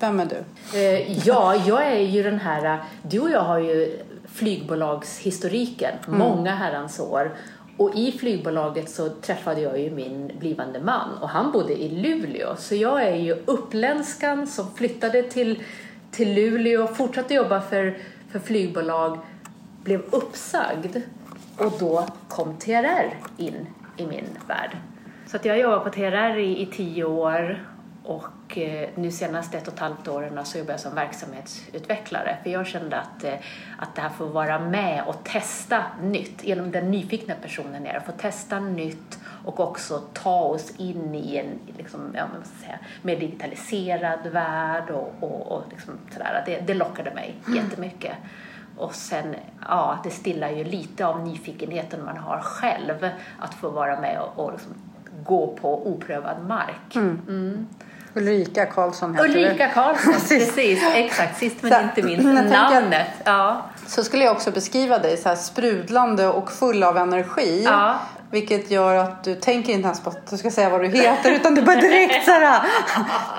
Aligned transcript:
Vem 0.00 0.20
är 0.20 0.26
du? 0.26 0.44
Eh, 0.78 1.26
ja, 1.26 1.54
jag 1.66 1.86
är 1.86 2.00
ju 2.00 2.22
den 2.22 2.38
här... 2.38 2.78
Du 3.02 3.20
och 3.20 3.30
jag 3.30 3.40
har 3.40 3.58
ju 3.58 3.98
flygbolagshistoriken, 4.24 5.94
mm. 6.06 6.18
många 6.18 6.54
herrans 6.54 7.00
år. 7.00 7.32
Och 7.76 7.94
i 7.94 8.12
flygbolaget 8.12 8.90
så 8.90 9.08
träffade 9.08 9.60
jag 9.60 9.80
ju 9.80 9.90
min 9.90 10.32
blivande 10.38 10.80
man 10.80 11.18
och 11.20 11.28
han 11.28 11.52
bodde 11.52 11.82
i 11.82 11.88
Luleå. 11.88 12.56
Så 12.56 12.74
jag 12.74 13.02
är 13.02 13.14
ju 13.14 13.36
uppländskan 13.44 14.46
som 14.46 14.74
flyttade 14.74 15.22
till, 15.22 15.62
till 16.10 16.34
Luleå, 16.34 16.86
fortsatte 16.86 17.34
jobba 17.34 17.60
för, 17.60 17.98
för 18.32 18.38
flygbolag, 18.38 19.18
blev 19.84 20.02
uppsagd 20.10 20.96
och 21.56 21.72
då 21.78 22.06
kom 22.28 22.56
TRR 22.56 23.14
in 23.36 23.66
i 23.96 24.06
min 24.06 24.26
värld. 24.46 24.76
Så 25.26 25.36
att 25.36 25.44
jag 25.44 25.58
jobbar 25.58 25.78
på 25.78 25.90
TRR 25.90 26.38
i, 26.38 26.62
i 26.62 26.66
tio 26.66 27.04
år 27.04 27.69
och 28.10 28.58
eh, 28.58 28.88
nu 28.94 29.10
senaste 29.10 29.58
ett 29.58 29.68
och 29.68 29.74
ett 29.74 29.80
halvt 29.80 30.08
åren 30.08 30.44
så 30.44 30.58
jobbar 30.58 30.70
jag 30.70 30.80
som 30.80 30.94
verksamhetsutvecklare 30.94 32.36
för 32.42 32.50
jag 32.50 32.66
kände 32.66 32.96
att, 32.96 33.24
eh, 33.24 33.34
att 33.78 33.94
det 33.94 34.02
här 34.02 34.08
får 34.08 34.26
vara 34.26 34.58
med 34.58 35.04
och 35.06 35.24
testa 35.24 35.82
nytt 36.02 36.44
genom 36.44 36.70
den 36.70 36.90
nyfikna 36.90 37.34
personen 37.34 37.86
är 37.86 37.94
att 37.94 38.06
få 38.06 38.12
testa 38.12 38.60
nytt 38.60 39.18
och 39.44 39.60
också 39.60 40.02
ta 40.12 40.40
oss 40.40 40.72
in 40.76 41.14
i 41.14 41.36
en 41.36 41.76
liksom, 41.78 42.00
ja, 42.14 42.26
säga, 42.60 42.78
mer 43.02 43.20
digitaliserad 43.20 44.26
värld 44.26 44.90
och, 44.90 45.14
och, 45.20 45.52
och 45.52 45.62
liksom 45.70 45.94
sådär. 46.12 46.42
Det, 46.46 46.60
det 46.60 46.74
lockade 46.74 47.10
mig 47.10 47.34
mm. 47.46 47.64
jättemycket. 47.64 48.14
Och 48.76 48.94
sen, 48.94 49.34
ja, 49.68 49.98
det 50.04 50.10
stillar 50.10 50.50
ju 50.50 50.64
lite 50.64 51.06
av 51.06 51.26
nyfikenheten 51.26 52.04
man 52.04 52.16
har 52.16 52.40
själv 52.40 53.08
att 53.38 53.54
få 53.54 53.70
vara 53.70 54.00
med 54.00 54.20
och, 54.20 54.44
och 54.44 54.52
liksom 54.52 54.74
gå 55.24 55.46
på 55.46 55.86
oprövad 55.86 56.46
mark. 56.46 56.96
Mm. 56.96 57.20
Mm. 57.28 57.66
Ulrika 58.14 58.66
Karlsson 58.66 59.14
heter 59.14 59.28
Ulrika 59.28 59.66
du. 59.66 59.74
Karlsson, 59.74 60.12
precis. 60.28 60.82
Exakt, 60.94 61.38
sist 61.38 61.56
men 61.60 61.72
så, 61.72 61.80
inte 61.80 62.02
minst 62.02 62.52
namnet. 62.52 63.06
Ja. 63.24 63.62
Så 63.86 64.04
skulle 64.04 64.24
jag 64.24 64.32
också 64.32 64.50
beskriva 64.50 64.98
dig 64.98 65.16
så 65.16 65.28
här 65.28 65.36
sprudlande 65.36 66.26
och 66.26 66.52
full 66.52 66.82
av 66.82 66.96
energi. 66.96 67.62
Ja. 67.64 67.98
Vilket 68.30 68.70
gör 68.70 68.94
att 68.94 69.24
du 69.24 69.34
tänker 69.34 69.72
inte 69.72 69.86
ens 69.86 70.02
på 70.02 70.10
att 70.10 70.30
du 70.30 70.36
ska 70.36 70.50
säga 70.50 70.68
vad 70.68 70.80
du 70.80 70.88
heter 70.88 71.32
utan 71.32 71.54
du 71.54 71.62
bara 71.62 71.76
direkt 71.76 72.24
så 72.24 72.30
här. 72.30 72.62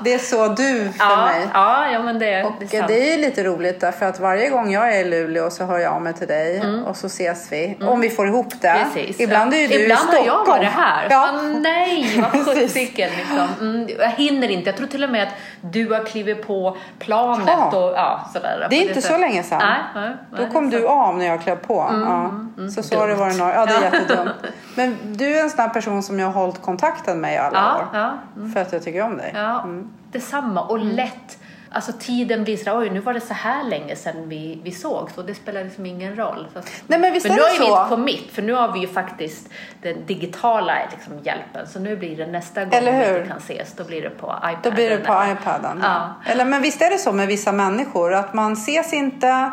Det 0.04 0.14
är 0.14 0.20
så 0.20 0.48
du 0.48 0.92
för 0.92 1.06
ja, 1.10 1.26
mig. 1.26 1.48
Ja, 1.54 1.92
ja 1.92 2.04
men 2.04 2.20
det, 2.20 2.44
och 2.44 2.54
det 2.60 2.78
är 2.78 2.88
det 2.88 3.14
är 3.14 3.18
lite 3.18 3.44
roligt 3.44 3.80
därför 3.80 4.06
att 4.06 4.20
varje 4.20 4.50
gång 4.50 4.72
jag 4.72 4.96
är 4.96 5.06
i 5.06 5.10
Luleå 5.10 5.50
så 5.50 5.66
hör 5.66 5.80
jag 5.80 5.94
av 5.94 6.02
mig 6.02 6.14
till 6.14 6.28
dig 6.28 6.58
mm. 6.58 6.84
och 6.84 6.98
så 6.98 7.08
ses 7.08 7.52
vi. 7.52 7.66
Mm. 7.66 7.88
Om 7.88 8.02
vi 8.02 8.10
får 8.10 8.28
ihop 8.28 8.62
det. 8.62 8.88
Precis, 8.94 9.20
Ibland 9.20 9.54
är 9.54 9.58
ju 9.58 9.68
du 9.68 9.84
Ibland 9.84 10.10
i 10.10 10.16
Stockholm. 10.16 10.24
Ibland 10.24 10.48
har 10.48 10.58
jag 10.58 10.60
varit 10.60 10.74
här. 10.74 11.08
Ja. 11.10 11.30
Ah, 11.34 11.42
nej, 11.42 12.26
vad 12.34 12.46
sjuttsiken 12.56 13.10
liksom. 13.18 13.48
Mm, 13.60 13.90
jag 14.00 14.10
hinner 14.10 14.50
inte. 14.50 14.70
Jag 14.70 14.78
tror 14.78 14.88
till 14.88 15.04
och 15.04 15.10
med 15.10 15.24
att 15.24 15.34
du 15.62 15.90
har 15.90 16.04
klivit 16.04 16.48
på 16.48 16.78
planet 17.00 17.48
ja. 17.48 17.78
och 17.78 17.92
ja, 17.92 18.30
sådär. 18.34 18.68
Det 18.70 18.76
är 18.76 18.88
inte 18.88 19.02
så 19.02 19.18
länge 19.18 19.44
sedan. 19.44 19.62
Nej, 19.64 20.18
nej, 20.32 20.46
Då 20.46 20.54
kom 20.54 20.70
du 20.70 20.88
av 20.88 21.18
när 21.18 21.26
jag 21.26 21.44
klev 21.44 21.56
på. 21.56 21.82
Mm, 21.82 22.02
ja. 22.02 22.26
Mm, 22.58 22.72
så 22.72 22.84
så 22.84 23.00
har 23.00 23.08
det 23.08 23.16
varit 23.16 23.38
några 23.38 23.54
Ja, 23.54 23.66
det 23.66 23.74
är 23.74 23.82
jättedumt. 23.82 24.32
Men 24.76 24.98
du 25.04 25.38
är 25.38 25.44
en 25.44 25.50
sån 25.50 25.72
person 25.72 26.04
som 26.04 26.20
jag 26.20 26.28
har 26.28 26.42
hållit 26.42 26.62
kontakten 26.62 27.22
med 27.22 27.34
i 27.34 27.38
alla 27.38 27.58
ja, 27.58 27.78
år. 27.78 28.00
Ja, 28.00 28.18
mm. 28.36 28.52
För 28.52 28.60
att 28.60 28.74
jag 28.74 28.84
tycker 28.84 29.02
om 29.04 29.18
dig. 29.18 29.32
Ja, 29.36 29.62
mm. 29.62 29.90
Detsamma 30.12 30.62
och 30.62 30.78
mm. 30.78 30.96
lätt. 30.96 31.38
Alltså 31.74 31.92
tiden 32.00 32.44
blir 32.44 32.58
sådär, 32.58 32.80
oj 32.80 32.90
nu 32.90 33.00
var 33.00 33.14
det 33.14 33.22
så 33.22 33.34
här 33.34 33.64
länge 33.64 33.96
sedan 33.96 34.30
vi, 34.30 34.60
vi 34.64 34.72
såg 34.72 35.12
så 35.12 35.22
det 35.22 35.36
spelar 35.36 35.64
liksom 35.64 35.86
ingen 35.86 36.16
roll. 36.16 36.48
Så, 36.54 36.60
Nej, 36.88 37.00
men 37.00 37.14
visst 37.14 37.28
men 37.28 37.36
nu 37.36 37.42
är 37.42 37.50
det 37.50 37.66
så. 37.66 37.84
vi 37.84 37.90
kommit 37.90 38.32
för 38.32 38.42
nu 38.42 38.54
har 38.54 38.72
vi 38.72 38.80
ju 38.80 38.88
faktiskt 38.88 39.50
den 39.82 40.06
digitala 40.06 40.74
liksom, 40.92 41.14
hjälpen 41.24 41.68
så 41.68 41.80
nu 41.80 41.96
blir 41.96 42.18
det 42.18 42.28
nästa 42.28 42.66
gång 42.66 42.74
Eller 42.74 42.92
hur? 42.92 43.22
vi 43.22 43.28
kan 43.28 43.38
ses 43.38 43.74
då 43.74 43.84
blir 43.84 44.02
det 44.02 44.10
på 44.10 44.28
iPaden. 44.38 44.60
Då 44.64 44.72
blir 44.72 44.90
det 44.90 44.98
på 44.98 45.24
iPaden. 45.32 45.80
Ja. 45.84 46.16
Eller 46.26 46.46
men 46.46 46.62
visst 46.62 46.82
är 46.82 46.90
det 46.90 46.98
så 46.98 47.12
med 47.12 47.28
vissa 47.28 47.52
människor 47.52 48.14
att 48.14 48.34
man 48.34 48.54
ses 48.54 48.94
inte 48.94 49.52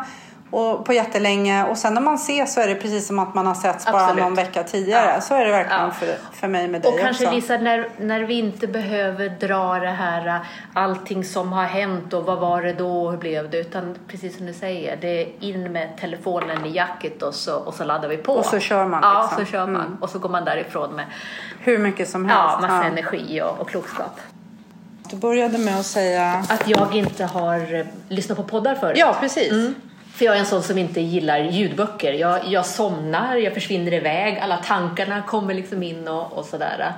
och 0.51 0.85
på 0.85 0.93
jättelänge 0.93 1.65
och 1.65 1.77
sen 1.77 1.93
när 1.93 2.01
man 2.01 2.15
ses 2.15 2.53
så 2.53 2.61
är 2.61 2.67
det 2.67 2.75
precis 2.75 3.07
som 3.07 3.19
att 3.19 3.35
man 3.35 3.47
har 3.47 3.53
setts 3.53 3.85
bara 3.85 4.13
någon 4.13 4.35
vecka 4.35 4.63
tidigare. 4.63 5.11
Ja. 5.15 5.21
Så 5.21 5.35
är 5.35 5.45
det 5.45 5.51
verkligen 5.51 5.81
ja. 5.81 5.91
för, 5.91 6.17
för 6.33 6.47
mig 6.47 6.67
med 6.67 6.81
dig 6.81 6.91
Och 6.91 6.99
kanske 6.99 7.23
också. 7.23 7.35
Lisa, 7.35 7.57
när, 7.57 7.89
när 7.97 8.19
vi 8.19 8.33
inte 8.33 8.67
behöver 8.67 9.29
dra 9.29 9.79
det 9.79 9.89
här 9.89 10.39
allting 10.73 11.23
som 11.23 11.53
har 11.53 11.63
hänt 11.63 12.13
och 12.13 12.25
vad 12.25 12.39
var 12.39 12.61
det 12.61 12.73
då 12.73 13.05
och 13.05 13.11
hur 13.11 13.17
blev 13.17 13.49
det 13.49 13.57
utan 13.57 13.95
precis 14.07 14.37
som 14.37 14.45
du 14.45 14.53
säger, 14.53 14.97
det 15.01 15.21
är 15.21 15.27
in 15.39 15.71
med 15.71 15.97
telefonen 15.99 16.65
i 16.65 16.75
jacket 16.75 17.23
och 17.23 17.33
så, 17.33 17.55
och 17.55 17.73
så 17.73 17.83
laddar 17.83 18.09
vi 18.09 18.17
på. 18.17 18.33
Och 18.33 18.45
så 18.45 18.59
kör 18.59 18.85
man. 18.85 18.99
Ja, 19.03 19.21
liksom. 19.21 19.45
så 19.45 19.51
kör 19.51 19.67
man. 19.67 19.85
Mm. 19.85 19.97
Och 20.01 20.09
så 20.09 20.19
går 20.19 20.29
man 20.29 20.45
därifrån 20.45 20.95
med 20.95 21.05
hur 21.59 21.77
mycket 21.77 22.09
som 22.09 22.25
helst. 22.25 22.55
Ja, 22.61 22.67
massa 22.67 22.75
ja. 22.75 22.83
energi 22.83 23.41
och, 23.41 23.59
och 23.59 23.69
klokskap. 23.69 24.19
Du 25.09 25.15
började 25.15 25.57
med 25.57 25.79
att 25.79 25.85
säga... 25.85 26.45
Att 26.49 26.67
jag 26.67 26.95
inte 26.95 27.25
har 27.25 27.85
lyssnat 28.09 28.37
på 28.37 28.43
poddar 28.43 28.75
förut. 28.75 28.97
Ja, 28.97 29.15
precis. 29.19 29.51
Mm. 29.51 29.75
För 30.19 30.25
jag 30.25 30.35
är 30.35 30.39
en 30.39 30.45
sån 30.45 30.63
som 30.63 30.77
inte 30.77 31.01
gillar 31.01 31.39
ljudböcker. 31.39 32.13
Jag, 32.13 32.47
jag 32.47 32.65
somnar, 32.65 33.35
jag 33.35 33.53
försvinner 33.53 33.93
iväg, 33.93 34.39
alla 34.39 34.57
tankarna 34.57 35.21
kommer 35.21 35.53
liksom 35.53 35.83
in 35.83 36.07
och, 36.07 36.33
och 36.33 36.45
sådär. 36.45 36.93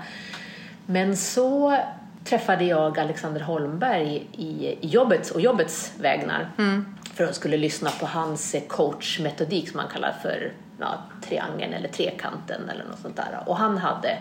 Men 0.85 1.17
så 1.17 1.77
träffade 2.23 2.63
jag 2.63 2.99
Alexander 2.99 3.41
Holmberg 3.41 4.27
i, 4.31 4.77
i 4.81 4.87
jobbets 4.87 5.31
och 5.31 5.41
jobbets 5.41 5.93
vägnar. 5.99 6.49
Mm. 6.57 6.95
För 7.13 7.23
jag 7.23 7.35
skulle 7.35 7.57
lyssna 7.57 7.89
på 7.89 8.05
hans 8.05 8.55
coachmetodik 8.67 9.69
som 9.69 9.77
man 9.77 9.87
kallar 9.93 10.15
för 10.21 10.51
ja, 10.79 11.03
triangeln 11.21 11.73
eller 11.73 11.89
trekanten 11.89 12.69
eller 12.69 12.83
något 12.83 12.99
sånt 12.99 13.15
där. 13.15 13.39
Och 13.45 13.57
han 13.57 13.77
hade 13.77 14.17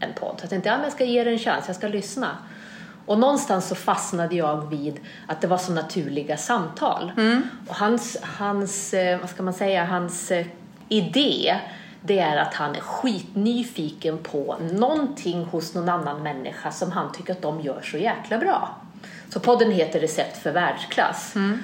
en 0.00 0.12
podd. 0.12 0.34
Så 0.38 0.42
jag 0.42 0.50
tänkte, 0.50 0.68
ja, 0.68 0.78
jag 0.82 0.92
ska 0.92 1.04
ge 1.04 1.24
det 1.24 1.30
en 1.30 1.38
chans, 1.38 1.64
jag 1.66 1.76
ska 1.76 1.88
lyssna. 1.88 2.28
Och 3.08 3.18
någonstans 3.18 3.68
så 3.68 3.74
fastnade 3.74 4.36
jag 4.36 4.70
vid 4.70 5.00
att 5.26 5.40
det 5.40 5.46
var 5.46 5.58
så 5.58 5.72
naturliga 5.72 6.36
samtal. 6.36 7.12
Mm. 7.16 7.42
Och 7.68 7.74
hans, 7.74 8.16
hans, 8.22 8.94
eh, 8.94 9.20
vad 9.20 9.30
ska 9.30 9.42
man 9.42 9.54
säga, 9.54 9.84
hans 9.84 10.30
eh, 10.30 10.46
idé 10.88 11.56
det 12.00 12.18
är 12.18 12.36
att 12.36 12.54
han 12.54 12.74
är 12.74 12.80
skitnyfiken 12.80 14.18
på 14.18 14.56
någonting 14.72 15.44
hos 15.44 15.74
någon 15.74 15.88
annan 15.88 16.22
människa 16.22 16.70
som 16.70 16.92
han 16.92 17.12
tycker 17.12 17.32
att 17.32 17.42
de 17.42 17.60
gör 17.60 17.80
så 17.82 17.96
jäkla 17.98 18.38
bra. 18.38 18.76
Så 19.28 19.40
podden 19.40 19.70
heter 19.70 20.00
Recept 20.00 20.36
för 20.36 20.52
världsklass. 20.52 21.36
Mm. 21.36 21.58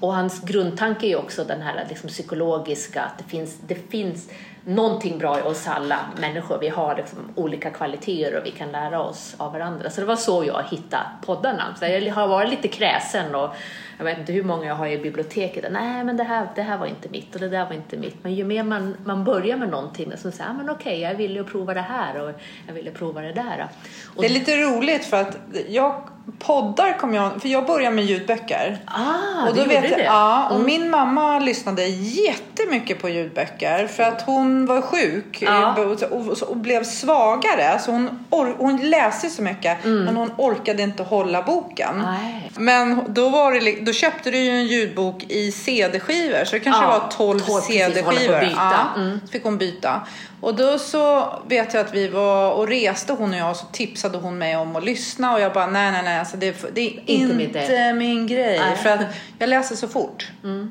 Och 0.00 0.14
hans 0.14 0.40
grundtanke 0.40 1.06
är 1.06 1.16
också 1.16 1.44
den 1.44 1.62
här 1.62 1.86
liksom 1.88 2.08
psykologiska, 2.08 3.02
att 3.02 3.18
det 3.18 3.24
finns, 3.24 3.58
det 3.66 3.90
finns 3.90 4.28
någonting 4.64 5.18
bra 5.18 5.38
i 5.38 5.42
oss 5.42 5.68
alla 5.68 5.98
människor. 6.20 6.58
Vi 6.58 6.68
har 6.68 6.96
liksom 6.96 7.18
olika 7.34 7.70
kvaliteter 7.70 8.38
och 8.38 8.46
vi 8.46 8.50
kan 8.50 8.72
lära 8.72 9.00
oss 9.00 9.34
av 9.38 9.52
varandra. 9.52 9.90
Så 9.90 10.00
det 10.00 10.06
var 10.06 10.16
så 10.16 10.44
jag 10.44 10.64
hittade 10.70 11.04
poddarna. 11.26 11.74
Så 11.78 11.84
jag 11.84 12.14
har 12.14 12.28
varit 12.28 12.50
lite 12.50 12.68
kräsen 12.68 13.34
och 13.34 13.54
jag 14.00 14.04
vet 14.04 14.18
inte 14.18 14.32
hur 14.32 14.42
många 14.42 14.66
jag 14.66 14.74
har 14.74 14.86
i 14.86 14.98
biblioteket. 14.98 15.64
Nej, 15.70 16.04
men 16.04 16.16
det 16.16 16.24
här, 16.24 16.48
det 16.54 16.62
här 16.62 16.78
var 16.78 16.86
inte 16.86 17.08
mitt 17.08 17.34
och 17.34 17.40
det 17.40 17.48
där 17.48 17.64
var 17.64 17.72
inte 17.72 17.96
mitt. 17.96 18.24
Men 18.24 18.34
ju 18.34 18.44
mer 18.44 18.62
man, 18.62 18.96
man 19.04 19.24
börjar 19.24 19.56
med 19.56 19.68
någonting 19.68 20.12
så 20.16 20.30
säger 20.30 20.52
man 20.52 20.70
okej, 20.70 20.92
okay, 20.92 20.98
jag 20.98 21.14
ville 21.14 21.44
prova 21.44 21.74
det 21.74 21.80
här 21.80 22.22
och 22.22 22.30
jag 22.66 22.74
ville 22.74 22.90
prova 22.90 23.20
det 23.20 23.32
där. 23.32 23.68
Och 24.16 24.22
det 24.22 24.28
är 24.28 24.32
lite 24.32 24.56
roligt 24.56 25.04
för 25.04 25.20
att 25.20 25.36
jag 25.68 26.02
poddar 26.38 26.98
kom 26.98 27.14
jag, 27.14 27.42
för 27.42 27.48
jag 27.48 27.66
började 27.66 27.96
med 27.96 28.04
ljudböcker. 28.04 28.78
Ah, 28.84 29.48
och 29.48 29.56
då 29.56 29.64
vet 29.64 29.90
jag, 29.90 29.98
det? 29.98 30.04
Ja, 30.04 30.46
och 30.48 30.54
mm. 30.54 30.66
min 30.66 30.90
mamma 30.90 31.38
lyssnade 31.38 31.86
jättemycket 31.86 33.02
på 33.02 33.08
ljudböcker 33.08 33.86
för 33.86 34.02
att 34.02 34.22
hon 34.22 34.66
var 34.66 34.80
sjuk 34.82 35.44
och, 35.76 36.12
och, 36.12 36.42
och, 36.42 36.56
blev 36.56 36.84
svagare. 36.84 37.78
Så 37.78 37.90
hon, 37.90 38.24
or, 38.30 38.54
hon 38.58 38.76
läste 38.76 39.28
så 39.28 39.42
mycket 39.42 39.84
mm. 39.84 40.04
men 40.04 40.16
hon 40.16 40.30
orkade 40.36 40.82
inte 40.82 41.02
hålla 41.02 41.42
boken. 41.42 42.02
Nej. 42.04 42.50
Men 42.58 43.04
då, 43.08 43.28
var 43.28 43.52
det, 43.52 43.89
då 43.90 43.94
köpte 43.94 44.30
du 44.30 44.38
ju 44.38 44.50
en 44.50 44.66
ljudbok 44.66 45.24
i 45.28 45.52
CD-skivor 45.52 46.44
så 46.44 46.56
det 46.56 46.60
kanske 46.60 46.82
ja, 46.82 46.98
var 46.98 47.08
12, 47.10 47.40
12 47.40 47.60
CD-skivor. 47.60 48.42
Ja, 48.56 48.86
mm. 48.96 49.20
Så 49.20 49.32
fick 49.32 49.44
hon 49.44 49.58
byta. 49.58 50.06
Och 50.40 50.54
då 50.54 50.78
så 50.78 51.32
vet 51.48 51.74
jag 51.74 51.86
att 51.86 51.94
vi 51.94 52.08
var 52.08 52.52
och 52.52 52.68
reste 52.68 53.12
hon 53.12 53.30
och 53.30 53.38
jag 53.38 53.50
och 53.50 53.56
så 53.56 53.66
tipsade 53.66 54.18
hon 54.18 54.38
mig 54.38 54.56
om 54.56 54.76
att 54.76 54.84
lyssna 54.84 55.34
och 55.34 55.40
jag 55.40 55.52
bara 55.52 55.66
nej 55.66 55.92
nej 55.92 56.02
nej 56.02 56.18
alltså 56.18 56.36
det, 56.36 56.74
det 56.74 56.80
är 56.80 57.10
inte, 57.10 57.42
inte 57.44 57.92
min 57.92 58.26
grej 58.26 58.58
nej. 58.58 58.76
för 58.76 58.90
att 58.90 59.00
jag 59.38 59.48
läser 59.48 59.76
så 59.76 59.88
fort. 59.88 60.28
Mm. 60.44 60.70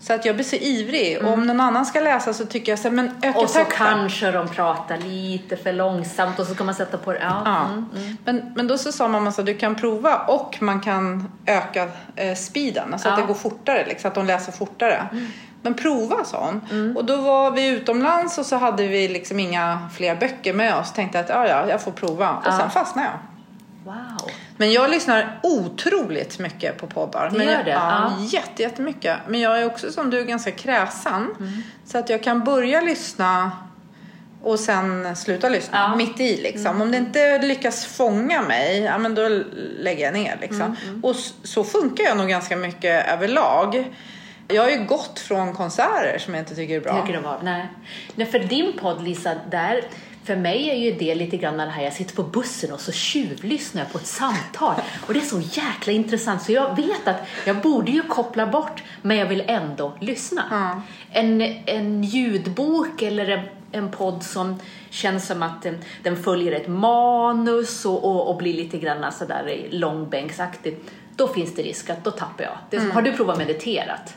Så 0.00 0.12
att 0.12 0.24
jag 0.24 0.34
blir 0.34 0.44
så 0.44 0.56
ivrig. 0.56 1.16
Mm. 1.16 1.26
Och 1.26 1.32
om 1.32 1.46
någon 1.46 1.60
annan 1.60 1.86
ska 1.86 2.00
läsa 2.00 2.32
så 2.32 2.46
tycker 2.46 2.72
jag 2.72 2.78
så 2.78 2.88
här, 2.88 2.94
men 2.94 3.10
öka 3.22 3.38
Och 3.38 3.50
så 3.50 3.58
takten. 3.58 3.76
kanske 3.76 4.30
de 4.30 4.48
pratar 4.48 4.96
lite 4.96 5.56
för 5.56 5.72
långsamt 5.72 6.38
och 6.38 6.46
så 6.46 6.54
ska 6.54 6.64
man 6.64 6.74
sätta 6.74 6.98
på 6.98 7.12
det. 7.12 7.18
Ja. 7.22 7.42
ja. 7.44 7.64
Mm, 7.64 7.86
mm. 7.96 8.16
Men, 8.24 8.52
men 8.56 8.66
då 8.66 8.78
så 8.78 8.92
sa 8.92 9.08
mamma 9.08 9.28
att 9.28 9.46
du 9.46 9.54
kan 9.54 9.74
prova 9.74 10.16
och 10.18 10.56
man 10.60 10.80
kan 10.80 11.32
öka 11.46 11.88
eh, 12.16 12.34
speeden. 12.36 12.92
Alltså 12.92 13.08
ja. 13.08 13.14
att 13.14 13.20
det 13.20 13.26
går 13.26 13.34
fortare, 13.34 13.86
liksom, 13.86 14.08
att 14.08 14.14
de 14.14 14.26
läser 14.26 14.52
fortare. 14.52 15.08
Mm. 15.12 15.26
Men 15.62 15.74
prova 15.74 16.24
sa 16.24 16.44
hon. 16.46 16.60
Mm. 16.70 16.96
Och 16.96 17.04
då 17.04 17.16
var 17.16 17.50
vi 17.50 17.66
utomlands 17.66 18.38
och 18.38 18.46
så 18.46 18.56
hade 18.56 18.86
vi 18.86 19.08
liksom 19.08 19.40
inga 19.40 19.88
fler 19.94 20.16
böcker 20.16 20.54
med 20.54 20.76
oss. 20.76 20.92
Tänkte 20.92 21.20
att 21.20 21.28
ja, 21.28 21.46
ja, 21.46 21.68
jag 21.68 21.82
får 21.82 21.92
prova. 21.92 22.30
Och 22.30 22.42
ja. 22.46 22.58
sen 22.58 22.70
fastnade 22.70 23.08
jag. 23.08 23.18
Wow. 23.92 24.30
Men 24.60 24.72
jag 24.72 24.90
lyssnar 24.90 25.40
otroligt 25.42 26.38
mycket 26.38 26.78
på 26.78 26.86
poddar. 26.86 27.30
Det 27.30 27.38
men 27.38 27.46
gör 27.46 27.52
jag, 27.52 27.64
det? 27.64 27.70
Ja, 27.70 28.12
ja. 28.18 28.24
Jätte, 28.24 28.62
jättemycket. 28.62 29.16
Men 29.28 29.40
jag 29.40 29.60
är 29.60 29.66
också 29.66 29.92
som 29.92 30.10
du 30.10 30.24
ganska 30.24 30.50
kräsen. 30.50 31.28
Mm. 31.38 31.62
Så 31.84 31.98
att 31.98 32.08
jag 32.08 32.22
kan 32.22 32.44
börja 32.44 32.80
lyssna 32.80 33.52
och 34.42 34.60
sen 34.60 35.16
sluta 35.16 35.48
lyssna 35.48 35.78
ja. 35.78 35.96
mitt 35.96 36.20
i 36.20 36.42
liksom. 36.42 36.66
Mm. 36.66 36.82
Om 36.82 36.90
det 36.90 36.96
inte 36.96 37.38
lyckas 37.38 37.86
fånga 37.86 38.42
mig, 38.42 38.78
ja 38.78 38.98
men 38.98 39.14
då 39.14 39.28
lägger 39.78 40.04
jag 40.04 40.14
ner 40.14 40.38
liksom. 40.40 40.62
Mm, 40.62 40.76
mm. 40.88 41.04
Och 41.04 41.16
så 41.42 41.64
funkar 41.64 42.04
jag 42.04 42.16
nog 42.16 42.28
ganska 42.28 42.56
mycket 42.56 43.08
överlag. 43.08 43.94
Jag 44.48 44.62
har 44.62 44.70
ju 44.70 44.84
gått 44.84 45.18
från 45.18 45.54
konserter 45.54 46.18
som 46.18 46.34
jag 46.34 46.42
inte 46.42 46.54
tycker 46.54 46.76
är 46.76 46.80
bra. 46.80 47.00
Tycker 47.00 47.18
det 47.18 47.24
var, 47.24 47.40
nej. 47.42 47.66
nej, 48.14 48.26
för 48.26 48.38
din 48.38 48.72
podd 48.78 49.04
Lisa, 49.04 49.34
där 49.50 49.82
för 50.30 50.36
mig 50.36 50.70
är 50.70 50.74
ju 50.74 50.92
det 50.92 51.14
lite 51.14 51.36
grann 51.36 51.56
det 51.56 51.64
här, 51.64 51.82
jag 51.82 51.92
sitter 51.92 52.14
på 52.14 52.22
bussen 52.22 52.72
och 52.72 52.80
så 52.80 52.92
tjuvlyssnar 52.92 53.82
jag 53.82 53.92
på 53.92 53.98
ett 53.98 54.06
samtal. 54.06 54.74
Och 55.06 55.14
det 55.14 55.20
är 55.20 55.24
så 55.24 55.40
jäkla 55.40 55.92
intressant 55.92 56.42
så 56.42 56.52
jag 56.52 56.76
vet 56.76 57.08
att 57.08 57.28
jag 57.46 57.60
borde 57.60 57.90
ju 57.90 58.02
koppla 58.02 58.46
bort, 58.46 58.82
men 59.02 59.16
jag 59.16 59.26
vill 59.26 59.42
ändå 59.46 59.92
lyssna. 60.00 60.42
Mm. 60.52 60.80
En, 61.10 61.56
en 61.66 62.04
ljudbok 62.04 63.02
eller 63.02 63.28
en, 63.28 63.44
en 63.72 63.90
podd 63.90 64.22
som 64.22 64.58
känns 64.90 65.26
som 65.26 65.42
att 65.42 65.62
den, 65.62 65.78
den 66.02 66.16
följer 66.16 66.52
ett 66.52 66.68
manus 66.68 67.84
och, 67.84 68.04
och, 68.04 68.28
och 68.28 68.36
blir 68.36 68.54
lite 68.54 68.78
grann 68.78 69.12
sådär 69.12 69.66
långbänksaktig, 69.70 70.78
då 71.16 71.28
finns 71.28 71.54
det 71.54 71.62
risk 71.62 71.90
att 71.90 72.04
då 72.04 72.10
tappar 72.10 72.44
jag. 72.44 72.58
Det 72.70 72.76
som, 72.76 72.84
mm. 72.84 72.94
Har 72.94 73.02
du 73.02 73.12
provat 73.12 73.38
mediterat? 73.38 74.14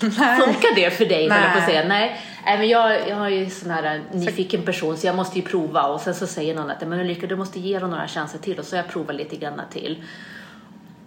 Nej. 0.00 0.40
Funkar 0.40 0.74
det 0.74 0.90
för 0.90 1.04
dig? 1.04 1.28
Nej. 1.28 1.52
På 1.52 1.58
att 1.58 1.64
säga? 1.64 1.84
Nej. 1.88 2.20
Nej, 2.44 2.58
men 2.58 2.68
jag, 2.68 3.08
jag 3.08 3.16
har 3.16 3.28
ju 3.28 3.50
sån 3.50 3.70
här 3.70 3.94
äh, 3.94 4.20
nyfiken 4.20 4.62
person 4.62 4.96
så 4.96 5.06
jag 5.06 5.16
måste 5.16 5.38
ju 5.38 5.44
prova 5.44 5.82
och 5.82 6.00
sen 6.00 6.14
så 6.14 6.26
säger 6.26 6.54
någon 6.54 6.70
att 6.70 6.88
men 6.88 7.00
Ulrika 7.00 7.26
du 7.26 7.36
måste 7.36 7.60
ge 7.60 7.78
dem 7.78 7.90
några 7.90 8.08
chanser 8.08 8.38
till 8.38 8.58
och 8.58 8.64
så 8.64 8.76
jag 8.76 8.88
provar 8.88 9.14
lite 9.14 9.36
grann 9.36 9.60
till. 9.72 10.02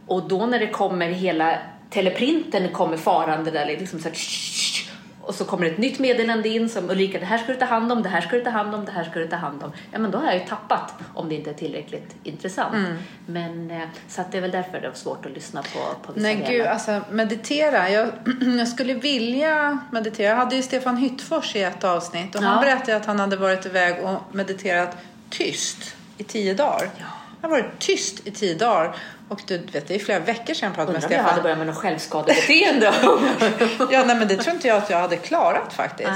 Och 0.08 0.28
då 0.28 0.46
när 0.46 0.60
det 0.60 0.68
kommer 0.68 1.08
hela 1.08 1.58
teleprinten 1.90 2.70
kommer 2.70 2.98
farande 2.98 3.52
där 3.52 3.66
liksom 3.66 4.00
så 4.00 4.08
här, 4.10 4.16
och 5.30 5.36
så 5.36 5.46
kommer 5.46 5.66
ett 5.66 5.78
nytt 5.78 6.00
meddelande 6.00 6.50
in 6.50 6.70
som 6.70 6.90
Ulrika, 6.90 7.20
det 7.20 7.26
här 7.26 7.38
ska 7.38 7.54
du 7.54 7.60
ta 7.60 7.66
hand 7.66 7.92
om, 7.92 8.04
det 8.04 8.10
här 8.10 8.22
ska 8.22 8.36
du 8.36 8.44
ta 8.44 8.50
hand 8.50 8.76
om, 8.76 8.86
det 8.86 8.92
här 8.92 9.04
ska 9.04 9.20
du 9.20 9.28
ta 9.28 9.36
hand 9.36 9.64
om. 9.64 9.72
Ja, 9.92 10.00
men 10.00 10.12
då 10.12 10.18
har 10.18 10.26
jag 10.26 10.34
ju 10.34 10.46
tappat 10.46 10.94
om 11.14 11.30
det 11.30 11.36
inte 11.36 11.50
är 11.50 11.54
tillräckligt 11.54 12.16
intressant. 12.24 12.76
Mm. 12.76 12.98
Men 13.26 13.72
eh, 13.72 13.88
så 14.08 14.22
att 14.22 14.32
det 14.32 14.38
är 14.38 14.42
väl 14.42 14.52
därför 14.52 14.82
det 14.82 14.88
är 14.88 14.94
svårt 14.94 15.26
att 15.26 15.32
lyssna 15.32 15.62
på, 15.62 15.80
på 16.06 16.14
vissa 16.14 16.28
Nej, 16.28 16.36
delar. 16.36 16.52
gud, 16.52 16.66
alltså 16.66 17.02
meditera. 17.12 17.90
Jag, 17.90 18.10
jag 18.58 18.68
skulle 18.68 18.94
vilja 18.94 19.80
meditera. 19.92 20.30
Jag 20.30 20.36
hade 20.36 20.56
ju 20.56 20.62
Stefan 20.62 20.98
Hyttfors 20.98 21.56
i 21.56 21.64
ett 21.64 21.84
avsnitt 21.84 22.36
och 22.36 22.44
ja. 22.44 22.48
han 22.48 22.62
berättade 22.62 22.98
att 22.98 23.06
han 23.06 23.20
hade 23.20 23.36
varit 23.36 23.66
iväg 23.66 24.04
och 24.04 24.36
mediterat 24.36 24.98
tyst 25.30 25.96
i 26.18 26.24
tio 26.24 26.54
dagar. 26.54 26.90
Ja. 26.98 27.06
Han 27.42 27.52
har 27.52 27.60
varit 27.60 27.80
tyst 27.80 28.28
i 28.28 28.32
tio 28.32 28.56
dagar 28.56 28.96
och 29.30 29.42
du 29.46 29.58
vet, 29.58 29.88
det 29.88 29.96
är 29.96 30.00
flera 30.00 30.20
veckor 30.20 30.54
sedan 30.54 30.68
jag 30.68 30.76
pratade 30.76 30.94
med 30.94 31.04
Stefan. 31.04 31.18
Jag 31.18 31.32
hade 31.32 31.42
börjat 31.42 31.58
med 31.58 31.68
något 31.68 31.76
självskadebeteende. 31.76 32.86
ja, 33.92 34.04
nej, 34.06 34.16
men 34.16 34.28
det 34.28 34.36
tror 34.36 34.56
inte 34.56 34.68
jag 34.68 34.78
att 34.78 34.90
jag 34.90 34.98
hade 34.98 35.18
klarat 35.18 35.74
faktiskt. 35.74 36.10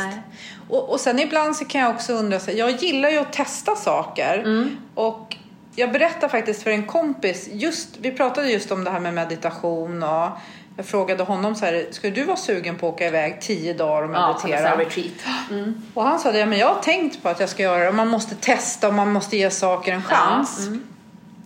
Och, 0.70 0.90
och 0.90 1.00
sen 1.00 1.20
ibland 1.20 1.56
så 1.56 1.66
kan 1.66 1.82
jag 1.82 1.92
också 1.96 2.14
undra, 2.14 2.40
så, 2.40 2.52
jag 2.52 2.72
gillar 2.72 3.10
ju 3.10 3.18
att 3.18 3.34
testa 3.34 3.76
saker. 3.76 4.40
Mm. 4.40 4.78
Och 4.96 5.36
jag 5.76 5.92
berättade 5.92 6.30
faktiskt 6.30 6.64
för 6.64 6.72
en 6.72 6.86
kompis, 6.86 7.50
just, 7.52 7.90
vi 7.98 8.12
pratade 8.12 8.52
just 8.52 8.72
om 8.72 8.84
det 8.84 8.92
här 8.92 9.00
med 9.00 9.14
meditation 9.14 10.04
och 10.04 10.30
jag 10.78 10.86
frågade 10.86 11.24
honom 11.24 11.56
så 11.56 11.66
här, 11.66 11.86
skulle 11.92 12.14
du 12.14 12.24
vara 12.24 12.38
sugen 12.38 12.78
på 12.78 12.88
att 12.88 12.94
åka 12.94 13.08
iväg 13.08 13.42
tio 13.42 13.74
dagar 13.74 14.04
och 14.04 14.10
meditera? 14.10 14.70
Ja, 14.70 14.80
retreat. 14.80 15.14
Mm. 15.52 15.82
Och 15.94 16.04
han 16.04 16.20
sa 16.20 16.32
det, 16.32 16.40
ja, 16.40 16.46
men 16.46 16.60
jag 16.60 16.68
har 16.68 16.82
tänkt 16.82 17.24
på 17.24 17.30
att 17.30 17.40
jag 17.40 17.50
ska 17.50 17.64
göra 17.64 17.86
det. 17.86 17.92
Man 17.92 18.08
måste 18.08 18.36
testa 18.36 18.88
och 18.88 18.94
man 18.94 19.12
måste 19.12 19.38
ge 19.38 19.50
saker 19.50 19.94
en 19.94 20.04
chans. 20.04 20.58
Ja. 20.60 20.68
Mm. 20.68 20.84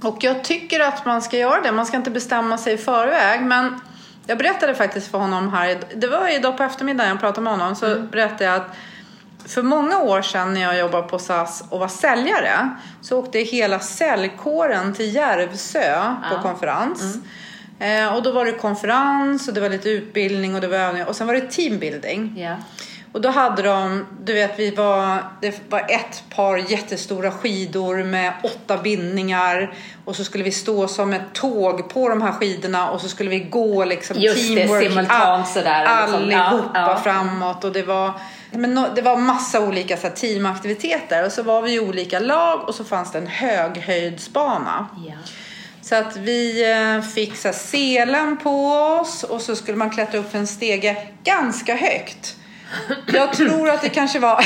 Och 0.02 0.24
jag 0.24 0.44
tycker 0.44 0.80
att 0.80 1.06
man 1.06 1.22
ska 1.22 1.38
göra 1.38 1.62
det. 1.62 1.72
Man 1.72 1.86
ska 1.86 1.98
inte 1.98 2.12
bestämma 2.12 2.58
sig 2.58 2.74
i 2.74 2.78
förväg. 2.78 3.42
Men 3.42 3.80
jag 4.28 4.38
berättade 4.38 4.76
faktiskt 4.76 5.12
för 5.12 5.18
honom 5.18 5.54
här, 5.54 5.78
det 5.96 6.08
var 6.08 6.36
idag 6.36 6.58
på 6.58 6.64
eftermiddagen 6.64 7.10
jag 7.10 7.20
pratade 7.20 7.42
med 7.42 7.54
honom, 7.54 7.76
så 7.76 7.86
mm. 7.86 8.08
berättade 8.08 8.44
jag 8.44 8.56
att 8.56 8.76
för 9.46 9.62
många 9.62 10.00
år 10.00 10.22
sedan 10.22 10.54
när 10.54 10.62
jag 10.62 10.80
jobbade 10.80 11.08
på 11.08 11.20
SAS 11.20 11.64
och 11.70 11.80
var 11.80 11.88
säljare 11.88 12.70
så 13.02 13.20
åkte 13.20 13.40
hela 13.40 13.80
säljkåren 13.80 14.94
till 14.94 15.16
Järvsö 15.16 15.90
ja. 15.90 16.16
på 16.32 16.42
konferens. 16.42 17.02
Mm. 17.02 17.24
Eh, 17.80 18.16
och 18.16 18.24
då 18.24 18.32
var 18.32 18.46
det 18.46 18.52
konferens 18.52 19.48
och 19.48 19.54
det 19.54 19.62
var 19.62 19.70
lite 19.70 19.90
utbildning 19.90 20.56
och 20.56 20.62
det 20.62 20.68
var 20.68 20.78
övningar 20.78 21.06
och 21.08 21.16
sen 21.16 21.28
var 21.28 21.34
det 21.34 21.52
teambuilding. 21.52 22.34
Ja. 22.38 22.56
Och 23.12 23.22
då 23.22 23.30
hade 23.30 23.62
de, 23.62 24.06
du 24.24 24.34
vet, 24.34 24.60
vi 24.60 24.72
var, 24.72 25.24
det 25.42 25.62
var 25.70 25.80
ett 25.80 26.24
par 26.30 26.58
jättestora 26.58 27.32
skidor 27.32 28.04
med 28.04 28.34
åtta 28.44 28.78
bindningar 28.78 29.74
och 30.06 30.16
så 30.16 30.24
skulle 30.24 30.44
vi 30.44 30.52
stå 30.52 30.88
som 30.88 31.14
ett 31.14 31.34
tåg 31.34 31.90
på 31.90 32.10
de 32.10 32.22
här 32.22 32.32
skidorna 32.32 32.90
och 32.90 33.02
så 33.02 33.10
skulle 33.10 33.30
vi 33.30 33.40
gå 33.40 33.86
liksom 33.86 34.20
Just 34.20 34.48
teamwork. 34.48 34.84
Det, 34.84 34.90
simultant 34.90 35.48
sådär. 35.48 36.02
Liksom. 36.02 36.24
Allihopa 36.24 36.72
ja, 36.74 36.92
ja. 36.92 37.00
framåt 37.04 37.64
och 37.64 37.72
det 37.72 37.84
var, 37.84 38.14
men 38.52 38.86
det 38.96 39.02
var 39.02 39.18
massa 39.18 39.62
olika 39.62 39.98
så 39.98 40.08
här, 40.08 40.16
teamaktiviteter 40.16 41.26
och 41.26 41.32
så 41.32 41.44
var 41.44 41.62
vi 41.62 41.74
i 41.74 41.80
olika 41.80 42.20
lag 42.20 42.68
och 42.68 42.76
så 42.76 42.84
fanns 42.84 43.12
det 43.12 43.18
en 43.18 43.28
höghöjdsbana. 43.28 44.88
Ja. 45.08 45.14
Så 45.82 45.96
att 45.96 46.18
vi 46.18 46.72
eh, 46.72 47.02
fick 47.02 47.38
så 47.38 47.54
selen 47.54 48.38
på 48.38 48.68
oss 48.72 49.24
och 49.24 49.42
så 49.42 49.56
skulle 49.56 49.78
man 49.78 49.90
klättra 49.90 50.20
upp 50.20 50.32
för 50.32 50.40
en 50.40 50.48
stege 50.48 50.98
ganska 51.24 51.76
högt. 51.76 52.36
Jag 53.06 53.34
tror 53.34 53.70
att 53.70 53.82
det 53.82 53.90
kanske 53.90 54.20
var 54.20 54.46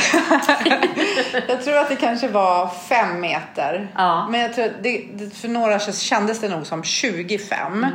Jag 1.48 1.64
tror 1.64 1.76
att 1.76 1.88
det 1.88 1.96
kanske 1.96 2.28
var 2.28 2.70
fem 2.88 3.20
meter. 3.20 3.92
Ja. 3.94 4.28
Men 4.30 4.40
jag 4.40 4.54
tror 4.54 4.72
det, 4.82 5.06
för 5.34 5.48
några 5.48 5.78
kändes 5.78 6.40
det 6.40 6.48
nog 6.48 6.66
som 6.66 6.82
25. 6.82 7.72
Mm. 7.72 7.90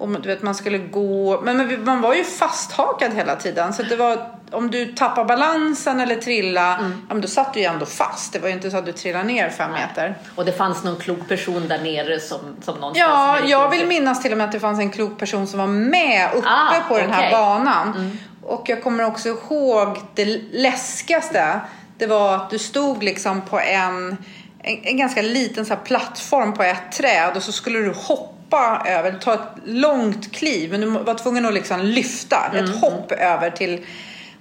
Och 0.00 0.20
du 0.20 0.28
vet 0.28 0.42
man 0.42 0.54
skulle 0.54 0.78
gå, 0.78 1.40
men, 1.40 1.56
men 1.56 1.84
man 1.84 2.00
var 2.00 2.14
ju 2.14 2.24
fasthakad 2.24 3.14
hela 3.14 3.36
tiden. 3.36 3.72
Så 3.72 3.82
det 3.82 3.96
var, 3.96 4.30
om 4.50 4.70
du 4.70 4.86
tappar 4.86 5.24
balansen 5.24 6.00
eller 6.00 6.16
trilla, 6.16 6.78
mm. 6.78 6.90
ja, 7.08 7.14
men 7.14 7.20
då 7.20 7.28
satt 7.28 7.54
du 7.54 7.60
ju 7.60 7.66
ändå 7.66 7.86
fast. 7.86 8.32
Det 8.32 8.38
var 8.38 8.48
ju 8.48 8.54
inte 8.54 8.70
så 8.70 8.76
att 8.76 8.86
du 8.86 8.92
trillade 8.92 9.24
ner 9.24 9.50
fem 9.50 9.70
Nej. 9.72 9.86
meter. 9.88 10.18
Och 10.34 10.44
det 10.44 10.52
fanns 10.52 10.84
någon 10.84 10.96
klok 10.96 11.28
person 11.28 11.68
där 11.68 11.78
nere 11.78 12.20
som, 12.20 12.38
som 12.62 12.74
någonstans... 12.74 13.10
Ja, 13.10 13.38
jag 13.44 13.70
vill 13.70 13.86
minnas 13.86 14.22
till 14.22 14.32
och 14.32 14.38
med 14.38 14.44
att 14.44 14.52
det 14.52 14.60
fanns 14.60 14.80
en 14.80 14.90
klok 14.90 15.18
person 15.18 15.46
som 15.46 15.58
var 15.58 15.66
med 15.66 16.30
uppe 16.34 16.48
ah, 16.48 16.88
på 16.88 16.98
den 16.98 17.12
här 17.12 17.30
banan. 17.30 17.94
Mm. 17.96 18.18
Och 18.50 18.68
jag 18.68 18.82
kommer 18.82 19.04
också 19.04 19.28
ihåg 19.28 19.98
det 20.14 20.24
läskigaste. 20.52 21.60
Det 21.98 22.06
var 22.06 22.34
att 22.34 22.50
du 22.50 22.58
stod 22.58 23.02
liksom 23.02 23.42
på 23.42 23.60
en, 23.60 24.16
en, 24.62 24.84
en 24.84 24.96
ganska 24.96 25.22
liten 25.22 25.66
så 25.66 25.76
plattform 25.76 26.52
på 26.52 26.62
ett 26.62 26.92
träd 26.92 27.36
och 27.36 27.42
så 27.42 27.52
skulle 27.52 27.78
du 27.78 27.92
hoppa 27.96 28.82
över, 28.86 29.12
ta 29.12 29.34
ett 29.34 29.40
långt 29.64 30.32
kliv. 30.32 30.70
Men 30.70 30.80
du 30.80 30.86
var 30.86 31.14
tvungen 31.14 31.46
att 31.46 31.54
liksom 31.54 31.80
lyfta 31.80 32.50
ett 32.52 32.68
mm. 32.68 32.78
hopp 32.78 33.12
över 33.12 33.50
till 33.50 33.84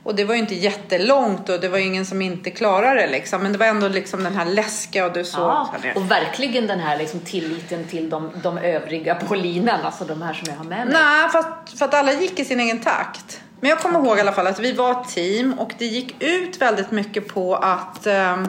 och 0.04 0.16
det 0.16 0.26
var 0.26 0.36
ju 0.36 0.40
inte 0.40 0.56
jättelångt 0.56 1.50
och 1.50 1.60
det 1.60 1.70
var 1.70 1.78
ju 1.78 1.86
ingen 1.86 2.06
som 2.06 2.22
inte 2.22 2.52
klarade 2.52 3.02
det 3.02 3.08
liksom. 3.08 3.44
Men 3.44 3.52
det 3.52 3.58
var 3.58 3.66
ändå 3.66 3.88
liksom 3.88 4.24
den 4.24 4.36
här 4.36 4.46
läskiga 4.46 5.06
och 5.06 5.14
du 5.14 5.26
såg. 5.26 5.42
Ja, 5.42 5.74
och 5.96 6.12
verkligen 6.12 6.68
den 6.68 6.80
här 6.80 6.98
liksom 6.98 7.20
tilliten 7.20 7.88
till 7.88 8.10
de, 8.10 8.32
de 8.44 8.58
övriga 8.58 9.16
på 9.16 9.36
linan, 9.36 9.80
alltså 9.82 10.06
de 10.06 10.22
här 10.22 10.34
som 10.34 10.48
jag 10.50 10.56
har 10.56 10.64
med 10.64 10.88
mig. 10.88 10.94
Nej, 10.94 11.30
för 11.30 11.44
för 11.78 11.86
att 11.86 11.94
alla 11.94 12.14
gick 12.14 12.40
i 12.40 12.46
sin 12.46 12.60
egen 12.60 12.80
takt. 12.80 13.42
Men 13.60 13.70
jag 13.70 13.80
kommer 13.80 14.00
ihåg 14.00 14.18
i 14.18 14.22
alla 14.22 14.32
fall 14.32 14.48
att 14.48 14.60
vi 14.60 14.72
var 14.72 14.92
ett 14.92 15.08
team 15.08 15.54
och 15.54 15.74
det 15.78 15.86
gick 15.86 16.24
ut 16.24 16.62
väldigt 16.62 16.92
mycket 16.92 17.28
på 17.28 17.56
att 17.56 18.08
um, 18.08 18.48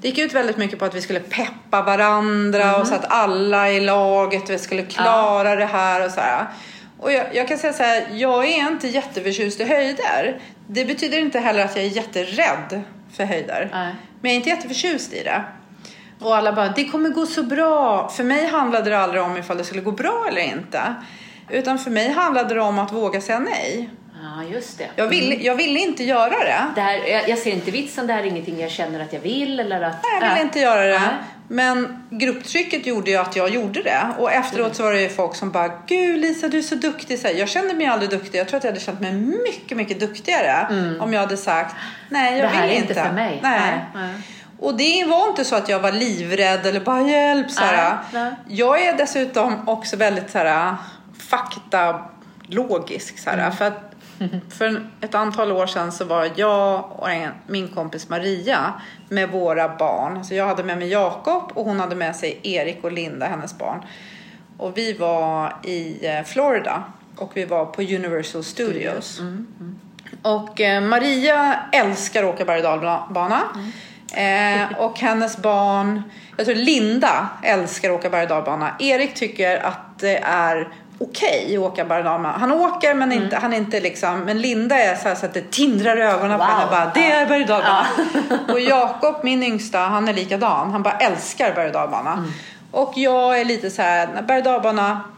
det 0.00 0.08
gick 0.08 0.18
ut 0.18 0.34
väldigt 0.34 0.56
mycket 0.56 0.78
på 0.78 0.84
att 0.84 0.94
vi 0.94 1.00
skulle 1.00 1.20
peppa 1.20 1.82
varandra 1.82 2.62
mm. 2.62 2.80
och 2.80 2.86
så 2.86 2.94
att 2.94 3.04
alla 3.08 3.70
i 3.70 3.80
laget 3.80 4.60
skulle 4.60 4.82
klara 4.82 5.50
ja. 5.50 5.56
det 5.56 5.64
här 5.64 6.06
och 6.06 6.10
så 6.10 6.20
här. 6.20 6.46
Och 6.98 7.12
jag, 7.12 7.34
jag, 7.34 7.48
kan 7.48 7.58
säga 7.58 7.72
så 7.72 7.82
här, 7.82 8.06
jag 8.12 8.44
är 8.44 8.68
inte 8.68 8.88
jätteförtjust 8.88 9.60
i 9.60 9.64
höjder. 9.64 10.40
Det 10.66 10.84
betyder 10.84 11.18
inte 11.18 11.38
heller 11.38 11.64
att 11.64 11.76
jag 11.76 11.84
är 11.84 11.88
jätterädd 11.88 12.82
för 13.12 13.24
höjder. 13.24 13.70
Nej. 13.72 13.94
Men 14.20 14.30
jag 14.30 14.32
är 14.32 14.36
inte 14.36 14.48
jätteförtjust 14.48 15.12
i 15.12 15.22
det. 15.22 15.44
Och 16.20 16.36
alla 16.36 16.52
bara, 16.52 16.68
det 16.68 16.84
kommer 16.84 17.10
gå 17.10 17.26
så 17.26 17.42
bra. 17.42 18.08
För 18.08 18.24
mig 18.24 18.46
handlade 18.46 18.90
det 18.90 18.98
aldrig 18.98 19.22
om 19.22 19.36
ifall 19.36 19.56
det 19.56 19.64
skulle 19.64 19.82
gå 19.82 19.92
bra 19.92 20.26
eller 20.28 20.42
inte. 20.42 20.94
Utan 21.50 21.78
för 21.78 21.90
mig 21.90 22.12
handlade 22.12 22.54
det 22.54 22.60
om 22.60 22.78
att 22.78 22.92
våga 22.92 23.20
säga 23.20 23.38
nej. 23.38 23.90
Ja, 24.24 24.44
just 24.44 24.78
det. 24.78 24.90
Jag 24.96 25.08
ville 25.08 25.34
mm. 25.34 25.46
jag 25.46 25.54
vill 25.54 25.76
inte 25.76 26.04
göra 26.04 26.30
det. 26.30 26.64
det 26.74 26.80
här, 26.80 27.08
jag, 27.08 27.28
jag 27.28 27.38
ser 27.38 27.50
inte 27.50 27.70
vitsen, 27.70 28.06
det 28.06 28.12
här 28.12 28.22
är 28.22 28.26
ingenting 28.26 28.60
jag 28.60 28.70
känner 28.70 29.00
att 29.00 29.12
jag 29.12 29.20
vill 29.20 29.60
eller 29.60 29.82
att... 29.82 30.02
Nej, 30.02 30.18
jag 30.20 30.28
vill 30.28 30.38
äh. 30.38 30.44
inte 30.44 30.60
göra 30.60 30.82
det. 30.82 30.94
Äh. 30.94 31.02
Men 31.48 32.06
grupptrycket 32.10 32.86
gjorde 32.86 33.10
ju 33.10 33.16
att 33.16 33.36
jag 33.36 33.48
gjorde 33.48 33.82
det. 33.82 34.08
Och 34.18 34.32
efteråt 34.32 34.76
så 34.76 34.82
var 34.82 34.92
det 34.92 35.00
ju 35.00 35.08
folk 35.08 35.36
som 35.36 35.50
bara, 35.50 35.72
Gud 35.86 36.20
Lisa 36.20 36.48
du 36.48 36.58
är 36.58 36.62
så 36.62 36.74
duktig. 36.74 37.18
Så 37.18 37.28
jag 37.34 37.48
kände 37.48 37.74
mig 37.74 37.86
aldrig 37.86 38.10
duktig. 38.10 38.38
Jag 38.38 38.48
tror 38.48 38.58
att 38.58 38.64
jag 38.64 38.70
hade 38.70 38.80
känt 38.80 39.00
mig 39.00 39.12
mycket, 39.12 39.76
mycket 39.76 40.00
duktigare 40.00 40.66
mm. 40.70 41.00
om 41.00 41.12
jag 41.12 41.20
hade 41.20 41.36
sagt, 41.36 41.76
nej 42.08 42.38
jag 42.38 42.50
vill 42.50 42.76
inte. 42.76 42.94
Det 42.94 43.00
här 43.00 43.08
är 43.08 43.08
inte 43.08 43.08
för 43.08 43.12
mig. 43.12 43.40
Nej. 43.42 43.84
nej. 43.94 44.14
Och 44.58 44.76
det 44.76 45.04
var 45.04 45.28
inte 45.28 45.44
så 45.44 45.56
att 45.56 45.68
jag 45.68 45.80
var 45.80 45.92
livrädd 45.92 46.66
eller 46.66 46.80
bara 46.80 47.00
hjälp. 47.00 47.50
Så 47.50 47.62
nej. 48.12 48.32
Jag 48.48 48.82
är 48.82 48.96
dessutom 48.96 49.68
också 49.68 49.96
väldigt 49.96 50.30
så 50.30 50.38
här, 50.38 50.74
fakta 51.18 52.00
logisk. 52.46 53.18
Så 53.18 53.30
mm. 53.30 53.52
För 53.52 53.64
att 53.64 53.93
för 54.50 54.86
ett 55.00 55.14
antal 55.14 55.52
år 55.52 55.66
sedan 55.66 55.92
så 55.92 56.04
var 56.04 56.30
jag 56.36 56.84
och 56.90 57.08
min 57.46 57.68
kompis 57.68 58.08
Maria 58.08 58.72
med 59.08 59.30
våra 59.30 59.76
barn. 59.76 60.16
Alltså 60.16 60.34
jag 60.34 60.46
hade 60.46 60.64
med 60.64 60.78
mig 60.78 60.88
Jakob 60.88 61.52
och 61.54 61.64
hon 61.64 61.80
hade 61.80 61.96
med 61.96 62.16
sig 62.16 62.40
Erik 62.42 62.84
och 62.84 62.92
Linda, 62.92 63.26
hennes 63.26 63.58
barn. 63.58 63.84
Och 64.58 64.78
vi 64.78 64.92
var 64.92 65.56
i 65.64 66.06
eh, 66.06 66.22
Florida 66.24 66.82
och 67.16 67.30
vi 67.34 67.44
var 67.44 67.66
på 67.66 67.82
Universal 67.82 68.44
Studios. 68.44 69.20
Mm, 69.20 69.46
mm. 69.60 69.78
Och 70.22 70.60
eh, 70.60 70.80
Maria 70.80 71.60
älskar 71.72 72.24
att 72.24 72.34
åka 72.34 72.44
berg 72.44 72.66
och 72.66 72.80
dalbana. 72.82 73.40
Mm. 73.54 73.70
Eh, 74.16 74.78
och 74.78 74.98
hennes 74.98 75.36
barn, 75.36 76.02
jag 76.36 76.46
tror 76.46 76.56
Linda 76.56 77.28
älskar 77.42 77.90
att 77.90 77.98
åka 77.98 78.10
berg 78.10 78.22
och 78.22 78.28
dalbana. 78.28 78.76
Erik 78.78 79.14
tycker 79.14 79.64
att 79.64 79.98
det 79.98 80.18
är 80.18 80.68
okej 81.10 81.44
okay 81.44 81.56
att 81.56 81.62
åka 81.62 81.84
dalbana. 81.84 82.32
Han 82.32 82.52
åker 82.52 82.94
men 82.94 83.12
inte, 83.12 83.26
mm. 83.26 83.42
han 83.42 83.52
är 83.52 83.56
inte 83.56 83.80
liksom, 83.80 84.20
men 84.20 84.40
Linda 84.40 84.76
är 84.76 84.96
så, 84.96 85.20
så 85.20 85.26
att 85.26 85.34
det 85.34 85.50
tindrar 85.50 85.96
i 85.96 86.02
ögonen 86.02 86.38
wow. 86.38 86.46
på 86.46 86.52
henne. 86.52 86.70
Bara, 86.70 86.90
det 86.94 87.12
är 87.12 87.26
berg. 87.26 87.46
Ja. 87.48 87.86
och 88.52 88.60
Jakob, 88.60 89.14
min 89.22 89.42
yngsta, 89.42 89.78
han 89.78 90.08
är 90.08 90.12
likadan. 90.12 90.70
Han 90.70 90.82
bara 90.82 90.96
älskar 90.96 91.54
berg 91.54 91.70
och. 91.72 92.12
Mm. 92.12 92.32
Och 92.70 92.92
jag 92.96 93.40
är 93.40 93.44
lite 93.44 93.70
så 93.70 93.82
här, 93.82 94.22
berg 94.22 94.42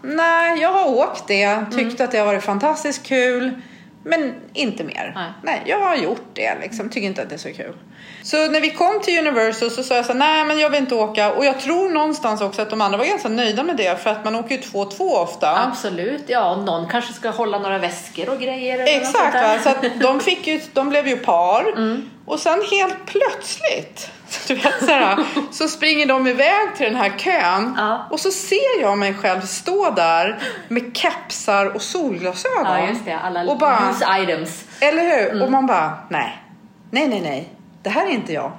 nej 0.02 0.60
jag 0.60 0.72
har 0.72 0.88
åkt 0.88 1.26
det, 1.26 1.64
tyckt 1.70 2.00
mm. 2.00 2.04
att 2.04 2.10
det 2.10 2.18
har 2.18 2.26
varit 2.26 2.44
fantastiskt 2.44 3.06
kul. 3.06 3.62
Men 4.08 4.34
inte 4.52 4.84
mer. 4.84 5.12
Nej. 5.14 5.32
nej. 5.42 5.62
jag 5.66 5.78
har 5.78 5.96
gjort 5.96 6.26
det 6.32 6.58
liksom. 6.60 6.90
Tycker 6.90 7.06
inte 7.06 7.22
att 7.22 7.28
det 7.28 7.34
är 7.34 7.38
så 7.38 7.52
kul. 7.52 7.76
Så 8.22 8.50
när 8.50 8.60
vi 8.60 8.70
kom 8.70 9.00
till 9.00 9.18
Universal 9.18 9.70
så 9.70 9.82
sa 9.82 9.94
jag 9.94 10.06
så 10.06 10.12
här, 10.12 10.18
nej 10.18 10.44
men 10.44 10.58
jag 10.58 10.70
vill 10.70 10.80
inte 10.80 10.94
åka. 10.94 11.32
Och 11.32 11.44
jag 11.44 11.60
tror 11.60 11.90
någonstans 11.90 12.40
också 12.40 12.62
att 12.62 12.70
de 12.70 12.80
andra 12.80 12.98
var 12.98 13.04
ganska 13.04 13.28
nöjda 13.28 13.62
med 13.62 13.76
det. 13.76 14.02
För 14.02 14.10
att 14.10 14.24
man 14.24 14.34
åker 14.34 14.54
ju 14.54 14.60
två 14.60 14.78
och 14.78 14.90
två 14.90 15.14
ofta. 15.14 15.56
Absolut, 15.56 16.24
ja. 16.26 16.54
Och 16.54 16.64
någon 16.64 16.88
kanske 16.88 17.12
ska 17.12 17.30
hålla 17.30 17.58
några 17.58 17.78
väskor 17.78 18.28
och 18.28 18.40
grejer. 18.40 19.00
Exakt, 19.00 19.34
va? 19.34 19.58
så 19.62 19.68
att 19.68 20.00
de, 20.00 20.20
fick 20.20 20.46
ju, 20.46 20.60
de 20.72 20.88
blev 20.88 21.08
ju 21.08 21.16
par. 21.16 21.72
Mm. 21.76 22.10
Och 22.26 22.40
sen 22.40 22.62
helt 22.70 23.06
plötsligt 23.06 24.10
du 24.48 24.54
vet, 24.54 24.84
så, 24.84 24.90
här, 24.90 25.24
så 25.52 25.68
springer 25.68 26.06
de 26.06 26.26
iväg 26.26 26.76
till 26.76 26.86
den 26.86 26.96
här 26.96 27.18
kön 27.18 27.74
ja. 27.76 28.06
och 28.10 28.20
så 28.20 28.30
ser 28.30 28.80
jag 28.80 28.98
mig 28.98 29.14
själv 29.14 29.40
stå 29.40 29.90
där 29.90 30.38
med 30.68 30.96
kepsar 30.96 31.66
och 31.74 31.82
solglasögon. 31.82 32.64
Ja, 32.64 32.88
just 32.88 33.04
det. 33.04 33.18
Alla 33.18 33.44
och 33.44 33.58
bara, 33.58 33.94
items. 34.18 34.64
Eller 34.80 35.02
hur? 35.02 35.30
Mm. 35.30 35.42
Och 35.42 35.50
man 35.50 35.66
bara, 35.66 35.98
nej, 36.08 36.42
nej, 36.90 37.08
nej, 37.08 37.20
nej, 37.20 37.48
det 37.82 37.90
här 37.90 38.06
är 38.06 38.10
inte 38.10 38.32
jag. 38.32 38.52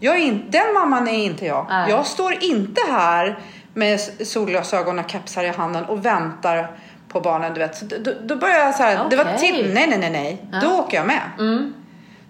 jag 0.00 0.14
är 0.14 0.20
in, 0.20 0.44
den 0.48 0.74
mamman 0.74 1.08
är 1.08 1.24
inte 1.24 1.46
jag. 1.46 1.66
Nej. 1.68 1.90
Jag 1.90 2.06
står 2.06 2.44
inte 2.44 2.80
här 2.90 3.38
med 3.74 4.00
solglasögon 4.26 4.98
och 4.98 5.10
kepsar 5.10 5.44
i 5.44 5.48
handen 5.48 5.84
och 5.84 6.06
väntar 6.06 6.70
på 7.08 7.20
barnen. 7.20 7.54
Du 7.54 7.60
vet. 7.60 7.76
Så 7.76 7.84
då, 7.84 8.12
då 8.22 8.36
börjar 8.36 8.58
jag 8.58 8.74
så 8.74 8.82
här, 8.82 8.94
okay. 8.94 9.08
det 9.10 9.24
var 9.24 9.38
till, 9.38 9.74
nej, 9.74 9.86
nej, 9.88 9.98
nej, 9.98 10.10
nej, 10.10 10.48
ja. 10.52 10.60
då 10.60 10.76
åker 10.76 10.96
jag 10.96 11.06
med. 11.06 11.22
Mm. 11.38 11.74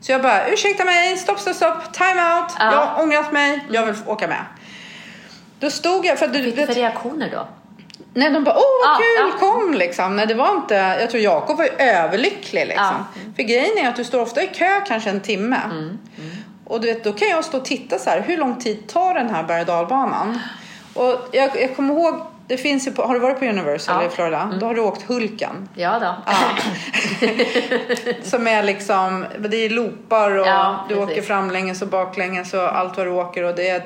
Så 0.01 0.13
jag 0.13 0.23
bara, 0.23 0.49
ursäkta 0.49 0.85
mig, 0.85 1.17
stopp, 1.17 1.41
stopp, 1.41 1.57
stopp, 1.57 1.93
time 1.93 2.11
out. 2.11 2.53
Ja. 2.59 2.73
Jag 2.73 2.87
har 2.87 3.03
ångrat 3.03 3.33
mig, 3.33 3.65
jag 3.71 3.87
vill 3.87 3.95
åka 4.07 4.29
med. 4.29 4.45
Då 5.61 5.71
stod 5.71 6.07
jag... 6.07 6.19
För 6.19 6.29
fick 6.29 6.57
du 6.57 6.67
för 6.67 6.75
reaktioner 6.75 7.31
då? 7.31 7.49
Nej, 8.15 8.31
de 8.31 8.45
bara, 8.45 8.55
åh 8.55 8.87
vad 8.87 8.95
ah, 8.95 8.99
kul, 8.99 9.33
ja. 9.33 9.39
kom 9.39 9.75
liksom. 9.75 10.17
Nej, 10.17 10.27
det 10.27 10.35
var 10.35 10.55
inte, 10.55 10.75
jag 10.75 11.11
tror 11.11 11.23
Jakob 11.23 11.57
var 11.57 11.65
ju 11.65 11.71
överlycklig 11.71 12.67
liksom. 12.67 13.07
Ja. 13.15 13.21
För 13.37 13.43
grejen 13.43 13.79
är 13.79 13.89
att 13.89 13.97
du 13.97 14.05
står 14.05 14.21
ofta 14.21 14.43
i 14.43 14.47
kö 14.47 14.81
kanske 14.87 15.11
en 15.11 15.21
timme. 15.21 15.61
Mm. 15.65 15.79
Mm. 15.79 15.99
Och 16.65 16.81
du 16.81 16.87
vet, 16.87 17.05
då 17.05 17.13
kan 17.13 17.29
jag 17.29 17.45
stå 17.45 17.59
och 17.59 17.65
titta 17.65 17.99
så 17.99 18.11
här, 18.11 18.21
hur 18.21 18.37
lång 18.37 18.57
tid 18.57 18.89
tar 18.89 19.15
den 19.15 19.31
här 19.31 19.43
berg 19.43 19.61
och 19.61 19.67
dalbanan? 19.67 20.39
Och 20.95 21.29
jag, 21.33 21.51
jag 21.63 21.77
kommer 21.77 21.95
ihåg 21.95 22.21
det 22.49 22.57
finns 22.57 22.87
ju 22.87 22.93
på, 22.93 23.03
har 23.03 23.15
du 23.15 23.21
varit 23.21 23.39
på 23.39 23.45
Universal 23.45 24.03
ja. 24.03 24.09
i 24.09 24.15
Florida? 24.15 24.41
Mm. 24.41 24.59
Då 24.59 24.67
har 24.67 24.75
du 24.75 24.81
åkt 24.81 25.03
Hulken. 25.03 25.69
Ja 25.75 25.99
då. 25.99 26.15
Ja. 26.27 26.37
Som 28.23 28.47
är 28.47 28.63
liksom, 28.63 29.27
det 29.39 29.57
är 29.57 29.71
loopar 29.71 30.31
och 30.31 30.47
ja, 30.47 30.87
du 30.89 30.95
åker 30.95 31.23
framlänges 31.23 31.83
och 31.83 31.89
baklänges 31.89 32.55
och 32.55 32.79
allt 32.79 32.97
vad 32.97 33.07
du 33.07 33.11
åker 33.11 33.45
och 33.45 33.55
det 33.55 33.69
är 33.69 33.83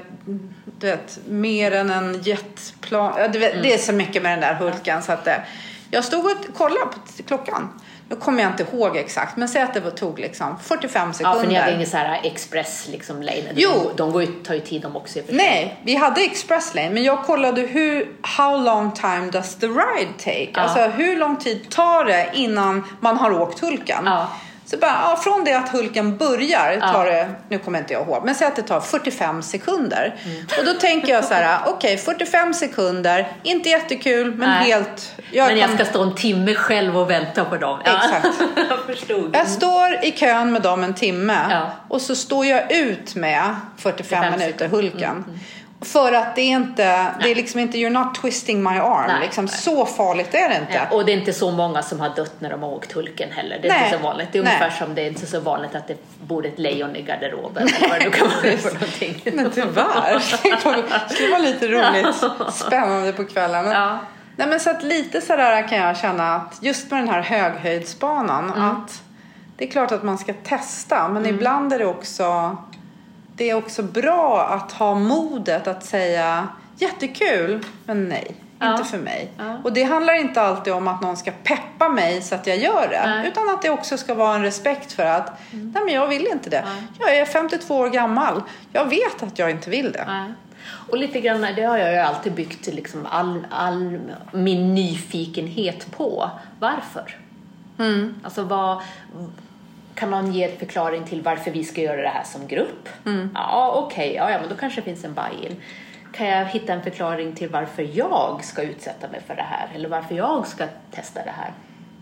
du 0.79 0.87
vet, 0.87 1.19
mer 1.29 1.73
än 1.73 1.91
en 1.91 2.23
jetplan. 2.23 3.15
Vet, 3.17 3.37
mm. 3.37 3.63
Det 3.63 3.75
är 3.75 3.79
så 3.79 3.93
mycket 3.93 4.23
med 4.23 4.33
den 4.33 4.41
där 4.41 4.55
Hulken 4.55 5.03
så 5.03 5.13
att 5.13 5.25
det, 5.25 5.43
jag 5.91 6.05
stod 6.05 6.25
och 6.25 6.57
kollade 6.57 6.81
på 6.87 7.23
klockan. 7.27 7.81
Nu 8.13 8.19
kommer 8.19 8.43
jag 8.43 8.53
inte 8.53 8.63
ihåg 8.63 8.97
exakt, 8.97 9.37
men 9.37 9.49
säg 9.49 9.63
att 9.63 9.75
det 9.75 9.91
tog 9.91 10.19
liksom 10.19 10.59
45 10.59 11.13
sekunder. 11.13 11.37
Ja, 11.37 11.41
för 11.41 11.49
ni 11.49 11.55
hade 11.55 11.75
ingen 11.75 11.87
så 11.87 11.97
här 11.97 12.21
express 12.25 12.89
liksom 12.89 13.23
lane? 13.23 13.53
Jo. 13.55 13.71
De, 13.71 13.97
de 13.97 14.13
går 14.13 14.23
ju, 14.23 14.29
tar 14.29 14.55
ju 14.55 14.61
tid 14.61 14.83
de 14.83 14.97
också 14.97 15.19
Nej, 15.29 15.81
vi 15.83 15.95
hade 15.95 16.21
express 16.21 16.75
lane, 16.75 16.91
men 16.91 17.05
jag 17.05 17.25
kollade 17.25 17.61
hur, 17.61 18.09
how 18.23 18.57
long 18.57 18.93
time 18.93 19.31
does 19.31 19.55
the 19.55 19.67
ride 19.67 20.13
take? 20.19 20.51
Ja. 20.55 20.61
Alltså 20.61 20.81
hur 20.81 21.17
lång 21.17 21.37
tid 21.37 21.71
tar 21.71 22.05
det 22.05 22.31
innan 22.35 22.85
man 23.01 23.17
har 23.17 23.41
åkt 23.41 23.61
Hulken? 23.61 24.03
Ja. 24.05 24.29
Så 24.65 24.77
bara, 24.77 24.91
ja, 24.91 25.21
från 25.25 25.45
det 25.45 25.55
att 25.55 25.69
Hulken 25.69 26.17
börjar 26.17 26.81
tar 26.93 27.07
ja. 27.07 27.13
det, 27.13 27.31
nu 27.49 27.59
kommer 27.59 27.79
inte 27.79 27.93
jag 27.93 28.03
ihåg, 28.03 28.25
men 28.25 28.35
säg 28.35 28.47
att 28.47 28.57
det 28.57 28.63
tar 28.63 28.81
45 28.81 29.43
sekunder. 29.43 30.15
Mm. 30.25 30.47
Och 30.59 30.65
då 30.65 30.73
tänker 30.81 31.13
jag 31.13 31.25
så 31.25 31.35
här, 31.35 31.59
okej 31.67 31.95
okay, 31.95 31.97
45 31.97 32.55
sekunder, 32.55 33.33
inte 33.43 33.69
jättekul 33.69 34.35
men 34.35 34.49
Nej. 34.49 34.71
helt... 34.71 35.15
Jag 35.31 35.47
men 35.47 35.59
jag 35.59 35.69
kan... 35.69 35.77
ska 35.77 35.87
stå 35.87 36.03
en 36.03 36.15
timme 36.15 36.55
själv 36.55 36.99
och 36.99 37.11
vänta 37.11 37.45
på 37.45 37.57
dem. 37.57 37.81
Exakt. 37.85 38.29
jag 38.69 38.97
förstod. 38.97 39.37
Jag 39.37 39.49
står 39.49 40.05
i 40.05 40.11
kön 40.11 40.53
med 40.53 40.63
dem 40.63 40.85
en 40.85 40.95
timme 40.95 41.39
ja. 41.51 41.71
och 41.89 42.01
så 42.01 42.15
står 42.15 42.47
jag 42.47 42.73
ut 42.73 43.15
med 43.15 43.57
45 43.77 44.39
minuter 44.39 44.69
Hulken. 44.69 45.11
Mm, 45.11 45.25
mm. 45.25 45.39
För 45.85 46.13
att 46.13 46.37
det 46.37 46.41
är 46.41 46.57
inte, 46.57 46.85
Nej. 46.85 47.13
det 47.23 47.31
är 47.31 47.35
liksom 47.35 47.61
inte, 47.61 47.79
you're 47.79 48.05
not 48.05 48.15
twisting 48.15 48.63
my 48.63 48.71
arm. 48.71 49.07
Nej, 49.09 49.21
liksom, 49.21 49.45
nej. 49.45 49.55
Så 49.55 49.87
farligt 49.87 50.35
är 50.35 50.49
det 50.49 50.55
inte. 50.55 50.73
Nej, 50.73 50.87
och 50.91 51.05
det 51.05 51.13
är 51.13 51.17
inte 51.17 51.33
så 51.33 51.51
många 51.51 51.83
som 51.83 52.01
har 52.01 52.09
dött 52.09 52.35
när 52.39 52.51
de 52.51 52.63
har 52.63 52.69
åkt 52.69 52.93
Hulken 52.93 53.31
heller. 53.33 53.59
Det 53.63 53.69
är 53.69 53.73
nej. 53.73 53.85
inte 53.85 53.99
så 53.99 54.05
vanligt. 54.05 54.29
Det 54.33 54.39
är 54.39 54.41
ungefär 54.41 54.71
som 54.71 54.95
det 54.95 55.03
är 55.03 55.07
inte 55.07 55.27
så 55.27 55.41
vanligt 55.41 55.75
att 55.75 55.89
det 55.89 55.97
bor 56.21 56.47
ett 56.47 56.59
lejon 56.59 56.97
i 56.97 57.03
garderoben. 57.03 57.69
Eller 57.69 57.89
vad 57.89 58.01
det 58.01 58.11
kan 58.11 58.29
vara 58.29 58.57
för 58.57 58.73
någonting. 58.73 59.23
Men 59.25 59.51
tyvärr. 59.51 60.15
Det 61.09 61.15
skulle 61.15 61.31
vara 61.31 61.43
lite 61.43 61.69
roligt. 61.69 62.17
Spännande 62.55 63.13
på 63.13 63.25
kvällen. 63.25 63.67
Ja. 63.67 63.99
Nej 64.37 64.49
men 64.49 64.61
så 64.61 64.71
att 64.71 64.83
lite 64.83 65.21
sådär 65.21 65.69
kan 65.69 65.79
jag 65.79 65.97
känna 65.97 66.35
att 66.35 66.59
just 66.61 66.91
med 66.91 67.01
den 67.01 67.09
här 67.09 67.23
höghöjdsbanan 67.23 68.51
mm. 68.51 68.63
att 68.63 69.03
det 69.57 69.67
är 69.69 69.71
klart 69.71 69.93
att 69.93 70.03
man 70.03 70.19
ska 70.19 70.33
testa 70.33 71.09
men 71.09 71.23
mm. 71.23 71.35
ibland 71.35 71.73
är 71.73 71.79
det 71.79 71.87
också 71.87 72.57
det 73.37 73.51
är 73.51 73.55
också 73.55 73.83
bra 73.83 74.47
att 74.47 74.73
ha 74.73 74.95
modet 74.95 75.67
att 75.67 75.85
säga 75.85 76.49
jättekul, 76.77 77.65
men 77.85 78.09
nej. 78.09 78.37
Ja. 78.59 78.73
Inte 78.73 78.85
för 78.85 78.99
mig. 78.99 79.31
Ja. 79.39 79.59
Och 79.65 79.73
det 79.73 79.83
handlar 79.83 80.15
inte 80.15 80.43
alltid 80.43 80.73
om 80.73 80.89
att 80.89 81.01
någon 81.01 81.17
ska 81.17 81.31
peppa 81.31 81.89
mig 81.89 82.23
så 82.23 82.35
att 82.35 82.47
jag 82.47 82.59
gör 82.59 82.89
det. 82.91 83.07
Nej. 83.07 83.29
Utan 83.29 83.49
att 83.49 83.63
det 83.63 83.71
också 83.71 83.97
ska 83.97 84.15
vara 84.15 84.35
en 84.35 84.43
respekt 84.43 84.93
för 84.93 85.07
att 85.07 85.53
mm. 85.53 85.73
nej 85.75 85.85
men 85.85 85.95
jag 85.95 86.09
vill 86.09 86.27
inte 86.27 86.51
det. 86.51 86.65
Nej. 86.65 86.83
Jag 86.99 87.17
är 87.17 87.25
52 87.25 87.77
år 87.77 87.91
gammal. 87.91 88.43
Jag 88.73 88.85
vet 88.85 89.23
att 89.23 89.39
jag 89.39 89.51
inte 89.51 89.71
vill 89.71 89.93
det. 89.93 90.05
Nej. 90.07 90.33
Och 90.91 90.99
lite 90.99 91.21
grann, 91.21 91.47
det 91.57 91.63
har 91.63 91.79
jag 91.79 91.93
ju 91.93 91.99
alltid 91.99 92.33
byggt 92.33 92.67
liksom 92.67 93.07
all, 93.11 93.47
all 93.51 93.99
min 94.33 94.75
nyfikenhet 94.75 95.97
på. 95.97 96.31
Varför? 96.59 97.19
Mm. 97.79 98.15
Alltså 98.25 98.43
vad, 98.43 98.83
kan 99.95 100.11
någon 100.11 100.33
ge 100.33 100.45
en 100.45 100.59
förklaring 100.59 101.05
till 101.05 101.23
varför 101.23 101.51
vi 101.51 101.65
ska 101.65 101.81
göra 101.81 102.03
det 102.03 102.09
här 102.09 102.25
som 102.25 102.47
grupp? 102.47 102.89
Mm. 103.07 103.31
Ja, 103.35 103.73
okej, 103.77 104.11
okay, 104.11 104.17
ja, 104.17 104.31
ja, 104.31 104.39
men 104.41 104.49
då 104.49 104.55
kanske 104.55 104.81
det 104.81 104.85
finns 104.85 105.05
en 105.05 105.15
buy-in. 105.15 105.57
Kan 106.13 106.27
jag 106.27 106.47
hitta 106.47 106.73
en 106.73 106.83
förklaring 106.83 107.35
till 107.35 107.49
varför 107.49 107.89
jag 107.93 108.45
ska 108.45 108.63
utsätta 108.63 109.09
mig 109.09 109.21
för 109.27 109.35
det 109.35 109.43
här? 109.43 109.69
Eller 109.75 109.89
varför 109.89 110.15
jag 110.15 110.47
ska 110.47 110.67
testa 110.91 111.25
det 111.25 111.35
här? 111.37 111.53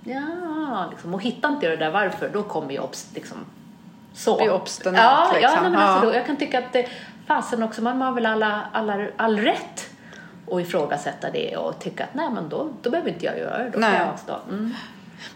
Ja, 0.05 0.89
liksom. 0.91 1.15
och 1.15 1.23
hittar 1.23 1.49
inte 1.49 1.67
jag 1.67 1.79
det 1.79 1.85
där 1.85 1.91
varför, 1.91 2.29
då 2.29 2.43
kommer 2.43 2.75
jag 2.75 2.89
liksom 3.15 3.39
så. 4.13 4.37
Bli 4.37 4.51
obstinat 4.51 5.01
ja, 5.01 5.31
liksom. 5.35 5.51
Ja, 5.55 5.63
men 5.63 5.75
alltså, 5.75 6.07
då, 6.07 6.15
jag 6.15 6.27
kan 6.27 6.37
tycka 6.37 6.59
att 6.59 6.73
det, 6.73 6.89
fasen 7.27 7.63
också, 7.63 7.83
man 7.83 8.03
har 8.03 8.13
väl 8.13 8.27
alla, 8.27 8.61
alla, 8.73 9.07
all 9.17 9.39
rätt 9.39 9.91
att 10.51 10.61
ifrågasätta 10.61 11.31
det 11.31 11.57
och 11.57 11.79
tycka 11.79 12.05
att 12.05 12.15
nej 12.15 12.31
men 12.31 12.49
då, 12.49 12.69
då 12.83 12.91
behöver 12.91 13.11
inte 13.11 13.27
jag 13.27 13.39
göra 13.39 13.59
det, 13.59 13.71
då 13.71 13.79
nej. 13.79 13.91
kan 13.91 14.01
jag 14.01 14.15
avstå. 14.15 14.35
Mm. 14.49 14.75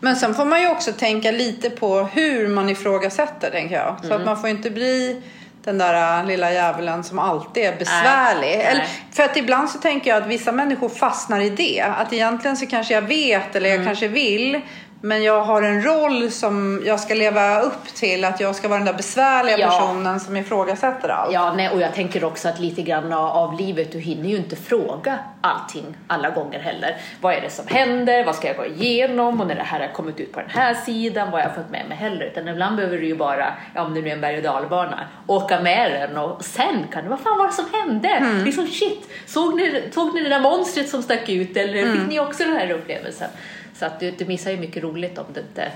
Men 0.01 0.17
sen 0.17 0.35
får 0.35 0.45
man 0.45 0.61
ju 0.61 0.69
också 0.69 0.93
tänka 0.93 1.31
lite 1.31 1.71
på 1.71 2.03
hur 2.03 2.49
man 2.49 2.69
ifrågasätter, 2.69 3.51
tänker 3.51 3.75
jag. 3.75 3.97
Så 4.01 4.07
mm. 4.07 4.19
att 4.19 4.27
man 4.27 4.41
får 4.41 4.51
inte 4.51 4.71
bli 4.71 5.23
den 5.65 5.79
där 5.79 6.21
äh, 6.21 6.27
lilla 6.27 6.53
djävulen 6.53 7.05
som 7.05 7.19
alltid 7.19 7.63
är 7.65 7.77
besvärlig. 7.77 8.57
Nej, 8.57 8.63
eller, 8.63 8.87
För 9.13 9.23
att 9.23 9.37
ibland 9.37 9.71
så 9.71 9.79
tänker 9.79 10.11
jag 10.11 10.23
att 10.23 10.29
vissa 10.29 10.53
människor 10.53 10.89
fastnar 10.89 11.41
i 11.41 11.51
det. 11.51 11.81
Att 11.81 12.13
egentligen 12.13 12.57
så 12.57 12.67
kanske 12.67 12.95
jag 12.95 13.03
vet 13.03 13.57
eller 13.57 13.69
jag 13.69 13.75
mm. 13.75 13.87
kanske 13.87 14.09
vill 14.09 14.61
men 15.05 15.23
jag 15.23 15.43
har 15.43 15.63
en 15.63 15.83
roll 15.83 16.31
som 16.31 16.83
jag 16.87 17.01
ska 17.01 17.15
leva 17.15 17.61
upp 17.61 17.95
till. 17.95 18.25
Att 18.25 18.41
jag 18.41 18.55
ska 18.55 18.69
vara 18.69 18.79
den 18.79 18.87
där 18.87 18.95
besvärliga 18.95 19.59
ja. 19.59 19.71
personen 19.71 20.21
som 20.21 20.37
ifrågasätter 20.37 21.09
allt. 21.09 21.33
Ja, 21.33 21.55
nej, 21.57 21.69
och 21.69 21.81
jag 21.81 21.95
tänker 21.95 22.25
också 22.25 22.49
att 22.49 22.61
lite 22.61 22.83
grann 22.83 23.13
av 23.13 23.61
livet, 23.61 23.93
du 23.93 23.99
hinner 23.99 24.29
ju 24.29 24.37
inte 24.37 24.57
fråga 24.57 25.19
allting 25.41 25.97
alla 26.07 26.31
gånger 26.31 26.59
heller. 26.59 26.97
Vad 27.21 27.35
är 27.35 27.41
det 27.41 27.51
som 27.51 27.67
händer? 27.67 28.25
Vad 28.25 28.35
ska 28.35 28.49
jag 28.49 28.57
gå 28.57 28.67
igenom? 28.67 29.41
Och 29.41 29.47
när 29.47 29.55
det 29.55 29.63
här 29.63 29.81
har 29.81 29.93
kommit 29.93 30.21
ut 30.21 30.33
på 30.33 30.41
den 30.41 30.51
här 30.51 30.75
sidan, 30.75 31.31
vad 31.31 31.41
har 31.41 31.49
jag 31.49 31.55
fått 31.57 31.71
med 31.71 31.89
mig 31.89 31.99
heller? 31.99 32.27
Utan 32.27 32.49
ibland 32.49 32.77
behöver 32.77 32.99
du 32.99 33.07
ju 33.07 33.17
bara, 33.17 33.55
ja, 33.75 33.83
om 33.83 33.95
det 33.95 34.01
nu 34.01 34.09
är 34.09 34.13
en 34.13 34.21
berg 34.21 34.37
och 34.37 34.43
dalbana, 34.43 35.01
åka 35.27 35.61
med 35.61 35.93
den 35.93 36.17
och 36.17 36.45
sen 36.45 36.87
kan 36.93 37.05
du, 37.05 37.11
vad 37.11 37.21
fan 37.21 37.39
var 37.39 37.47
det 37.47 37.53
som 37.53 37.67
hände? 37.73 38.09
Mm. 38.09 38.45
Liksom 38.45 38.67
shit, 38.67 39.09
såg 39.27 39.57
ni, 39.57 39.83
såg 39.95 40.15
ni 40.15 40.23
det 40.23 40.29
där 40.29 40.41
monstret 40.41 40.89
som 40.89 41.03
stack 41.03 41.29
ut 41.29 41.57
eller 41.57 41.83
mm. 41.83 41.99
fick 41.99 42.09
ni 42.09 42.21
också 42.21 42.45
den 42.45 42.57
här 42.57 42.71
upplevelsen? 42.71 43.29
Så 43.79 43.87
att 43.87 44.01
du, 44.01 44.11
du 44.11 44.25
missar 44.25 44.51
ju 44.51 44.57
mycket 44.57 44.83
roligt 44.83 45.19
om 45.19 45.25
du 45.35 45.41
inte 45.41 45.73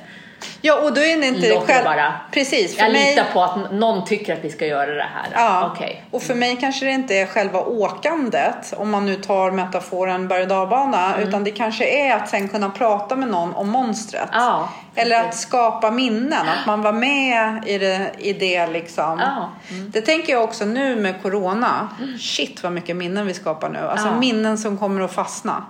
Ja, 0.60 0.74
och 0.80 0.94
då 0.94 1.00
är 1.00 1.16
det 1.20 1.26
inte 1.26 1.48
Låt 1.54 1.66
själv... 1.66 1.84
bara. 1.84 2.12
Precis. 2.32 2.76
För 2.76 2.82
Jag 2.84 2.92
mig... 2.92 3.10
litar 3.10 3.24
på 3.32 3.42
att 3.42 3.72
någon 3.72 4.04
tycker 4.04 4.32
att 4.32 4.44
vi 4.44 4.50
ska 4.50 4.66
göra 4.66 4.94
det 4.94 5.06
här. 5.14 5.26
Ja, 5.34 5.70
Okay. 5.72 5.96
och 6.10 6.22
för 6.22 6.34
mig 6.34 6.56
kanske 6.60 6.86
det 6.86 6.92
inte 6.92 7.14
är 7.14 7.26
själva 7.26 7.60
åkandet, 7.60 8.74
om 8.76 8.90
man 8.90 9.06
nu 9.06 9.14
tar 9.16 9.50
metaforen 9.50 10.28
berg 10.28 10.42
och 10.42 10.48
dalbana, 10.48 11.14
Mm. 11.14 11.28
utan 11.28 11.44
det 11.44 11.50
kanske 11.50 11.84
är 12.08 12.16
att 12.16 12.28
sen 12.28 12.48
kunna 12.48 12.70
prata 12.70 13.16
med 13.16 13.28
någon 13.28 13.54
om 13.54 13.68
monstret. 13.68 14.28
Ja, 14.32 14.68
Eller 14.94 15.20
att 15.24 15.34
skapa 15.36 15.90
minnen, 15.90 16.32
att 16.48 16.66
man 16.66 16.82
var 16.82 16.92
med 16.92 17.62
i 17.66 17.78
det, 17.78 18.10
i 18.18 18.32
det 18.32 18.66
liksom. 18.66 19.18
Ja, 19.20 19.48
Det 19.88 20.00
tänker 20.00 20.32
jag 20.32 20.44
också 20.44 20.64
nu 20.64 20.96
med 20.96 21.22
Corona. 21.22 21.88
Shit 22.20 22.62
vad 22.62 22.72
mycket 22.72 22.96
minnen 22.96 23.26
vi 23.26 23.34
skapar 23.34 23.68
nu. 23.68 23.78
Alltså 23.78 24.10
minnen 24.14 24.58
som 24.58 24.78
kommer 24.78 25.00
att 25.00 25.12
fastna. 25.12 25.64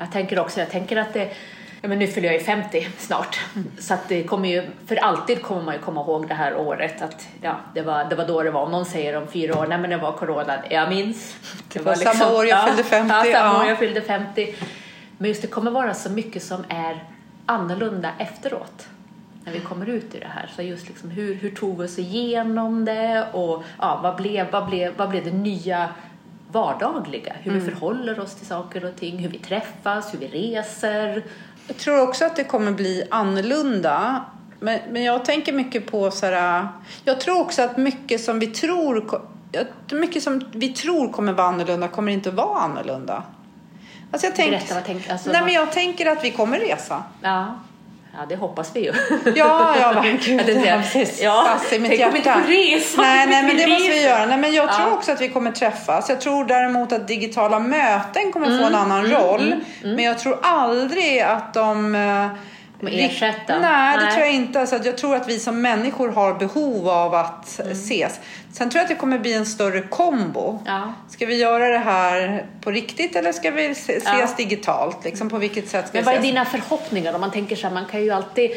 Jag 0.00 0.12
tänker 0.12 0.38
också, 0.38 0.60
jag 0.60 0.70
tänker 0.70 0.96
att 0.96 1.14
det 1.14 1.30
Ja, 1.82 1.88
men 1.88 1.98
nu 1.98 2.06
fyller 2.06 2.28
jag 2.28 2.38
ju 2.38 2.44
50 2.44 2.88
snart, 2.98 3.40
så 3.78 3.94
att 3.94 4.08
det 4.08 4.22
kommer 4.22 4.48
ju, 4.48 4.70
för 4.86 4.96
alltid 4.96 5.42
kommer 5.42 5.62
man 5.62 5.74
ju 5.74 5.80
komma 5.80 6.00
ihåg 6.00 6.28
det 6.28 6.34
här 6.34 6.56
året 6.56 7.02
att 7.02 7.28
ja, 7.42 7.56
det 7.74 7.82
var, 7.82 8.04
det 8.04 8.16
var 8.16 8.26
då 8.26 8.42
det 8.42 8.50
var. 8.50 8.62
Om 8.62 8.70
någon 8.70 8.84
säger 8.84 9.16
om 9.16 9.28
fyra 9.28 9.58
år, 9.58 9.66
nej 9.66 9.78
men 9.78 9.90
det 9.90 9.96
var 9.96 10.12
corona, 10.12 10.58
jag 10.70 10.88
minns. 10.88 11.36
Det 11.72 11.80
var 11.80 11.94
samma 11.94 12.32
år 12.32 12.46
jag 12.46 12.58
ja, 12.58 12.66
fyllde 12.66 12.84
50, 12.84 13.14
Ja, 13.14 13.24
samma 13.38 13.54
ja. 13.54 13.60
år 13.60 13.66
jag 13.68 13.78
fyllde 13.78 14.00
50. 14.00 14.54
Men 15.18 15.28
just 15.28 15.42
det 15.42 15.48
kommer 15.48 15.70
vara 15.70 15.94
så 15.94 16.10
mycket 16.10 16.42
som 16.42 16.64
är 16.68 17.04
annorlunda 17.46 18.10
efteråt. 18.18 18.88
När 19.44 19.52
vi 19.52 19.60
kommer 19.60 19.88
ut 19.88 20.14
i 20.14 20.18
det 20.18 20.30
här. 20.34 20.50
Så 20.56 20.62
just 20.62 20.88
liksom 20.88 21.10
hur, 21.10 21.34
hur 21.34 21.50
tog 21.50 21.78
vi 21.78 21.86
oss 21.86 21.98
igenom 21.98 22.84
det 22.84 23.26
och 23.32 23.64
ja, 23.78 24.00
vad, 24.02 24.16
blev, 24.16 24.50
vad, 24.50 24.66
blev, 24.66 24.96
vad 24.96 25.08
blev 25.08 25.24
det 25.24 25.32
nya 25.32 25.88
vardagliga? 26.52 27.32
Hur 27.42 27.52
Mm. 27.52 27.64
vi 27.64 27.70
förhåller 27.70 28.20
oss 28.20 28.34
till 28.34 28.46
saker 28.46 28.84
och 28.84 28.96
ting, 28.96 29.18
hur 29.18 29.28
vi 29.28 29.38
träffas, 29.38 30.14
hur 30.14 30.18
vi 30.18 30.26
reser. 30.28 31.24
Jag 31.66 31.76
tror 31.76 32.00
också 32.02 32.24
att 32.24 32.36
det 32.36 32.44
kommer 32.44 32.72
bli 32.72 33.04
annorlunda. 33.10 34.24
Men, 34.60 34.80
men 34.90 35.02
jag 35.04 35.24
tänker 35.24 35.52
mycket 35.52 35.86
på 35.90 36.10
så 36.10 36.26
här, 36.26 36.68
Jag 37.04 37.20
tror 37.20 37.40
också 37.40 37.62
att 37.62 37.76
mycket 37.76 38.20
som 38.24 38.38
vi 38.38 38.46
tror 38.46 39.20
mycket 39.92 40.22
som 40.22 40.42
vi 40.52 40.68
tror 40.68 41.12
kommer 41.12 41.32
vara 41.32 41.46
annorlunda 41.48 41.88
kommer 41.88 42.12
inte 42.12 42.30
vara 42.30 42.58
annorlunda. 42.60 43.22
Alltså 44.12 44.26
jag 44.26 44.36
tänk, 44.36 44.50
Berätta, 44.50 44.80
tänk- 44.86 45.10
alltså, 45.10 45.30
nej 45.32 45.42
men 45.44 45.52
jag 45.54 45.72
tänker 45.72 46.06
att 46.06 46.24
vi 46.24 46.30
kommer 46.30 46.58
resa. 46.58 47.02
Ja, 47.22 47.54
ja 48.12 48.18
det 48.28 48.36
hoppas 48.36 48.70
vi 48.76 48.80
ju. 48.80 48.92
Ja, 49.34 49.74
ja 49.80 49.92
verkligen. 50.02 50.64
Ja, 50.64 50.76
precis. 50.78 51.22
ja, 51.22 51.46
Fast 51.52 51.72
i 51.72 51.78
mitt 51.78 51.90
tänk 51.90 52.06
om 52.06 52.12
vi 52.12 52.18
inte 52.18 52.28
hjärta. 52.28 52.40
får 52.42 52.48
resa. 52.52 53.02
Nej, 53.02 53.26
nej, 53.26 53.42
men 53.42 53.56
det 53.56 53.66
måste 53.66 53.90
vi 53.90 54.02
göra. 54.04 54.26
Nej, 54.26 54.38
men 54.38 54.52
jag 54.52 54.72
tror 54.74 54.88
Ja. 54.88 54.94
också 54.96 55.12
att 55.12 55.20
vi 55.20 55.28
kommer 55.28 55.52
träffas. 55.52 56.08
Jag 56.08 56.20
tror 56.20 56.44
däremot 56.44 56.92
att 56.92 57.08
digitala 57.08 57.58
möten 57.58 58.32
kommer 58.32 58.58
få 58.58 58.64
en 58.64 58.74
annan 58.74 59.06
roll. 59.10 59.54
Men 59.82 59.98
jag 60.04 60.18
tror 60.18 60.38
aldrig 60.42 61.20
att 61.20 61.54
de 61.54 61.94
eh, 61.94 62.26
ersätta? 62.88 63.58
Nej, 63.58 63.98
det 63.98 64.04
Nej. 64.04 64.12
tror 64.14 64.24
jag 64.26 64.34
inte. 64.34 64.60
Alltså, 64.60 64.76
jag 64.84 64.98
tror 64.98 65.16
att 65.16 65.28
vi 65.28 65.38
som 65.38 65.62
människor 65.62 66.08
har 66.08 66.34
behov 66.34 66.88
av 66.88 67.14
att 67.14 67.60
Mm. 67.60 67.72
ses. 67.72 68.20
Sen 68.52 68.70
tror 68.70 68.78
jag 68.78 68.82
att 68.82 68.88
det 68.88 68.94
kommer 68.94 69.18
bli 69.18 69.32
en 69.34 69.46
större 69.46 69.80
kombo. 69.80 70.58
Ja. 70.66 70.92
Ska 71.08 71.26
vi 71.26 71.36
göra 71.36 71.68
det 71.68 71.78
här 71.78 72.46
på 72.60 72.70
riktigt 72.70 73.16
eller 73.16 73.32
ska 73.32 73.50
vi 73.50 73.74
se- 73.74 73.96
ses 73.96 74.04
Ja. 74.20 74.28
digitalt? 74.36 75.04
Liksom, 75.04 75.30
på 75.30 75.38
vilket 75.38 75.68
sätt 75.68 75.88
ska 75.88 75.98
Men 75.98 76.04
vad 76.04 76.14
är 76.14 76.18
ses? 76.18 76.30
dina 76.32 76.44
förhoppningar? 76.44 77.14
Om 77.14 77.20
man 77.20 77.30
tänker 77.30 77.56
så 77.56 77.66
här, 77.66 77.74
man 77.74 77.84
kan 77.86 78.02
ju 78.02 78.10
alltid 78.10 78.50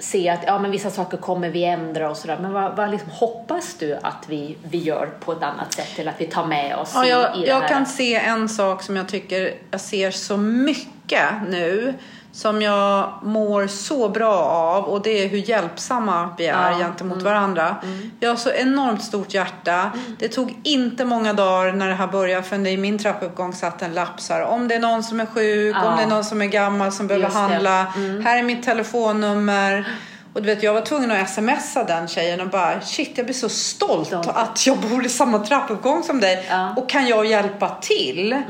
se 0.00 0.28
att 0.28 0.40
ja, 0.46 0.58
men 0.58 0.70
vissa 0.70 0.90
saker 0.90 1.16
kommer 1.16 1.48
vi 1.48 1.64
ändra 1.64 2.10
och 2.10 2.16
sådär. 2.16 2.38
Men 2.42 2.52
vad, 2.52 2.76
vad 2.76 2.90
liksom 2.90 3.10
hoppas 3.10 3.74
du 3.78 3.94
att 4.02 4.24
vi, 4.28 4.56
vi 4.70 4.78
gör 4.78 5.06
på 5.06 5.32
ett 5.32 5.42
annat 5.42 5.72
sätt? 5.72 5.98
Eller 5.98 6.10
att 6.10 6.20
vi 6.20 6.26
tar 6.26 6.46
med 6.46 6.76
oss 6.76 6.92
Ja, 6.94 7.04
i, 7.06 7.08
jag, 7.10 7.36
i 7.36 7.40
det 7.40 7.46
jag 7.46 7.60
här? 7.60 7.68
kan 7.68 7.86
se 7.86 8.14
en 8.14 8.48
sak 8.48 8.82
som 8.82 8.96
jag 8.96 9.08
tycker 9.08 9.54
jag 9.70 9.80
ser 9.80 10.10
så 10.10 10.36
mycket 10.36 11.22
nu 11.48 11.94
som 12.32 12.62
jag 12.62 13.12
mår 13.22 13.66
så 13.66 14.08
bra 14.08 14.34
av 14.38 14.84
och 14.84 15.02
det 15.02 15.24
är 15.24 15.28
hur 15.28 15.38
hjälpsamma 15.38 16.34
vi 16.38 16.46
är 16.46 16.52
Ja, 16.62 16.66
Mm. 16.68 16.78
gentemot 16.78 17.22
varandra. 17.22 17.76
Jag 18.20 18.28
har 18.28 18.36
så 18.36 18.50
enormt 18.50 19.02
stort 19.04 19.34
hjärta. 19.34 19.90
Det 20.18 20.28
tog 20.28 20.56
inte 20.64 21.04
många 21.04 21.32
dagar 21.32 21.72
när 21.72 21.88
det 21.88 21.94
här 21.94 22.06
började 22.06 22.42
förrän 22.42 22.64
det 22.64 22.70
i 22.70 22.76
min 22.76 22.98
trappuppgång 22.98 23.52
satt 23.52 23.82
en 23.82 23.94
lapp 23.94 24.20
så 24.20 24.32
här, 24.32 24.42
om 24.42 24.68
det 24.68 24.74
är 24.74 24.78
någon 24.80 25.02
som 25.02 25.20
är 25.20 25.26
sjuk, 25.26 25.76
Ja. 25.76 25.84
om 25.90 25.96
det 25.96 26.02
är 26.02 26.06
någon 26.06 26.24
som 26.24 26.42
är 26.42 26.46
gammal 26.46 26.92
som 26.92 27.06
behöver 27.06 27.28
det. 27.28 27.34
Mm. 27.38 27.50
handla. 27.52 27.86
Här 28.30 28.38
är 28.38 28.42
mitt 28.42 28.62
telefonnummer. 28.62 29.88
Och 30.34 30.42
du 30.42 30.46
vet, 30.54 30.62
jag 30.62 30.74
var 30.74 30.80
tvungen 30.80 31.10
att 31.10 31.30
smsa 31.30 31.84
den 31.84 32.08
tjejen 32.08 32.40
och 32.40 32.48
bara 32.48 32.80
shit, 32.80 33.12
jag 33.14 33.26
blir 33.26 33.34
så 33.34 33.48
stolt 33.48 34.06
Stolt. 34.06 34.28
att 34.28 34.66
jag 34.66 34.78
bor 34.78 35.06
i 35.06 35.08
samma 35.08 35.38
trappuppgång 35.38 36.02
som 36.02 36.20
dig. 36.20 36.46
Ja. 36.50 36.74
Och 36.76 36.88
kan 36.88 37.06
jag 37.06 37.26
hjälpa 37.26 37.68
till? 37.80 38.42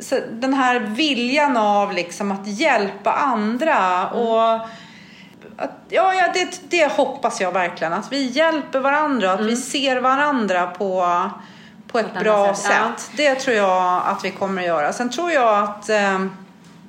Så 0.00 0.20
den 0.30 0.54
här 0.54 0.80
viljan 0.80 1.56
av 1.56 1.92
liksom 1.92 2.32
att 2.32 2.46
hjälpa 2.46 3.12
andra 3.12 4.08
och 4.08 4.54
att, 5.56 5.70
ja, 5.88 6.14
ja 6.14 6.32
det, 6.34 6.60
det 6.68 6.92
hoppas 6.92 7.40
jag 7.40 7.52
verkligen. 7.52 7.92
Att 7.92 8.12
vi 8.12 8.26
hjälper 8.26 8.80
varandra, 8.80 9.32
att 9.32 9.40
vi 9.40 9.56
ser 9.56 10.00
varandra 10.00 10.66
på, 10.66 11.06
på 11.86 11.98
ett 11.98 12.10
annat 12.10 12.22
bra 12.22 12.54
sätt, 12.54 12.72
ja. 12.80 12.92
sätt. 12.96 13.10
Det 13.16 13.34
tror 13.34 13.56
jag 13.56 14.02
att 14.06 14.24
vi 14.24 14.30
kommer 14.30 14.62
att 14.62 14.68
göra. 14.68 14.92
Sen 14.92 15.10
tror 15.10 15.30
jag 15.30 15.62
att 15.62 15.88
eh, 15.88 16.26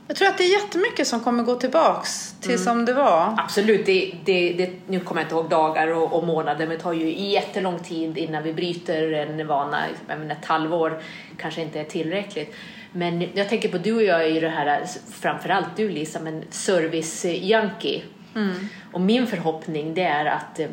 jag 0.07 0.17
tror 0.17 0.27
att 0.27 0.37
det 0.37 0.43
är 0.43 0.61
jättemycket 0.63 1.07
som 1.07 1.19
kommer 1.19 1.43
gå 1.43 1.55
tillbaks 1.55 2.35
till 2.41 2.63
som 2.63 2.85
det 2.85 2.93
var. 2.93 3.35
Absolut, 3.37 3.85
det, 3.85 4.15
det, 4.25 4.53
det, 4.53 4.71
nu 4.87 4.99
kommer 4.99 5.21
jag 5.21 5.25
inte 5.25 5.35
ihåg 5.35 5.49
dagar 5.49 5.87
och, 5.87 6.13
och 6.13 6.27
månader 6.27 6.67
men 6.67 6.77
det 6.77 6.83
tar 6.83 6.93
ju 6.93 7.29
jättelång 7.29 7.79
tid 7.79 8.17
innan 8.17 8.43
vi 8.43 8.53
bryter 8.53 9.13
en 9.13 9.47
vana. 9.47 9.81
Jag 10.07 10.19
menar, 10.19 10.35
ett 10.35 10.45
halvår 10.45 11.01
kanske 11.37 11.61
inte 11.61 11.79
är 11.79 11.83
tillräckligt. 11.83 12.55
Men 12.91 13.29
jag 13.33 13.49
tänker 13.49 13.69
på, 13.69 13.77
du 13.77 13.95
och 13.95 14.03
jag 14.03 14.23
är 14.23 14.27
ju 14.27 14.39
det 14.39 14.49
här, 14.49 14.85
framförallt 15.11 15.75
du 15.75 15.89
Lisa, 15.89 16.19
men 16.19 16.43
service-junkie. 16.49 18.01
Och 18.93 19.01
min 19.01 19.27
förhoppning 19.27 19.93
det 19.93 20.03
är 20.03 20.25
att 20.25 20.59
eh, 20.59 20.67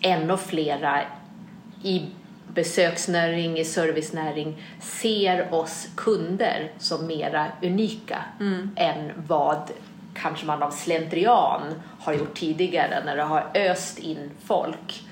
ännu 0.00 0.36
flera 0.36 1.00
i 1.82 2.02
besöksnäring, 2.54 3.58
i 3.58 3.64
servicenäring 3.64 4.62
ser 4.80 5.54
oss 5.54 5.88
kunder 5.96 6.70
som 6.78 7.06
mera 7.06 7.46
unika 7.62 8.24
än 8.76 9.12
vad 9.28 9.70
kanske 10.14 10.46
man 10.46 10.62
av 10.62 10.70
slentrian 10.70 11.62
har 12.00 12.12
gjort 12.12 12.34
tidigare 12.34 13.02
när 13.04 13.16
det 13.16 13.22
har 13.22 13.50
öst 13.54 13.98
in 13.98 14.30
folk. 14.44 15.04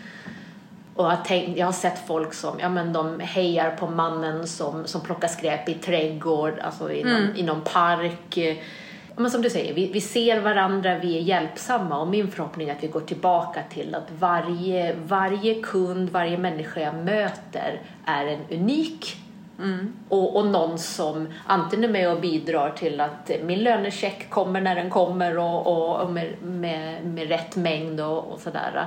Och 0.95 1.05
jag, 1.05 1.25
tänkt, 1.25 1.59
jag 1.59 1.67
har 1.67 1.73
sett 1.73 2.07
folk 2.07 2.35
som 2.35 2.61
ja, 2.61 2.69
men 2.69 2.93
de 2.93 3.21
hejar 3.21 3.71
på 3.71 3.87
mannen 3.87 4.47
som, 4.47 4.87
som 4.87 5.01
plockar 5.01 5.29
skräp 5.29 5.69
i 5.69 5.75
trädgård, 5.75 6.59
alltså 6.59 6.93
i 6.93 7.05
någon, 7.05 7.37
i 7.37 7.43
någon 7.43 7.61
park. 7.61 8.39
Men 9.17 9.31
som 9.31 9.43
du 9.43 9.51
säger, 9.51 9.75
vi, 9.75 9.93
vi 9.93 10.01
ser 10.01 10.41
varandra, 10.41 10.99
vi 10.99 11.17
är 11.17 11.21
hjälpsamma 11.21 11.99
och 11.99 12.09
min 12.09 12.31
förhoppning 12.31 12.69
är 12.69 12.73
att 12.73 12.83
vi 12.83 12.89
går 12.89 13.01
tillbaka 13.01 13.63
till 13.71 13.95
att 13.95 14.11
varje, 14.19 14.95
varje 14.95 15.63
kund, 15.63 16.11
varje 16.11 16.39
människa 16.39 16.81
jag 16.81 16.95
möter 16.95 17.81
är 18.05 18.27
en 18.27 18.41
unik 18.51 19.17
och, 20.09 20.37
och 20.37 20.47
någon 20.47 20.79
som 20.79 21.29
antingen 21.47 21.85
är 21.85 21.93
med 21.93 22.11
och 22.11 22.21
bidrar 22.21 22.71
till 22.71 23.01
att 23.01 23.31
min 23.43 23.59
lönecheck 23.59 24.31
kommer 24.31 24.61
när 24.61 24.75
den 24.75 24.91
kommer 24.91 25.39
och, 25.39 25.67
och, 25.67 26.01
och 26.01 26.11
med, 26.11 26.43
med, 26.43 27.07
med 27.07 27.29
rätt 27.29 27.57
mängd 27.57 28.01
och, 28.01 28.33
och 28.33 28.41
sådär. 28.41 28.87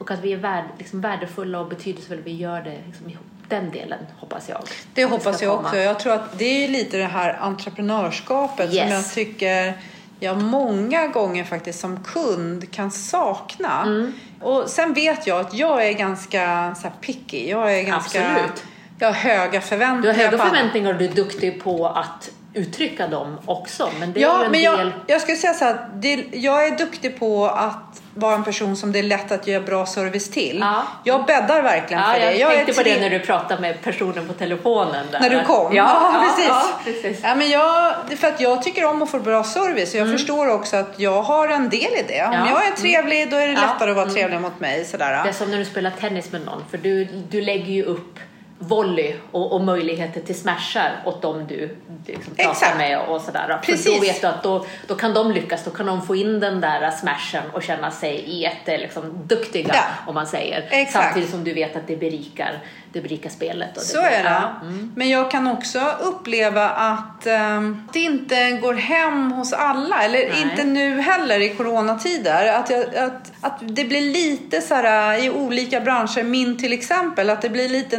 Och 0.00 0.10
att 0.10 0.20
vi 0.20 0.32
är 0.32 0.36
värd, 0.36 0.64
liksom 0.78 1.00
värdefulla 1.00 1.60
och 1.60 1.68
betydelsefulla, 1.68 2.22
vi 2.24 2.32
gör 2.36 2.60
det 2.60 2.76
liksom 2.86 3.10
ihop. 3.10 3.24
Den 3.48 3.70
delen 3.70 3.98
hoppas 4.18 4.48
jag. 4.48 4.60
Det 4.94 5.04
hoppas 5.04 5.42
jag 5.42 5.56
komma. 5.56 5.68
också. 5.68 5.78
Jag 5.78 5.98
tror 6.00 6.12
att 6.12 6.38
det 6.38 6.64
är 6.64 6.68
lite 6.68 6.96
det 6.96 7.04
här 7.04 7.38
entreprenörskapet 7.40 8.68
som 8.68 8.76
Yes. 8.78 8.90
jag 8.90 9.10
tycker 9.14 9.78
jag 10.20 10.42
många 10.42 11.06
gånger 11.06 11.44
faktiskt 11.44 11.80
som 11.80 12.04
kund 12.04 12.72
kan 12.72 12.90
sakna. 12.90 13.82
Mm. 13.82 14.12
Och 14.40 14.64
sen 14.68 14.92
vet 14.94 15.26
jag 15.26 15.40
att 15.40 15.54
jag 15.54 15.86
är 15.88 15.92
ganska 15.92 16.74
så 16.74 16.82
här 16.82 16.92
picky. 17.00 17.48
Jag 17.50 17.78
är 17.78 17.82
ganska... 17.82 18.30
Absolut. 18.30 18.64
Jag 18.98 19.08
har 19.08 19.14
höga 19.14 19.50
Du 19.52 19.60
förväntningar. 19.60 20.14
har 20.14 20.24
höga 20.24 20.38
förväntningar 20.38 20.92
och 20.92 20.98
du 20.98 21.04
är 21.04 21.12
duktig 21.14 21.62
på 21.62 21.86
att 21.86 22.30
uttrycka 22.54 23.08
dem 23.08 23.38
också. 23.46 23.90
Men 24.00 24.12
det 24.12 24.20
är 24.20 24.22
Ja, 24.22 24.38
ju 24.38 24.44
en 24.44 24.50
men 24.52 24.60
del... 24.60 24.64
jag, 24.78 24.92
jag 25.06 25.20
skulle 25.20 25.36
säga 25.36 25.54
så 25.54 25.64
här. 25.64 25.88
Det, 25.94 26.24
jag 26.32 26.66
är 26.66 26.78
duktig 26.78 27.18
på 27.18 27.46
att 27.46 28.02
vara 28.20 28.34
en 28.34 28.44
person 28.44 28.76
som 28.76 28.92
det 28.92 28.98
är 28.98 29.02
lätt 29.02 29.32
att 29.32 29.46
ge 29.46 29.60
bra 29.60 29.86
service 29.86 30.30
till. 30.30 30.58
Ja. 30.60 30.82
Jag 31.04 31.26
bäddar 31.26 31.62
verkligen 31.62 32.02
Ja, 32.02 32.12
för 32.12 32.20
det. 32.20 32.32
jag 32.34 32.52
är 32.52 32.56
tänkte 32.56 32.74
på 32.74 32.88
det 32.88 33.00
när 33.00 33.10
du 33.10 33.18
pratade 33.18 33.60
med 33.60 33.82
personen 33.82 34.26
på 34.26 34.32
telefonen. 34.32 35.06
Där. 35.12 35.20
När 35.20 35.30
du 35.30 35.44
kom? 35.44 35.76
Ja, 35.76 36.12
precis. 36.22 36.48
Ja, 36.48 36.62
precis. 36.84 37.20
Ja, 37.22 37.34
men 37.34 37.50
jag, 37.50 37.94
för 38.18 38.28
att 38.28 38.40
jag 38.40 38.62
tycker 38.62 38.84
om 38.84 39.02
att 39.02 39.10
få 39.10 39.18
bra 39.18 39.44
service. 39.44 39.94
och 39.94 40.00
Jag 40.00 40.10
förstår 40.12 40.48
också 40.50 40.76
att 40.76 40.92
jag 40.96 41.22
har 41.22 41.48
en 41.48 41.68
del 41.68 41.80
i 41.80 42.04
det. 42.08 42.24
Om 42.24 42.32
Mm. 42.34 42.46
Ja. 42.46 42.52
jag 42.52 42.66
är 42.72 42.76
trevlig 42.76 43.30
då 43.30 43.36
är 43.36 43.48
det 43.48 43.54
lättare 43.54 43.90
att 43.90 43.96
vara 43.96 44.10
trevlig 44.10 44.40
mot 44.40 44.60
mig. 44.60 44.84
Sådär. 44.84 45.22
Det 45.24 45.28
är 45.28 45.32
som 45.32 45.50
när 45.50 45.58
du 45.58 45.64
spelar 45.64 45.90
tennis 46.00 46.32
med 46.32 46.44
någon, 46.44 46.64
för 46.70 46.78
du, 46.78 47.04
du 47.04 47.40
lägger 47.40 47.64
ju 47.72 47.82
upp 47.84 48.18
volley 48.62 49.14
och, 49.32 49.52
och, 49.52 49.60
möjligheter 49.60 50.20
till 50.20 50.34
smashar 50.34 51.02
åt 51.04 51.22
dem 51.22 51.46
du 51.48 51.76
liksom 52.06 52.34
pratar 52.34 52.50
Exakt. 52.50 52.76
med 52.76 53.00
och 53.00 53.20
sådär. 53.20 53.58
Precis. 53.62 53.84
För 53.84 53.92
då 53.92 54.00
vet 54.00 54.20
du 54.20 54.26
att 54.26 54.42
då, 54.42 54.66
då 54.86 54.94
kan 54.94 55.14
de 55.14 55.32
lyckas, 55.32 55.64
då 55.64 55.70
kan 55.70 55.86
de 55.86 56.02
få 56.02 56.16
in 56.16 56.40
den 56.40 56.60
där 56.60 56.90
smashen 56.90 57.42
och 57.52 57.62
känna 57.62 57.90
sig 57.90 58.40
jätte 58.40 58.78
liksom, 58.78 59.18
duktiga 59.26 59.74
ja. 59.74 59.82
om 60.06 60.14
man 60.14 60.26
säger. 60.26 60.68
Exakt. 60.70 61.04
Samtidigt 61.04 61.30
som 61.30 61.44
du 61.44 61.54
vet 61.54 61.76
att 61.76 61.86
det 61.86 61.96
berikar 61.96 62.60
det 62.92 63.00
berikar 63.00 63.30
spelet. 63.30 63.68
Och 63.68 63.82
det 63.82 63.88
så 63.88 63.98
är 63.98 64.22
det. 64.22 64.30
Ja. 64.30 64.52
Mm. 64.62 64.92
Men 64.96 65.08
jag 65.08 65.30
kan 65.30 65.46
också 65.46 65.80
uppleva 66.00 66.68
att 66.70 67.26
um, 67.26 67.88
det 67.92 67.98
inte 67.98 68.50
går 68.50 68.74
hem 68.74 69.32
hos 69.32 69.52
alla, 69.52 70.02
eller 70.02 70.18
Nej. 70.18 70.42
inte 70.42 70.64
nu 70.64 71.00
heller 71.00 71.40
i 71.40 71.48
coronatider. 71.48 72.52
Att, 72.52 72.70
jag, 72.70 72.96
att, 72.96 73.32
att 73.40 73.58
det 73.60 73.84
blir 73.84 74.00
lite 74.00 74.60
så 74.60 74.74
här 74.74 75.24
i 75.24 75.30
olika 75.30 75.80
branscher, 75.80 76.22
min 76.22 76.58
till 76.58 76.72
exempel, 76.72 77.30
att 77.30 77.42
det 77.42 77.48
blir 77.48 77.68
lite 77.68 77.98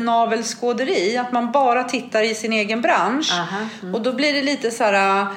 navelskåderi. 0.51 1.17
Att 1.17 1.31
man 1.31 1.51
bara 1.51 1.83
tittar 1.83 2.23
i 2.23 2.35
sin 2.35 2.53
egen 2.53 2.81
bransch. 2.81 3.31
Mm. 3.81 3.95
Och 3.95 4.01
då 4.01 4.13
blir 4.13 4.33
det 4.33 4.41
lite 4.41 4.71
så 4.71 4.83
här 4.83 5.27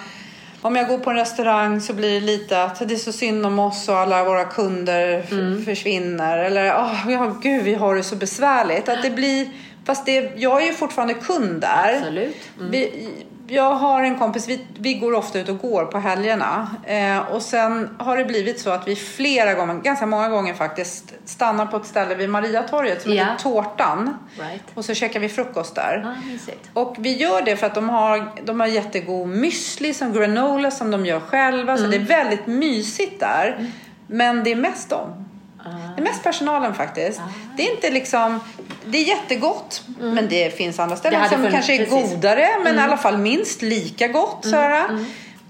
om 0.63 0.77
jag 0.77 0.89
går 0.89 0.99
på 0.99 1.11
en 1.11 1.17
restaurang 1.17 1.81
så 1.81 1.93
blir 1.93 2.21
det 2.21 2.27
lite 2.27 2.63
att 2.63 2.89
det 2.89 2.95
är 2.95 2.99
så 2.99 3.13
synd 3.13 3.47
om 3.47 3.59
oss 3.59 3.89
och 3.89 3.97
alla 3.97 4.25
våra 4.25 4.45
kunder 4.45 5.25
mm. 5.31 5.65
försvinner. 5.65 6.39
Eller 6.39 6.73
oh, 6.73 7.07
ja, 7.09 7.37
gud 7.43 7.65
vi 7.65 7.75
har 7.75 7.95
det 7.95 8.03
så 8.03 8.17
besvärligt. 8.17 8.89
Att 8.89 9.03
det 9.03 9.11
blir, 9.11 9.49
fast 9.85 10.07
det, 10.07 10.33
jag 10.37 10.63
är 10.63 10.67
ju 10.67 10.73
fortfarande 10.73 11.15
kund 11.15 11.61
där. 11.61 11.97
Absolut. 11.97 12.37
Mm. 12.59 12.71
Vi, 12.71 13.09
jag 13.47 13.75
har 13.75 14.03
en 14.03 14.19
kompis, 14.19 14.49
vi, 14.49 14.67
vi 14.79 14.95
går 14.95 15.15
ofta 15.15 15.39
ut 15.39 15.49
och 15.49 15.59
går 15.59 15.85
på 15.85 15.99
helgerna. 15.99 16.71
Eh, 16.85 17.19
och 17.19 17.43
sen 17.43 17.97
har 17.99 18.17
det 18.17 18.25
blivit 18.25 18.61
så 18.61 18.71
att 18.71 18.89
vi 18.89 18.97
flera 18.97 19.55
gånger, 19.55 19.75
ganska 19.75 20.07
många 20.07 20.29
gånger 20.29 20.55
faktiskt, 20.55 21.15
stannar 21.25 21.67
på 21.67 21.77
ett 21.77 21.87
ställe 21.87 22.15
vid 22.15 22.31
Mariatorget 22.31 23.03
som 23.03 23.13
yeah. 23.13 23.31
heter 23.31 23.43
Tårtan. 23.43 24.19
Right. 24.39 24.63
Och 24.75 24.85
så 24.85 24.95
käkar 24.95 25.21
vi 25.21 25.29
frukost 25.29 25.75
där. 25.75 26.07
Ah, 26.07 26.81
och 26.81 26.97
vi 26.99 27.17
gör 27.17 27.43
det 27.43 27.57
för 27.57 27.67
att 27.67 27.75
de 27.75 27.89
har, 27.89 28.33
de 28.45 28.61
har 28.61 28.67
jättegod 28.67 29.29
müsli 29.29 29.93
som 29.93 30.13
granola 30.13 30.71
som 30.71 30.91
de 30.91 31.07
gör 31.07 31.21
själva. 31.21 31.73
Mm. 31.73 31.85
Så 31.85 31.91
det 31.91 31.97
är 31.97 32.25
väldigt 32.25 32.47
mysigt 32.47 33.21
där. 33.21 33.57
Mm. 33.59 33.73
Men 34.07 34.45
det 34.45 34.53
är 34.53 34.57
mest 34.57 34.91
dem. 34.91 35.25
Det 35.65 36.01
är 36.01 36.05
mest 36.05 36.23
personalen 36.23 36.75
faktiskt. 36.75 37.21
Ah. 37.21 37.23
Det 37.57 37.69
är 37.69 37.75
inte 37.75 37.91
liksom, 37.91 38.41
det 38.85 38.99
är 38.99 39.05
jättegott 39.05 39.83
mm. 40.01 40.15
men 40.15 40.29
det 40.29 40.57
finns 40.57 40.79
andra 40.79 40.97
ställen 40.97 41.29
som 41.29 41.51
kanske 41.51 41.75
är 41.75 41.79
precis. 41.79 42.15
godare 42.15 42.49
men 42.59 42.67
mm. 42.67 42.81
i 42.81 42.83
alla 42.83 42.97
fall 42.97 43.19
minst 43.19 43.63
lika 43.63 44.09
gott. 44.09 44.45
Mm. 44.45 44.85
mm. 44.91 45.07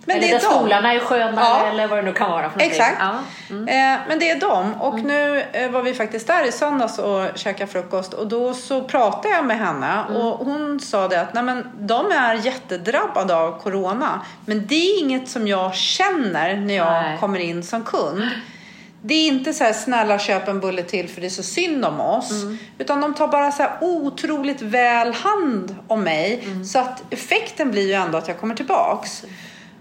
Men 0.06 0.16
eller 0.16 0.28
det 0.28 0.34
är 0.34 0.40
där 0.40 0.48
de. 0.48 0.54
stolarna 0.54 0.94
är 0.94 0.98
skönare 0.98 1.44
ja. 1.44 1.66
eller 1.66 1.86
vad 1.86 1.98
det 1.98 2.02
nu 2.02 2.12
kan 2.12 2.30
vara 2.30 2.50
för 2.50 2.60
Exakt. 2.60 2.96
Ja. 3.00 3.18
Mm. 3.50 3.68
Eh, 3.68 4.00
men 4.08 4.18
det 4.18 4.30
är 4.30 4.40
de. 4.40 4.74
Och 4.74 4.94
mm. 4.94 5.06
nu 5.06 5.44
eh, 5.52 5.70
var 5.70 5.82
vi 5.82 5.94
faktiskt 5.94 6.26
där 6.26 6.48
i 6.48 6.52
söndags 6.52 6.98
och 6.98 7.28
käkade 7.34 7.72
frukost 7.72 8.14
och 8.14 8.26
då 8.26 8.54
så 8.54 8.82
pratade 8.82 9.34
jag 9.34 9.44
med 9.44 9.58
henne 9.58 10.04
mm. 10.08 10.22
och 10.22 10.46
hon 10.46 10.80
sa 10.80 11.08
det 11.08 11.20
att 11.20 11.34
nej, 11.34 11.42
men, 11.42 11.70
de 11.78 12.10
är 12.12 12.34
jättedrabbade 12.34 13.36
av 13.36 13.60
corona. 13.62 14.20
Men 14.46 14.66
det 14.66 14.74
är 14.74 15.00
inget 15.00 15.28
som 15.28 15.48
jag 15.48 15.74
känner 15.74 16.56
när 16.56 16.74
jag 16.74 17.02
nej. 17.02 17.18
kommer 17.18 17.38
in 17.38 17.62
som 17.62 17.82
kund. 17.84 18.22
Det 19.06 19.14
är 19.14 19.28
inte 19.28 19.52
så 19.52 19.64
här 19.64 19.72
snälla 19.72 20.18
köp 20.18 20.48
en 20.48 20.60
bulle 20.60 20.82
till 20.82 21.08
för 21.08 21.20
det 21.20 21.26
är 21.26 21.30
så 21.30 21.42
synd 21.42 21.84
om 21.84 22.00
oss. 22.00 22.42
Mm. 22.42 22.58
Utan 22.78 23.00
de 23.00 23.14
tar 23.14 23.28
bara 23.28 23.52
så 23.52 23.62
här 23.62 23.72
otroligt 23.80 24.62
väl 24.62 25.12
hand 25.12 25.76
om 25.88 26.02
mig. 26.02 26.40
Mm. 26.44 26.64
Så 26.64 26.78
att 26.78 27.02
effekten 27.10 27.70
blir 27.70 27.86
ju 27.86 27.92
ändå 27.92 28.18
att 28.18 28.28
jag 28.28 28.40
kommer 28.40 28.54
tillbaks. 28.54 29.24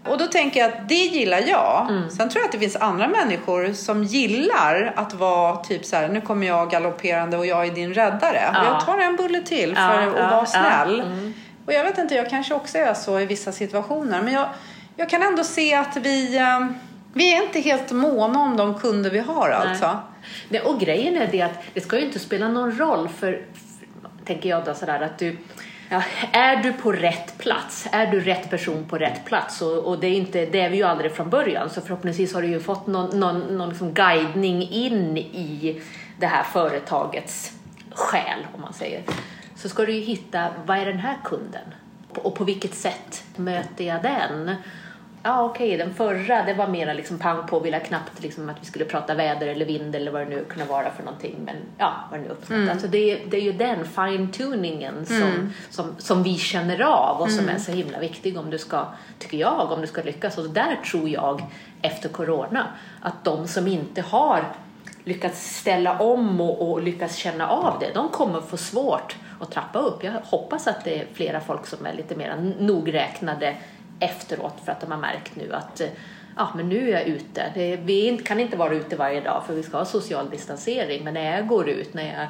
Och 0.08 0.18
då 0.18 0.28
tänker 0.28 0.60
jag 0.60 0.70
att 0.70 0.90
det 0.90 0.96
gillar 0.96 1.40
jag. 1.48 1.88
Mm. 1.90 2.10
Sen 2.10 2.30
tror 2.30 2.42
jag 2.42 2.46
att 2.46 2.52
det 2.52 2.60
finns 2.60 2.76
andra 2.76 3.08
människor 3.08 3.74
som 3.74 4.04
gillar 4.04 4.94
att 4.96 5.14
vara 5.14 5.56
typ 5.56 5.86
så 5.86 5.96
här, 5.96 6.10
nu 6.10 6.22
kommer 6.22 6.48
jag 6.48 6.70
galopperande 6.72 7.38
och 7.38 7.46
jag 7.46 7.66
är 7.68 7.72
din 7.72 7.94
räddare. 7.94 8.42
Ja. 8.54 8.66
Jag 8.66 8.86
tar 8.86 8.98
en 8.98 9.16
bulle 9.16 9.42
till 9.42 9.76
för 9.76 10.02
ja, 10.02 10.10
att 10.10 10.18
ja, 10.18 10.30
vara 10.30 10.46
snäll. 10.46 11.00
Mm. 11.00 11.34
Och 11.66 11.74
jag 11.74 11.84
vet 11.84 11.98
inte, 11.98 12.16
jag 12.16 12.30
kanske 12.30 12.54
också 12.54 12.78
är 12.78 12.94
så 12.94 13.20
i 13.20 13.26
vissa 13.26 13.52
situationer. 13.52 14.22
Men 14.22 14.34
jag, 14.34 14.48
jag 14.96 15.10
kan 15.10 15.22
ändå 15.22 15.44
se 15.44 15.74
att 15.74 15.98
vi 15.98 16.40
um, 16.40 16.76
vi 17.14 17.34
är 17.34 17.44
inte 17.44 17.60
helt 17.60 17.92
måna 17.92 18.40
om 18.40 18.58
de 18.58 18.80
kunder 18.80 19.10
vi 19.10 19.20
har 19.20 19.50
alltså. 19.50 20.00
Nej. 20.50 20.62
och 20.62 20.80
grejen 20.80 21.18
är 21.18 21.28
det 21.32 21.42
att 21.42 21.64
det 21.74 21.82
ska 21.82 22.00
ju 22.00 22.06
inte 22.06 22.20
spela 22.20 22.48
någon 22.48 22.78
roll 22.78 23.10
för, 23.10 23.32
för 23.32 24.26
tänker 24.26 24.50
jag 24.50 24.66
då 24.66 24.74
sådär 24.74 25.02
att 25.02 25.18
du 25.18 25.38
Ja, 25.90 26.04
är 26.32 26.64
du 26.64 26.74
på 26.74 26.92
rätt 26.92 27.38
plats, 27.38 27.88
är 27.92 28.08
du 28.08 28.20
rätt 28.20 28.50
person 28.50 28.86
på 28.90 28.98
rätt 28.98 29.26
plats 29.26 29.62
och, 29.62 29.78
och, 29.78 30.00
det, 30.00 30.08
är 30.08 30.12
inte, 30.12 30.46
det 30.46 30.62
är 30.62 30.70
vi 30.70 30.78
ju 30.78 30.84
aldrig 30.84 31.12
från 31.12 31.30
början 31.30 31.70
så 31.70 31.82
förhoppningsvis 31.82 32.34
har 32.34 32.42
du 32.42 32.48
ju 32.48 32.60
fått 32.60 32.88
någon, 32.88 33.20
någon, 33.20 33.58
någon 33.58 33.70
liksom 33.70 33.94
guidning 33.94 34.70
in 34.70 35.18
i 35.18 35.82
det 36.20 36.28
här 36.28 36.44
företagets 36.44 37.54
själ 37.92 38.40
om 38.56 38.62
man 38.62 38.74
säger. 38.74 39.04
Så 39.56 39.70
ska 39.70 39.86
du 39.86 39.92
ju 39.92 40.02
hitta, 40.02 40.48
vad 40.66 40.78
är 40.78 40.86
den 40.86 41.00
här 41.00 41.18
kunden? 41.24 41.74
Och 42.10 42.36
på 42.36 42.44
vilket 42.44 42.76
sätt 42.76 43.24
möter 43.36 43.84
jag 43.84 44.02
den? 44.02 44.56
Ja, 45.26 45.44
okej, 45.44 45.68
okay. 45.68 45.78
den 45.78 45.94
förra 45.94 46.44
det 46.44 46.54
var 46.54 46.68
mera 46.68 46.94
liksom 46.94 47.20
pang 47.20 47.48
på, 47.48 47.60
ville 47.60 47.80
knappt 47.80 48.24
liksom 48.24 48.50
att 48.50 48.62
vi 48.62 48.66
skulle 48.66 48.86
prata 48.86 49.16
väder 49.16 49.48
eller 49.48 49.66
vind 49.66 49.96
eller 49.96 50.12
vad 50.12 50.22
det 50.22 50.30
nu 50.30 50.46
kunde 50.50 50.66
vara 50.66 50.92
för 50.92 51.04
någonting. 51.04 51.36
Men 51.46 51.56
ja, 51.78 51.94
vad 52.12 52.20
det 52.20 52.24
nu 52.24 52.30
uppsatt. 52.30 52.52
Mm. 52.52 52.70
Alltså 52.70 52.88
det, 52.88 53.16
det 53.16 53.38
är 53.38 53.42
ju 53.42 53.52
den 53.52 53.86
fine-tuningen 53.86 55.06
som, 55.06 55.16
mm. 55.16 55.50
som, 55.70 55.96
som 55.98 56.24
vi 56.24 56.38
känner 56.38 56.82
av 56.82 57.22
och 57.22 57.30
som 57.30 57.44
mm. 57.44 57.56
är 57.56 57.60
så 57.60 57.72
himla 57.72 58.00
viktig 58.00 58.38
om 58.38 58.50
du 58.50 58.58
ska, 58.58 58.86
tycker 59.20 59.38
jag, 59.38 59.72
om 59.72 59.82
du 59.82 59.88
ska 59.88 60.02
lyckas. 60.02 60.38
Och 60.38 60.50
där 60.50 60.76
tror 60.92 61.10
jag, 61.10 61.42
efter 61.82 62.10
corona, 62.10 62.68
att 63.02 63.24
de 63.24 63.48
som 63.48 63.68
inte 63.68 64.02
har 64.02 64.44
lyckats 65.04 65.56
ställa 65.58 66.00
om 66.00 66.42
och, 66.42 66.72
och 66.72 66.84
lyckats 66.84 67.16
känna 67.16 67.48
av 67.48 67.80
det, 67.80 67.92
de 67.94 68.10
kommer 68.10 68.42
få 68.42 68.58
svårt 68.58 69.16
att 69.40 69.52
trappa 69.52 69.80
upp. 69.80 70.04
Jag 70.04 70.14
hoppas 70.24 70.68
att 70.68 70.84
det 70.84 71.00
är 71.00 71.06
flera 71.14 71.40
folk 71.40 71.68
som 71.68 71.86
är 71.86 71.94
lite 71.94 72.16
mer 72.16 72.54
nogräknade 72.60 73.56
efteråt 74.04 74.56
för 74.66 74.72
att 74.72 74.82
de 74.82 74.92
har 74.92 75.00
märkt 75.00 75.36
nu 75.36 75.54
att 75.54 75.82
eh, 75.82 75.88
ja, 76.36 76.50
men 76.56 76.70
nu 76.70 76.90
är 76.90 76.92
jag 76.92 77.04
ute. 77.04 77.52
Det, 77.54 77.76
vi 77.76 78.18
kan 78.18 78.40
inte 78.40 78.58
vara 78.58 78.74
ute 78.74 78.96
varje 78.96 79.22
dag 79.22 79.44
för 79.48 79.54
vi 79.54 79.64
ska 79.64 79.78
ha 79.78 79.86
social 79.86 80.30
distansering. 80.30 81.04
Men 81.04 81.14
när 81.14 81.36
jag 81.36 81.48
går 81.48 81.70
ut, 81.70 81.94
när 81.94 82.20
jag 82.20 82.28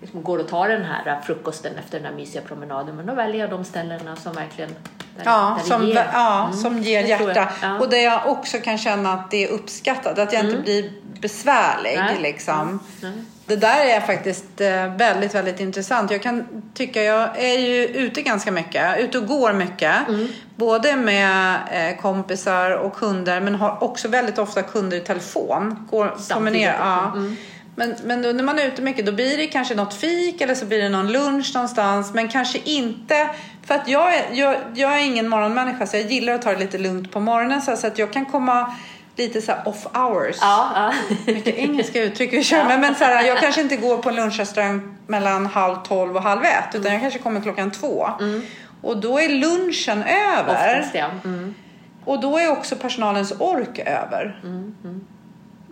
liksom 0.00 0.22
går 0.22 0.38
och 0.38 0.48
tar 0.48 0.68
den 0.68 0.82
här 0.82 1.20
frukosten 1.20 1.76
efter 1.78 1.98
den 1.98 2.06
här 2.06 2.14
mysiga 2.14 2.42
promenaden, 2.42 2.96
men 2.96 3.06
då 3.06 3.14
väljer 3.14 3.40
jag 3.40 3.50
de 3.50 3.64
ställena 3.64 4.16
som 4.16 4.32
verkligen 4.32 4.70
där, 5.18 5.24
ja, 5.30 5.58
där 5.58 5.68
som, 5.68 5.86
ger. 5.86 6.10
Ja, 6.12 6.44
mm, 6.44 6.56
som 6.56 6.78
ger 6.78 7.04
hjärta. 7.04 7.48
Ja. 7.62 7.78
Och 7.78 7.88
där 7.90 7.98
jag 7.98 8.26
också 8.26 8.58
kan 8.58 8.78
känna 8.78 9.12
att 9.12 9.30
det 9.30 9.44
är 9.44 9.48
uppskattat, 9.48 10.18
att 10.18 10.32
jag 10.32 10.40
mm. 10.40 10.50
inte 10.50 10.62
blir 10.62 10.92
besvärlig. 11.20 11.96
Nej. 11.96 12.18
Liksom. 12.20 12.80
Mm. 13.02 13.26
Det 13.46 13.56
där 13.56 13.84
är 13.84 14.00
faktiskt 14.00 14.60
eh, 14.60 14.96
väldigt, 14.96 15.34
väldigt 15.34 15.60
intressant. 15.60 16.10
Jag 16.10 16.22
kan 16.22 16.44
tycka, 16.74 17.02
jag 17.02 17.38
är 17.38 17.58
ju 17.58 17.86
ute 17.86 18.22
ganska 18.22 18.52
mycket, 18.52 18.98
ute 18.98 19.18
och 19.18 19.26
går 19.26 19.52
mycket. 19.52 20.08
Mm. 20.08 20.28
Både 20.56 20.96
med 20.96 21.58
eh, 21.72 22.00
kompisar 22.00 22.70
och 22.70 22.94
kunder, 22.94 23.40
men 23.40 23.54
har 23.54 23.84
också 23.84 24.08
väldigt 24.08 24.38
ofta 24.38 24.62
kunder 24.62 24.96
i 24.96 25.00
telefon. 25.00 25.86
Går, 25.90 26.50
ner, 26.50 26.76
ja. 26.80 27.12
Mm. 27.16 27.36
Men, 27.74 27.94
men 28.04 28.22
då, 28.22 28.28
när 28.28 28.44
man 28.44 28.58
är 28.58 28.66
ute 28.66 28.82
mycket 28.82 29.06
då 29.06 29.12
blir 29.12 29.36
det 29.36 29.46
kanske 29.46 29.74
något 29.74 29.94
fik 29.94 30.40
eller 30.40 30.54
så 30.54 30.66
blir 30.66 30.82
det 30.82 30.88
någon 30.88 31.12
lunch 31.12 31.50
någonstans. 31.54 32.14
Men 32.14 32.28
kanske 32.28 32.58
inte, 32.64 33.30
för 33.68 33.74
att 33.74 33.88
jag 33.88 34.14
är, 34.14 34.24
jag, 34.32 34.56
jag 34.74 34.98
är 34.98 35.04
ingen 35.04 35.28
morgonmänniska 35.28 35.86
så 35.86 35.96
jag 35.96 36.06
gillar 36.06 36.32
att 36.32 36.42
ta 36.42 36.52
det 36.52 36.58
lite 36.58 36.78
lugnt 36.78 37.12
på 37.12 37.20
morgonen 37.20 37.62
så 37.62 37.86
att 37.86 37.98
jag 37.98 38.12
kan 38.12 38.26
komma 38.26 38.74
lite 39.16 39.42
så 39.42 39.52
off 39.64 39.86
hours. 39.94 40.36
Ja, 40.40 40.70
ja. 40.74 40.92
Mycket 41.26 41.54
engelska 41.54 42.02
uttryck 42.02 42.32
vi 42.32 42.44
kör 42.44 42.56
ja. 42.58 42.78
Men, 42.78 42.94
så 42.94 43.04
här, 43.04 43.26
jag 43.26 43.38
kanske 43.38 43.60
inte 43.60 43.76
går 43.76 43.98
på 43.98 44.08
en 44.08 44.16
lunchrestaurang 44.16 44.96
mellan 45.06 45.46
halv 45.46 45.76
tolv 45.76 46.16
och 46.16 46.22
halv 46.22 46.44
ett. 46.44 46.74
Utan 46.74 46.92
jag 46.92 47.00
kanske 47.00 47.18
kommer 47.18 47.40
klockan 47.40 47.70
två. 47.70 48.08
Mm. 48.20 48.42
Och 48.82 48.96
då 48.96 49.18
är 49.18 49.28
lunchen 49.28 50.02
över. 50.02 50.78
Oftast, 50.78 50.94
ja. 50.94 51.10
Mm. 51.24 51.54
Och 52.04 52.20
då 52.20 52.38
är 52.38 52.50
också 52.50 52.76
personalens 52.76 53.32
ork 53.38 53.78
över. 53.78 54.40
Mm. 54.44 54.74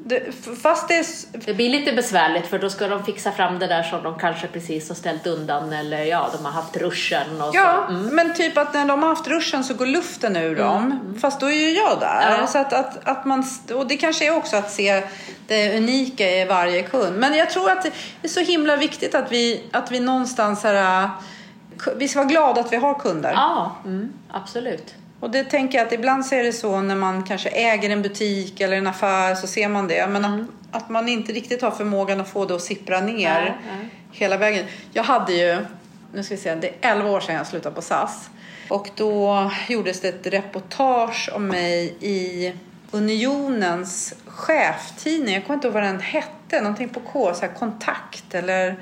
Mm. 0.07 0.25
Det, 0.43 0.57
fast 0.57 0.89
det, 0.89 1.55
blir 1.55 1.71
lite 1.71 1.93
besvärligt 1.93 2.47
för 2.47 2.59
då 2.59 2.71
ska 2.71 2.89
de 2.89 3.05
fixa 3.05 3.33
fram 3.33 3.59
det 3.59 3.67
där 3.67 3.83
som 3.83 4.03
de 4.03 4.19
kanske 4.19 4.47
precis 4.47 4.89
har 4.89 4.97
ställt 4.97 5.27
undan 5.27 5.73
eller 5.73 6.05
ja, 6.05 6.31
de 6.37 6.45
har 6.45 6.53
haft 6.53 6.77
ruschen. 6.77 7.43
Och 7.43 7.55
ja, 7.55 7.85
så. 7.89 7.93
Mm. 7.93 8.15
men 8.15 8.35
typ 8.35 8.59
att 8.59 8.75
när 8.75 8.85
de 8.85 9.03
har 9.03 9.09
haft 9.09 9.29
ruschen 9.29 9.65
så 9.65 9.75
går 9.75 9.87
luften 9.87 10.37
ur 10.37 10.57
dem. 10.57 10.85
Mm. 10.85 11.01
mm. 11.01 11.21
Fast 11.21 11.41
då 11.41 11.47
är 11.47 11.55
ju 11.55 11.71
jag 11.71 12.01
där. 12.01 12.39
Ja. 12.41 12.47
Så 12.47 12.59
att, 12.59 12.73
att, 12.73 13.09
att 13.09 13.25
man, 13.25 13.45
och 13.75 13.87
det 13.87 13.97
kanske 13.97 14.27
är 14.27 14.37
också 14.37 14.57
att 14.57 14.71
se 14.71 15.03
det 15.47 15.77
unika 15.77 16.31
i 16.31 16.45
varje 16.45 16.83
kund. 16.83 17.19
Men 17.19 17.35
jag 17.35 17.51
tror 17.51 17.71
att 17.71 17.83
det 17.83 17.93
är 18.23 18.29
så 18.29 18.41
himla 18.41 18.77
viktigt 18.77 19.15
att 19.15 19.33
vi, 19.33 19.65
att 19.73 19.91
vi 19.91 20.01
någonstans 20.01 20.63
här, 20.63 21.11
vi 21.97 22.09
ska 22.09 22.19
vara 22.19 22.29
glada 22.29 22.61
att 22.61 22.73
vi 22.73 22.77
har 22.77 22.95
kunder. 22.95 23.33
Ja, 23.33 23.77
mm, 23.85 24.13
absolut. 24.31 24.95
Och 25.21 25.31
det 25.31 25.45
tänker 25.45 25.79
jag 25.79 25.87
att 25.87 25.93
ibland 25.93 26.27
så 26.27 26.35
är 26.35 26.43
det 26.43 26.53
så 26.53 26.81
när 26.81 26.97
man 26.97 27.23
kanske 27.23 27.49
äger 27.49 27.91
en 27.91 28.03
butik 28.03 28.61
eller 28.61 28.77
en 28.77 28.87
affär 28.87 29.35
så 29.35 29.47
ser 29.47 29.69
man 29.69 29.89
det. 29.89 30.07
Men 30.07 30.25
mm. 30.25 30.49
att, 30.71 30.83
att 30.83 30.89
man 30.89 31.09
inte 31.09 31.33
riktigt 31.33 31.63
har 31.63 31.71
förmågan 31.71 32.21
att 32.21 32.29
få 32.29 32.45
det 32.45 32.55
att 32.55 32.63
sippra 32.63 33.01
ner 33.01 33.41
nej, 33.41 33.55
nej. 33.67 33.89
hela 34.13 34.37
vägen. 34.37 34.67
Jag 34.93 35.03
hade 35.03 35.33
ju, 35.33 35.59
nu 36.15 36.23
ska 36.23 36.35
vi 36.35 36.41
se, 36.41 36.55
det 36.55 36.69
är 36.69 36.93
11 36.93 37.11
år 37.11 37.21
sedan 37.21 37.35
jag 37.35 37.47
slutade 37.47 37.75
på 37.75 37.83
SAS. 37.83 38.31
Och 38.69 38.91
då 38.97 39.51
gjordes 39.69 40.01
det 40.01 40.09
ett 40.09 40.27
reportage 40.27 41.31
om 41.35 41.47
mig 41.47 41.97
i 42.01 42.53
Unionens 42.91 44.15
cheftidning. 44.27 45.35
Jag 45.35 45.47
kommer 45.47 45.55
inte 45.55 45.67
ihåg 45.67 45.75
vad 45.75 45.83
den 45.83 46.01
hette, 46.01 46.61
någonting 46.61 46.89
på 46.89 47.01
K, 47.01 47.35
så 47.35 47.41
här 47.47 47.55
kontakt 47.55 48.35
eller 48.35 48.77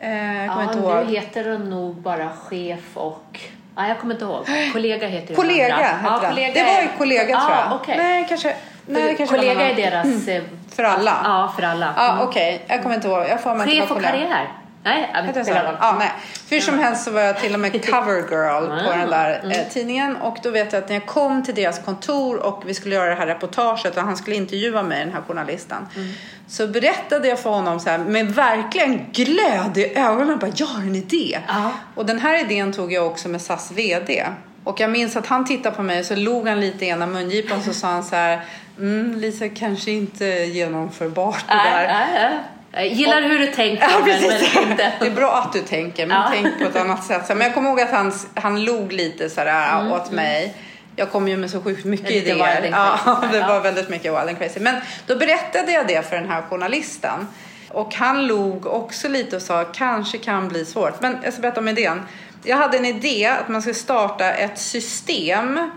Eh, 0.00 0.46
ja, 0.46 0.62
inte 0.62 0.78
ihåg. 0.78 1.06
nu 1.06 1.12
heter 1.12 1.44
den 1.44 1.70
nog 1.70 1.94
bara 1.94 2.30
chef 2.30 2.96
och... 2.96 3.40
Nej, 3.76 3.88
jag 3.88 3.98
kommer 4.00 4.14
inte 4.14 4.24
ihåg. 4.24 4.46
Kollega 4.72 5.06
heter 5.06 5.26
den 5.26 5.36
Kollega 5.36 5.74
andra. 5.74 6.20
ja, 6.22 6.28
kollega 6.28 6.52
Det 6.54 6.62
var 6.74 6.82
ju 6.82 6.88
kollega 6.98 7.30
ja, 7.30 7.40
tror 7.40 7.56
jag. 7.56 7.72
okej. 7.80 7.96
Nej, 7.96 8.26
kanske, 8.28 8.54
nej, 8.86 9.02
det 9.02 9.14
kanske 9.14 9.36
kollega 9.36 9.70
är 9.70 9.74
deras... 9.74 10.28
eh, 10.28 10.42
För 10.76 10.82
alla? 10.84 11.16
Ja, 11.24 11.52
för 11.56 11.62
alla. 11.66 11.94
Ja, 11.96 12.12
Mm. 12.12 12.28
okej. 12.28 12.64
Jag 12.66 12.82
kommer 12.82 12.94
inte 12.94 13.08
ihåg. 13.08 13.24
Jag 13.28 13.40
får 13.42 13.66
Chef 13.66 13.90
och 13.90 14.02
karriär. 14.02 14.48
Nej, 14.86 15.10
jag 15.14 15.22
vet 15.22 15.36
inte. 15.36 15.44
så? 15.44 15.58
Ja, 15.80 15.96
nej. 15.98 16.12
Hur 16.50 16.60
som 16.60 16.78
helst 16.78 17.04
så 17.04 17.10
var 17.10 17.20
jag 17.20 17.38
till 17.40 17.54
och 17.54 17.60
med 17.60 17.86
cover 17.90 18.16
girl 18.16 18.66
på 18.84 18.92
den 18.98 19.10
där 19.10 19.40
Mm. 19.44 19.50
eh, 19.50 19.68
tidningen 19.72 20.16
och 20.16 20.36
då 20.42 20.50
vet 20.50 20.72
jag 20.72 20.82
att 20.82 20.88
när 20.88 20.96
jag 20.96 21.06
kom 21.06 21.44
till 21.44 21.54
deras 21.54 21.78
kontor 21.78 22.36
och 22.36 22.62
vi 22.66 22.74
skulle 22.74 22.94
göra 22.94 23.10
det 23.10 23.14
här 23.16 23.26
reportaget 23.26 23.96
och 23.96 24.02
han 24.02 24.16
skulle 24.16 24.36
intervjua 24.36 24.82
mig, 24.82 25.04
den 25.04 25.12
här 25.14 25.20
journalisten. 25.20 25.86
Mm. 25.96 26.08
Så 26.48 26.66
berättade 26.66 27.28
jag 27.28 27.38
för 27.38 27.50
honom 27.50 27.80
så 27.80 27.90
här, 27.90 27.98
med 27.98 28.26
verkligen 28.34 29.06
glöd 29.12 29.78
i 29.78 29.98
ögonen, 29.98 30.38
bara, 30.38 30.50
jag 30.56 30.66
har 30.66 30.80
en 30.80 30.94
idé. 30.96 31.38
Ja. 31.48 31.70
Och 31.94 32.06
den 32.06 32.18
här 32.18 32.40
idén 32.40 32.72
tog 32.72 32.92
jag 32.92 33.06
också 33.06 33.28
med 33.28 33.42
SAS 33.42 33.70
VD. 33.70 34.26
Och 34.64 34.80
jag 34.80 34.90
minns 34.90 35.16
att 35.16 35.26
han 35.26 35.44
tittade 35.44 35.76
på 35.76 35.82
mig 35.82 36.00
och 36.00 36.06
så 36.06 36.16
log 36.16 36.48
han 36.48 36.60
lite 36.60 36.84
i 36.84 36.88
ena 36.88 37.06
mungipan 37.06 37.62
så 37.62 37.72
sa 37.72 37.88
han 37.88 38.04
så 38.04 38.16
här, 38.16 38.40
mm, 38.78 39.14
Lisa 39.18 39.48
kanske 39.48 39.90
inte 39.90 40.24
genomförbart 40.26 41.44
det 41.48 41.54
där. 41.54 41.86
nej, 41.86 42.08
nej. 42.14 42.38
Jag 42.76 42.86
gillar 42.86 43.22
hur 43.22 43.38
du 43.38 43.46
tänker, 43.46 43.82
Ja, 43.82 43.88
men, 43.98 44.04
precis. 44.04 44.54
men 44.54 44.70
inte... 44.70 44.92
Det 45.00 45.06
är 45.06 45.10
bra 45.10 45.32
att 45.36 45.52
du 45.52 45.60
tänker, 45.60 46.06
men 46.06 46.16
Ja. 46.16 46.28
tänk 46.32 46.58
på 46.58 46.64
ett 46.64 46.76
annat 46.76 47.04
sätt. 47.04 47.28
Men 47.28 47.40
jag 47.40 47.54
kommer 47.54 47.68
ihåg 47.70 47.80
att 47.80 47.90
han, 47.90 48.12
han 48.34 48.64
log 48.64 48.92
lite 48.92 49.30
sådär 49.30 49.92
åt 49.92 50.10
mig. 50.10 50.54
Jag 50.96 51.10
kom 51.12 51.28
ju 51.28 51.36
med 51.36 51.50
så 51.50 51.60
sjukt 51.62 51.84
mycket 51.84 52.06
Mm, 52.10 52.18
Lite 52.18 52.30
idéer. 52.30 52.60
wild 52.62 52.74
and 52.74 52.84
ja, 53.06 53.14
crazy. 53.20 53.26
det 53.32 53.38
Ja. 53.38 53.46
var 53.46 53.60
väldigt 53.60 53.88
mycket 53.88 54.12
wild 54.12 54.28
and 54.28 54.38
crazy. 54.38 54.60
Men 54.60 54.74
då 55.06 55.16
berättade 55.16 55.72
jag 55.72 55.86
det 55.86 56.08
för 56.08 56.16
den 56.16 56.28
här 56.30 56.42
journalisten. 56.42 57.26
Och 57.68 57.94
han 57.94 58.26
log 58.26 58.66
också 58.66 59.08
lite 59.08 59.36
och 59.36 59.42
sa 59.42 59.64
kanske 59.64 60.18
kan 60.18 60.48
bli 60.48 60.64
svårt. 60.64 61.00
Men 61.00 61.18
jag 61.24 61.32
ska 61.32 61.42
berätta 61.42 61.60
om 61.60 61.68
idén. 61.68 62.02
Jag 62.44 62.56
hade 62.56 62.76
en 62.78 62.84
idé 62.84 63.26
att 63.40 63.48
man 63.48 63.62
skulle 63.62 63.74
starta 63.74 64.30
ett 64.32 64.58
system 64.58 65.70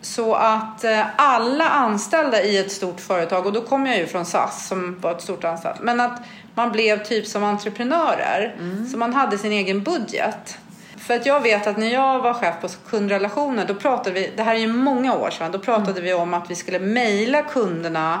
så 0.00 0.34
att 0.34 0.84
eh, 0.84 1.06
alla 1.16 1.68
anställda 1.68 2.42
i 2.42 2.58
ett 2.58 2.72
stort 2.72 3.00
företag, 3.00 3.46
och 3.46 3.52
då 3.52 3.62
kom 3.62 3.86
jag 3.86 3.98
ju 3.98 4.06
från 4.06 4.24
SAS 4.24 4.68
som 4.68 5.00
var 5.00 5.12
ett 5.12 5.22
stort 5.22 5.44
anställd, 5.44 5.76
men 5.80 6.00
att 6.00 6.22
man 6.54 6.72
blev 6.72 7.04
typ 7.04 7.26
som 7.26 7.44
entreprenörer. 7.44 8.56
Så 8.92 8.98
man 8.98 9.14
hade 9.14 9.38
sin 9.38 9.52
egen 9.52 9.82
budget. 9.82 10.58
För 10.96 11.14
att 11.14 11.26
jag 11.26 11.40
vet 11.40 11.66
att 11.66 11.76
när 11.76 11.92
jag 11.92 12.18
var 12.18 12.34
chef 12.34 12.54
på 12.60 12.68
kundrelationer, 12.90 13.64
då 13.64 13.74
pratade 13.74 14.10
vi, 14.10 14.32
det 14.36 14.42
här 14.42 14.54
är 14.54 14.58
ju 14.58 14.72
många 14.72 15.14
år 15.14 15.30
sedan, 15.30 15.52
då 15.52 15.58
pratade 15.58 16.00
vi 16.00 16.14
om 16.14 16.34
att 16.34 16.50
vi 16.50 16.54
skulle 16.54 16.78
mejla 16.78 17.42
kunderna 17.42 18.20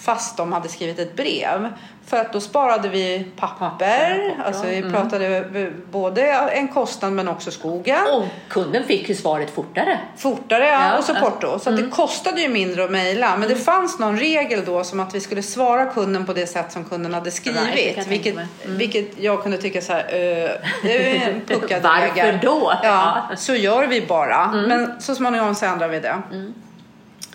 fast 0.00 0.36
de 0.36 0.52
hade 0.52 0.68
skrivit 0.68 0.98
ett 0.98 1.16
brev. 1.16 1.68
För 2.06 2.16
att 2.16 2.32
då 2.32 2.40
sparade 2.40 2.88
vi 2.88 3.26
papper, 3.36 4.28
porto. 4.28 4.42
alltså 4.46 4.66
vi 4.66 4.82
pratade 4.82 5.44
både 5.90 6.22
en 6.32 6.68
kostnad 6.68 7.12
men 7.12 7.28
också 7.28 7.50
skogen. 7.50 7.98
Och 8.14 8.24
kunden 8.48 8.84
fick 8.84 9.08
ju 9.08 9.14
svaret 9.14 9.50
fortare. 9.50 9.98
Fortare 10.16 10.66
ja, 10.66 10.88
Ja, 10.90 10.98
och 10.98 11.04
så 11.04 11.12
ja. 11.14 11.20
porto. 11.20 11.58
Så 11.58 11.70
att 11.70 11.76
det 11.76 11.82
kostade 11.90 12.40
ju 12.40 12.48
mindre 12.48 12.84
att 12.84 12.90
mejla. 12.90 13.36
Men 13.36 13.48
det 13.48 13.56
fanns 13.56 13.98
någon 13.98 14.18
regel 14.18 14.64
då 14.64 14.84
som 14.84 15.00
att 15.00 15.14
vi 15.14 15.20
skulle 15.20 15.42
svara 15.42 15.86
kunden 15.86 16.26
på 16.26 16.32
det 16.32 16.46
sätt 16.46 16.72
som 16.72 16.84
kunden 16.84 17.14
hade 17.14 17.30
Right, 17.30 17.34
skrivit. 17.36 17.94
tänka 17.94 18.10
vilket, 18.10 18.34
mig. 18.34 18.46
vilket 18.64 19.18
jag 19.18 19.42
kunde 19.42 19.58
tycka 19.58 19.80
så 19.80 19.92
här, 19.92 20.00
eh, 20.00 20.50
det 20.82 21.16
är 21.16 21.28
en 21.30 21.40
puckad 21.46 21.82
Varför 21.82 22.14
regel. 22.14 22.38
då? 22.42 22.72
Ja, 22.82 23.22
så 23.36 23.54
gör 23.54 23.86
vi 23.86 24.06
bara. 24.06 24.52
Men 24.52 25.00
så 25.00 25.14
småningom 25.14 25.54
så 25.54 25.66
ändrade 25.66 25.92
vi 25.92 26.00
det. 26.00 26.22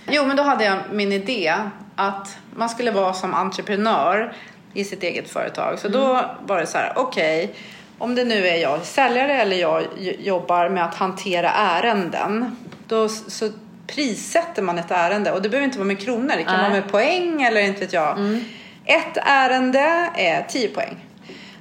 Jo, 0.10 0.26
men 0.26 0.38
då 0.38 0.44
hade 0.44 0.64
jag 0.64 0.78
min 0.92 1.12
idé 1.12 1.54
att 1.96 2.38
man 2.56 2.70
skulle 2.70 2.92
vara 2.92 3.14
som 3.14 3.34
entreprenör 3.34 4.34
i 4.74 4.84
sitt 4.84 5.04
eget 5.04 5.30
företag. 5.30 5.80
Så 5.80 5.88
då 5.88 6.22
var 6.46 6.60
det 6.60 6.66
så 6.68 6.78
här, 6.78 6.94
okej, 6.96 7.56
om 7.98 8.16
det 8.16 8.24
nu 8.24 8.48
är 8.48 8.58
jag 8.58 8.82
säljare 8.82 9.42
eller 9.42 9.56
jag 9.58 9.84
jobbar 10.20 10.70
med 10.70 10.86
att 10.86 10.96
hantera 10.96 11.52
ärenden, 11.52 12.58
då 12.88 13.10
så 13.10 13.50
prissätter 13.88 14.62
man 14.62 14.80
ett 14.80 14.92
ärende 14.92 15.32
och 15.32 15.42
det 15.42 15.50
behöver 15.50 15.66
inte 15.66 15.78
vara 15.78 15.88
med 15.88 16.00
kronor, 16.00 16.34
det 16.38 16.44
kan 16.44 16.54
Nej. 16.54 16.62
vara 16.62 16.82
med 16.82 16.92
poäng 16.92 17.42
eller 17.42 17.62
inte 17.62 17.80
vet 17.80 17.94
jag. 17.94 18.42
Ett 18.86 19.18
ärende 19.26 20.10
är 20.16 20.46
10 20.50 20.68
poäng. 20.68 21.06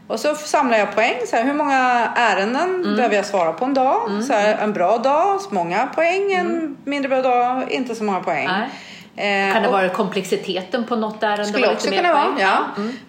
Och 0.06 0.20
så 0.20 0.34
samlar 0.34 0.78
jag 0.78 0.94
poäng. 0.94 1.16
Så 1.26 1.36
här, 1.36 1.44
hur 1.44 1.54
många 1.54 2.12
ärenden 2.16 2.82
behöver 2.96 3.16
jag 3.16 3.26
svara 3.26 3.52
på 3.52 3.64
en 3.64 3.74
dag? 3.74 4.24
Så 4.26 4.32
här, 4.32 4.56
en 4.56 4.72
bra 4.72 4.98
dag, 4.98 5.40
många 5.50 5.86
poäng. 5.86 6.32
En 6.32 6.76
mindre 6.84 7.08
bra 7.08 7.22
dag, 7.22 7.70
inte 7.70 7.94
så 7.94 8.04
många 8.04 8.20
poäng. 8.20 8.46
Nej. 8.46 8.68
Eh, 9.16 9.52
Kan 9.52 9.62
det 9.62 9.68
och 9.68 9.74
vara 9.74 9.88
komplexiteten 9.88 10.84
på 10.84 10.96
något 10.96 11.22
ärende? 11.22 11.44
skulle 11.44 11.66
var 11.66 11.74
också 11.74 11.90
kunna 11.90 12.12
vara. 12.12 12.34
Ja. 12.40 12.58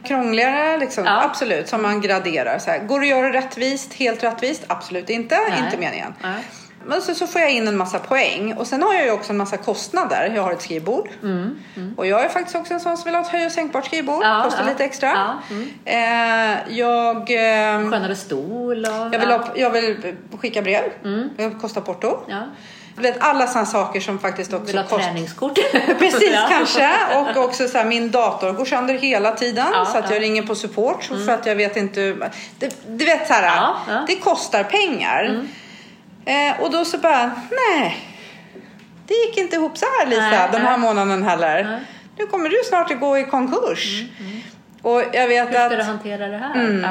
Krångligare, 0.03 0.77
liksom, 0.77 1.05
Ja. 1.05 1.23
absolut. 1.23 1.67
Som 1.67 1.81
man 1.81 2.01
graderar. 2.01 2.59
Så 2.59 2.71
här, 2.71 2.79
går 2.79 2.99
det 2.99 3.05
att 3.05 3.09
göra 3.09 3.33
rättvist, 3.33 3.93
helt 3.93 4.23
rättvist? 4.23 4.63
Absolut 4.67 5.09
inte. 5.09 5.35
Nej. 5.49 5.59
Inte 5.65 5.77
meningen. 5.77 6.13
Nej. 6.21 6.43
Men 6.85 7.01
så, 7.01 7.15
så 7.15 7.27
får 7.27 7.41
jag 7.41 7.51
in 7.51 7.67
en 7.67 7.77
massa 7.77 7.99
poäng. 7.99 8.53
Och 8.53 8.67
sen 8.67 8.83
har 8.83 8.93
jag 8.93 9.05
ju 9.05 9.11
också 9.11 9.31
en 9.31 9.37
massa 9.37 9.57
kostnader. 9.57 10.31
Jag 10.35 10.43
har 10.43 10.51
ett 10.51 10.61
skrivbord. 10.61 11.09
Och 11.97 12.07
jag 12.07 12.25
är 12.25 12.29
faktiskt 12.29 12.55
också 12.55 12.73
en 12.73 12.79
sån 12.79 12.97
som 12.97 13.05
vill 13.05 13.15
ha 13.15 13.21
ett 13.21 13.27
höj 13.27 13.45
och 13.45 13.51
sänkbart 13.51 13.85
skrivbord. 13.85 14.23
Ja, 14.23 14.41
Kostar 14.43 14.63
ja. 14.63 14.69
lite 14.69 14.83
extra. 14.83 15.09
Ja, 15.09 15.37
mm. 15.49 15.69
Eh, 15.85 16.77
jag... 16.77 17.17
ehm, 17.29 17.91
Skönare 17.91 18.15
stol 18.15 18.85
och... 18.85 19.13
jag 19.13 19.19
vill, 19.19 19.29
ha, 19.29 19.43
jag 19.55 19.69
vill 19.69 20.15
skicka 20.41 20.61
brev. 20.61 20.81
Det 21.37 21.49
kostar 21.61 21.81
porto. 21.81 22.19
Vet, 23.01 23.17
alla 23.19 23.47
sådana 23.47 23.65
saker 23.65 23.99
som 23.99 24.19
faktiskt 24.19 24.53
också 24.53 24.65
Vill 24.65 24.77
ha 24.77 24.83
kostar. 24.83 24.99
träningskort. 24.99 25.55
Precis 25.99 26.31
Ja. 26.33 26.47
kanske. 26.49 26.89
Och 27.15 27.43
också 27.45 27.67
så 27.67 27.77
här, 27.77 27.85
min 27.85 28.11
dator 28.11 28.51
går 28.51 28.65
sönder 28.65 28.93
hela 28.93 29.31
tiden. 29.31 29.67
Ja, 29.73 29.85
så 29.85 29.97
att 29.97 30.09
jag 30.09 30.17
ja. 30.19 30.21
ringer 30.23 30.41
på 30.43 30.55
support. 30.55 31.03
För 31.03 31.29
att 31.31 31.45
jag 31.45 31.55
vet 31.55 31.77
inte. 31.77 32.15
Det, 32.59 32.75
du 32.87 33.05
vet 33.05 33.27
så 33.27 33.33
här. 33.33 33.73
Det 34.07 34.15
kostar 34.15 34.63
pengar. 34.63 35.45
Eh, 36.25 36.61
och 36.61 36.71
då 36.71 36.85
så 36.85 36.97
bara, 36.97 37.31
nej. 37.51 37.97
Det 39.07 39.13
gick 39.13 39.37
inte 39.37 39.55
ihop 39.55 39.77
så 39.77 39.85
här 39.99 40.07
Lisa, 40.07 40.21
Nej, 40.21 40.49
den 40.51 40.61
här 40.61 40.77
nej. 40.77 40.79
månaden 40.79 41.23
heller. 41.23 41.63
Nej. 41.63 41.79
Nu 42.17 42.27
kommer 42.27 42.49
du 42.49 42.57
snart 42.69 42.91
att 42.91 42.99
gå 42.99 43.17
i 43.17 43.23
konkurs. 43.23 44.03
Och 44.81 45.03
jag 45.13 45.27
vet 45.27 45.47
Hur 45.47 45.53
ska 45.53 45.63
att... 45.65 45.71
du 45.71 45.81
hantera 45.83 46.27
det 46.27 46.37
här? 46.37 46.55
Mm. 46.55 46.85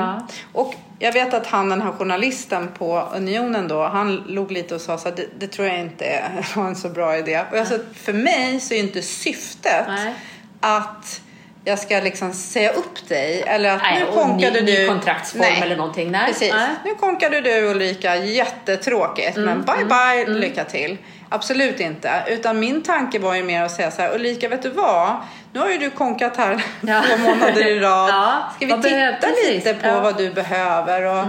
Och 0.52 0.74
jag 1.02 1.12
vet 1.12 1.34
att 1.34 1.46
han, 1.46 1.68
den 1.68 1.82
här 1.82 1.92
journalisten 1.92 2.68
på 2.78 3.08
Unionen 3.14 3.68
då, 3.68 3.82
han 3.82 4.16
log 4.16 4.52
lite 4.52 4.74
och 4.74 4.80
sa 4.80 4.98
så 4.98 5.08
här, 5.08 5.16
det, 5.16 5.26
det 5.38 5.46
tror 5.46 5.68
jag 5.68 5.80
inte 5.80 6.22
var 6.56 6.64
en 6.64 6.76
så 6.76 6.88
bra 6.88 7.18
idé. 7.18 7.44
Och 7.52 7.66
sa, 7.66 7.78
för 7.94 8.12
mig 8.12 8.60
så 8.60 8.74
är 8.74 8.78
inte 8.78 9.02
syftet 9.02 9.84
Nej. 9.88 10.14
att 10.60 11.22
jag 11.64 11.78
ska 11.78 12.00
liksom 12.00 12.32
säga 12.32 12.70
upp 12.72 13.08
dig 13.08 13.42
eller 13.46 13.70
att 13.76 13.82
Nej, 13.82 14.04
nu 14.06 14.12
konkade 14.22 14.60
ny, 14.60 14.72
du... 14.76 14.82
ny 14.82 14.86
kontraktsform 14.86 15.40
Nej. 15.42 15.60
eller 15.62 15.76
någonting. 15.76 16.10
Nej. 16.10 16.26
Precis. 16.26 16.52
Nej. 16.52 16.68
Nu 16.84 16.94
konkade 16.94 17.40
du 17.40 17.62
Ulrika, 17.70 18.16
jättetråkigt. 18.16 19.36
Mm, 19.36 19.48
men 19.48 19.62
bye 19.76 19.84
bye, 20.24 20.34
lycka 20.38 20.64
till. 20.64 20.98
Absolut 21.28 21.80
inte. 21.80 22.22
Utan 22.28 22.58
min 22.60 22.82
tanke 22.82 23.18
var 23.18 23.34
ju 23.34 23.42
mer 23.42 23.62
att 23.62 23.70
säga 23.72 23.90
så 23.90 24.02
här, 24.02 24.14
Ulrika 24.14 24.48
vet 24.48 24.62
du 24.62 24.70
vad? 24.70 25.16
Nu 25.52 25.60
har 25.60 25.68
ju 25.70 25.78
du 25.78 25.90
konkat 25.90 26.36
här 26.36 26.62
Ja. 26.80 27.02
två 27.08 27.16
månader 27.28 27.66
i 27.66 27.80
rad. 27.80 28.08
Ja, 28.08 28.52
Ska 28.56 28.66
vi 28.66 28.82
titta 28.82 29.28
lite 29.48 29.74
på 29.74 29.86
Ja. 29.86 29.90
Mm. 29.90 30.02
vad 30.02 30.16
du 30.16 30.30
behöver? 30.30 31.02
Och 31.02 31.24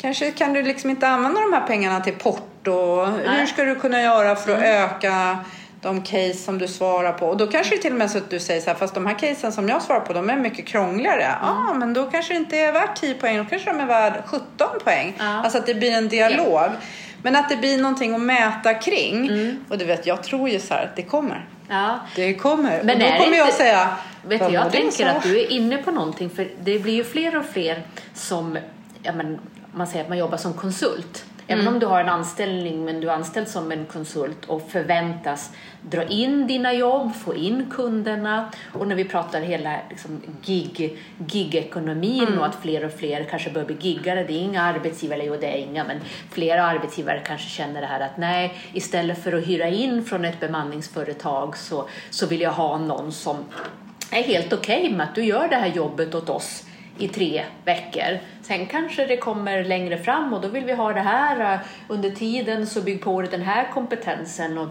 Kanske 0.00 0.30
kan 0.30 0.52
du 0.52 0.62
liksom 0.62 0.90
inte 0.90 1.08
använda 1.08 1.40
de 1.40 1.52
här 1.52 1.66
pengarna 1.66 2.00
till 2.00 2.12
porto. 2.14 3.04
Hur 3.04 3.46
ska 3.46 3.64
du 3.64 3.74
kunna 3.74 4.02
göra 4.02 4.36
för 4.36 4.52
att 4.52 4.58
Mm. 4.58 4.84
öka 4.84 5.38
de 5.84 6.02
case 6.02 6.34
som 6.34 6.58
du 6.58 6.68
svarar 6.68 7.12
på? 7.12 7.26
Och 7.26 7.36
då 7.36 7.46
kanske 7.46 7.76
det 7.76 7.82
till 7.82 7.92
och 7.92 7.98
med 7.98 8.10
så 8.10 8.18
att 8.18 8.30
du 8.30 8.40
säger 8.40 8.60
så 8.60 8.70
här, 8.70 8.74
fast 8.76 8.94
de 8.94 9.06
här 9.06 9.18
casen 9.18 9.52
som 9.52 9.68
jag 9.68 9.82
svarar 9.82 10.00
på 10.00 10.12
de 10.12 10.30
är 10.30 10.36
mycket 10.36 10.66
krångligare. 10.66 11.20
Ja, 11.42 11.50
Mm. 11.50 11.66
ah, 11.70 11.74
men 11.74 11.94
då 11.94 12.04
kanske 12.10 12.32
det 12.34 12.36
inte 12.38 12.58
är 12.58 12.72
värt 12.72 12.96
10 13.00 13.14
poäng, 13.14 13.36
då 13.38 13.44
kanske 13.44 13.70
de 13.70 13.80
är 13.80 13.86
värd 13.86 14.22
17 14.26 14.44
poäng. 14.84 15.14
Ja. 15.18 15.24
Alltså 15.24 15.58
att 15.58 15.66
det 15.66 15.74
blir 15.74 15.92
en 15.92 16.08
dialog. 16.08 16.60
Men 17.22 17.36
att 17.36 17.48
det 17.48 17.56
blir 17.56 17.78
någonting 17.78 18.14
att 18.14 18.20
mäta 18.20 18.74
kring. 18.74 19.28
Mm. 19.28 19.64
Och 19.68 19.78
du 19.78 19.84
vet, 19.84 20.06
jag 20.06 20.22
tror 20.22 20.48
ju 20.48 20.60
så 20.60 20.74
här, 20.74 20.92
det 20.96 21.02
kommer. 21.02 21.48
Ja. 21.68 21.98
Det 22.16 22.34
kommer. 22.34 22.82
Men 22.82 23.02
och 23.02 23.08
då 23.08 23.24
kommer 23.24 23.36
jag 23.36 23.46
inte- 23.46 23.56
säga, 23.58 23.88
Vet 24.26 24.40
"Vad 24.40 24.50
du, 24.50 24.54
jag 24.54 24.64
det 24.64 24.70
tänker 24.70 24.90
sa?" 24.90 25.10
att 25.10 25.22
du 25.22 25.40
är 25.40 25.50
inne 25.52 25.76
på 25.78 25.90
någonting 25.90 26.30
för 26.30 26.48
det 26.62 26.78
blir 26.78 26.94
ju 26.94 27.04
fler 27.04 27.36
och 27.36 27.44
fler 27.44 27.82
som, 28.14 28.58
ja 29.02 29.12
men 29.12 29.38
man 29.74 29.86
säger 29.86 30.02
att 30.04 30.08
man 30.08 30.18
jobbar 30.18 30.36
som 30.36 30.52
konsult. 30.52 31.24
Även 31.46 31.60
Mm. 31.62 31.74
om 31.74 31.80
du 31.80 31.86
har 31.86 32.00
en 32.00 32.08
anställning 32.08 32.84
men 32.84 33.00
du 33.00 33.10
är 33.10 33.14
anställd 33.14 33.48
som 33.48 33.72
en 33.72 33.84
konsult 33.86 34.44
och 34.46 34.70
förväntas 34.70 35.50
dra 35.82 36.04
in 36.04 36.46
dina 36.46 36.72
jobb, 36.72 37.14
få 37.14 37.34
in 37.34 37.70
kunderna 37.70 38.50
och 38.72 38.88
när 38.88 38.94
vi 38.96 39.04
pratar 39.04 39.40
hela 39.40 39.76
liksom, 39.90 40.20
gig, 40.44 40.98
gigekonomin 41.28 42.26
Mm. 42.26 42.38
och 42.38 42.46
att 42.46 42.54
fler 42.62 42.84
och 42.84 42.92
fler 42.92 43.24
kanske 43.24 43.50
börjar 43.50 43.66
bli 43.66 43.76
giggare. 43.80 44.24
Det 44.24 44.32
är 44.32 44.38
inga 44.40 44.62
arbetsgivare, 44.62 45.20
eller 45.20 45.30
jo 45.32 45.36
det 45.40 45.46
är 45.46 45.58
inga, 45.58 45.84
men 45.84 46.00
flera 46.30 46.64
arbetsgivare 46.64 47.22
kanske 47.26 47.48
känner 47.48 47.80
det 47.80 47.86
här 47.86 48.00
att 48.00 48.16
nej, 48.18 48.54
istället 48.72 49.22
för 49.22 49.32
att 49.32 49.46
hyra 49.46 49.68
in 49.68 50.04
från 50.04 50.24
ett 50.24 50.40
bemanningsföretag 50.40 51.56
så, 51.56 51.88
så 52.10 52.26
vill 52.26 52.40
jag 52.40 52.52
ha 52.52 52.78
någon 52.78 53.12
som 53.12 53.36
är 54.10 54.22
helt 54.22 54.52
okej 54.52 54.92
med 54.92 55.04
att 55.08 55.14
du 55.14 55.24
gör 55.24 55.48
det 55.48 55.56
här 55.56 55.66
jobbet 55.68 56.14
åt 56.14 56.28
oss 56.30 56.64
i 56.98 57.08
tre 57.08 57.44
veckor. 57.64 58.18
Sen 58.42 58.66
kanske 58.66 59.06
det 59.06 59.16
kommer 59.16 59.64
längre 59.64 59.98
fram 59.98 60.32
och 60.32 60.40
då 60.40 60.48
vill 60.48 60.64
vi 60.64 60.72
ha 60.72 60.92
det 60.92 61.00
här. 61.00 61.54
Eh, 61.54 61.60
under 61.88 62.10
tiden 62.10 62.66
så 62.66 62.80
bygg 62.80 63.02
på 63.02 63.22
den 63.22 63.42
här 63.42 63.70
kompetensen. 63.72 64.58
Och 64.58 64.68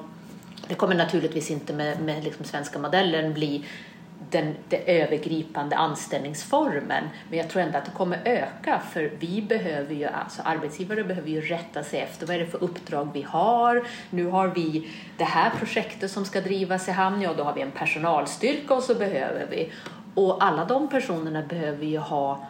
det 0.68 0.76
kommer 0.76 0.96
naturligtvis 0.96 1.52
inte 1.52 1.74
med, 1.74 2.02
med 2.02 2.24
liksom 2.24 2.46
svenska 2.46 2.80
modellen 2.80 3.34
bli 3.34 3.66
den, 4.32 4.56
den 4.70 4.80
övergripande 4.86 5.76
anställningsformen. 5.76 7.04
Men 7.30 7.40
jag 7.40 7.50
tror 7.50 7.62
ändå 7.62 7.78
att 7.78 7.86
det 7.86 7.92
kommer 7.92 8.20
öka 8.26 8.82
för 8.94 9.12
vi 9.20 9.42
behöver 9.42 9.96
ju, 9.96 10.06
alltså 10.06 10.42
arbetsgivare 10.42 11.04
behöver 11.04 11.30
ju 11.30 11.42
rätta 11.42 11.84
sig 11.84 12.00
efter 12.00 12.28
vad 12.28 12.36
är 12.36 12.40
det 12.40 12.46
för 12.46 12.64
uppdrag 12.64 13.10
vi 13.14 13.22
har. 13.22 13.84
Nu 14.10 14.26
har 14.26 14.48
vi 14.48 14.90
det 15.18 15.24
här 15.24 15.50
projektet 15.60 16.12
som 16.12 16.26
ska 16.26 16.42
drivas 16.42 16.88
i 16.88 16.92
hamn, 16.92 17.22
ja 17.22 17.34
då 17.38 17.44
har 17.44 17.54
vi 17.54 17.62
en 17.62 17.72
personalstyrka 17.72 18.74
och 18.74 18.84
så 18.84 18.96
behöver 18.96 19.48
vi. 19.50 19.72
Och 20.14 20.44
alla 20.44 20.66
de 20.66 20.90
personerna 20.90 21.42
behöver 21.42 21.86
ju 21.86 21.98
ha 21.98 22.48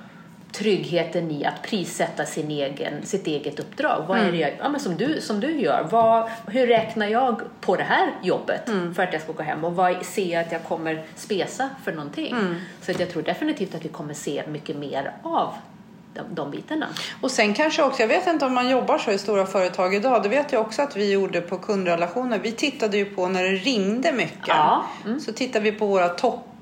tryggheten 0.54 1.32
i 1.32 1.46
att 1.46 1.62
prissätta 1.62 2.26
sin 2.26 2.52
egen, 2.52 3.06
sitt 3.06 3.28
eget 3.28 3.60
uppdrag. 3.60 4.06
Vad 4.08 4.18
är 4.18 4.32
det 4.32 4.38
jag, 4.38 4.54
ja, 4.60 4.70
men 4.70 4.80
som, 4.80 4.98
du, 4.98 5.22
som 5.22 5.40
du 5.40 5.60
gör, 5.60 5.88
vad, 5.92 6.30
hur 6.48 6.68
räknar 6.68 7.08
jag 7.08 7.42
på 7.62 7.76
det 7.76 7.84
här 7.84 8.12
jobbet 8.22 8.68
mm. 8.68 8.96
för 8.96 9.04
att 9.04 9.14
jag 9.14 9.22
ska 9.22 9.32
gå 9.32 9.44
hem 9.44 9.64
och 9.64 9.76
vad 9.76 10.06
ser 10.06 10.34
jag 10.34 10.46
att 10.46 10.52
jag 10.52 10.64
kommer 10.64 11.04
spesa 11.16 11.70
för 11.84 11.92
någonting? 11.92 12.32
Mm. 12.32 12.56
Så 12.82 12.92
att 12.92 13.00
jag 13.00 13.10
tror 13.10 13.24
definitivt 13.24 13.76
att 13.76 13.86
vi 13.86 13.90
kommer 13.90 14.14
se 14.14 14.44
mycket 14.48 14.76
mer 14.76 15.12
av 15.24 15.54
de, 16.14 16.22
de 16.36 16.52
bitarna. 16.52 16.88
Och 17.22 17.32
sen 17.32 17.54
kanske 17.54 17.84
också, 17.84 18.02
jag 18.02 18.08
vet 18.08 18.28
inte 18.28 18.46
om 18.46 18.54
man 18.54 18.70
jobbar 18.70 18.98
så 18.98 19.12
i 19.12 19.18
stora 19.18 19.46
företag 19.46 19.96
idag, 19.96 20.24
det 20.24 20.30
vet 20.30 20.52
jag 20.52 20.62
också 20.62 20.82
att 20.82 20.96
vi 20.96 21.12
gjorde 21.12 21.42
på 21.42 21.58
kundrelationer. 21.58 22.40
Vi 22.40 22.52
tittade 22.52 22.98
ju 22.98 23.06
på 23.06 23.28
när 23.28 23.44
det 23.44 23.50
ringde 23.50 24.12
mycket. 24.12 24.48
Ja. 24.48 24.86
Mm. 25.06 25.20
Så 25.20 25.34
tittade 25.34 25.64
vi 25.64 25.72
på 25.72 25.86
våra 25.86 26.10
toppar. 26.10 26.53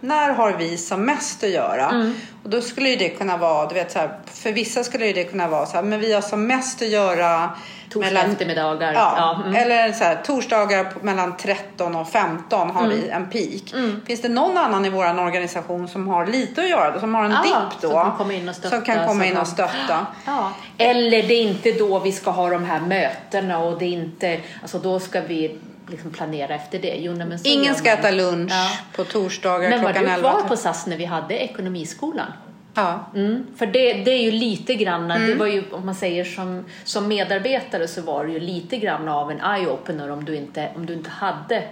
När 0.00 0.32
har 0.32 0.52
vi 0.52 0.76
som 0.76 1.04
mest 1.04 1.44
att 1.44 1.50
göra? 1.50 1.88
Mm. 1.88 2.14
Och 2.44 2.50
då 2.50 2.60
skulle 2.60 2.96
det 2.96 3.08
kunna 3.08 3.36
vara, 3.36 3.68
du 3.68 3.74
vet 3.74 3.92
så 3.92 3.98
här, 3.98 4.10
för 4.26 4.52
vissa 4.52 4.84
skulle 4.84 5.12
det 5.12 5.24
kunna 5.24 5.48
vara 5.48 5.66
så 5.66 5.76
här, 5.76 5.82
men 5.82 6.00
vi 6.00 6.12
har 6.12 6.20
som 6.20 6.46
mest 6.46 6.82
att 6.82 6.88
göra 6.88 7.50
Torsdag 7.90 8.14
mellan, 8.14 8.30
eftermiddagar. 8.30 8.92
Ja, 8.92 9.14
ja 9.16 9.42
mm. 9.44 9.54
Eller 9.54 9.92
så 9.92 10.04
här, 10.04 10.16
torsdagar 10.24 10.92
mellan 11.02 11.36
13 11.36 11.96
och 11.96 12.08
15 12.08 12.70
har 12.70 12.84
mm. 12.84 12.96
vi 12.96 13.08
en 13.08 13.30
peak. 13.30 13.72
Mm. 13.72 14.00
Finns 14.06 14.22
det 14.22 14.28
någon 14.28 14.58
annan 14.58 14.84
i 14.84 14.88
vår 14.88 15.20
organisation 15.20 15.88
som 15.88 16.08
har 16.08 16.26
lite 16.26 16.62
att 16.62 16.68
göra, 16.68 17.00
som 17.00 17.14
har 17.14 17.24
en 17.24 17.30
ja, 17.30 17.42
dipp 17.42 17.80
då? 17.80 17.90
Som 17.90 18.02
kan 18.02 18.16
komma 18.16 18.32
in 18.32 18.48
och 18.48 18.54
stötta. 18.54 18.76
Som 18.76 18.84
kan 18.84 19.06
komma 19.06 19.26
in 19.26 19.36
och 19.36 19.46
stötta. 19.46 20.06
Ja. 20.26 20.52
Eller 20.78 21.22
det 21.22 21.34
är 21.34 21.42
inte 21.42 21.72
då 21.72 21.98
vi 21.98 22.12
ska 22.12 22.30
ha 22.30 22.50
de 22.50 22.64
här 22.64 22.80
mötena 22.80 23.58
och 23.58 23.78
det 23.78 23.84
är 23.84 23.92
inte, 23.92 24.40
alltså 24.62 24.78
då 24.78 25.00
ska 25.00 25.20
vi 25.20 25.58
liksom 25.90 26.10
planera 26.10 26.54
efter 26.54 26.78
det. 26.78 26.96
Jo, 26.96 27.14
men 27.14 27.38
Ingen 27.44 27.74
ska 27.74 27.90
äta 27.90 28.10
lunch 28.10 28.52
ja. 28.52 28.70
på 28.96 29.04
torsdagar 29.04 29.70
klockan 29.70 29.96
11. 29.96 30.02
Men 30.02 30.22
var 30.22 30.32
du 30.32 30.38
kvar 30.38 30.48
på 30.48 30.56
SAS 30.56 30.86
när 30.86 30.96
vi 30.96 31.04
hade 31.04 31.38
ekonomiskolan? 31.38 32.32
Ja. 32.74 33.10
Mm, 33.14 33.46
för 33.56 33.66
det, 33.66 33.92
det 33.92 34.10
är 34.10 34.22
ju 34.22 34.30
lite 34.30 34.74
grann, 34.74 35.10
mm. 35.10 35.26
det 35.26 35.34
var 35.34 35.46
ju 35.46 35.64
om 35.70 35.86
man 35.86 35.94
säger 35.94 36.24
som, 36.24 36.64
som 36.84 37.08
medarbetare 37.08 37.88
så 37.88 38.02
var 38.02 38.26
det 38.26 38.32
ju 38.32 38.40
lite 38.40 38.76
grann 38.76 39.08
av 39.08 39.30
en 39.30 39.40
eye-opener 39.40 40.10
om 40.10 40.24
du 40.24 40.36
inte, 40.36 40.68
om 40.76 40.86
du 40.86 40.92
inte 40.92 41.10
hade 41.10 41.62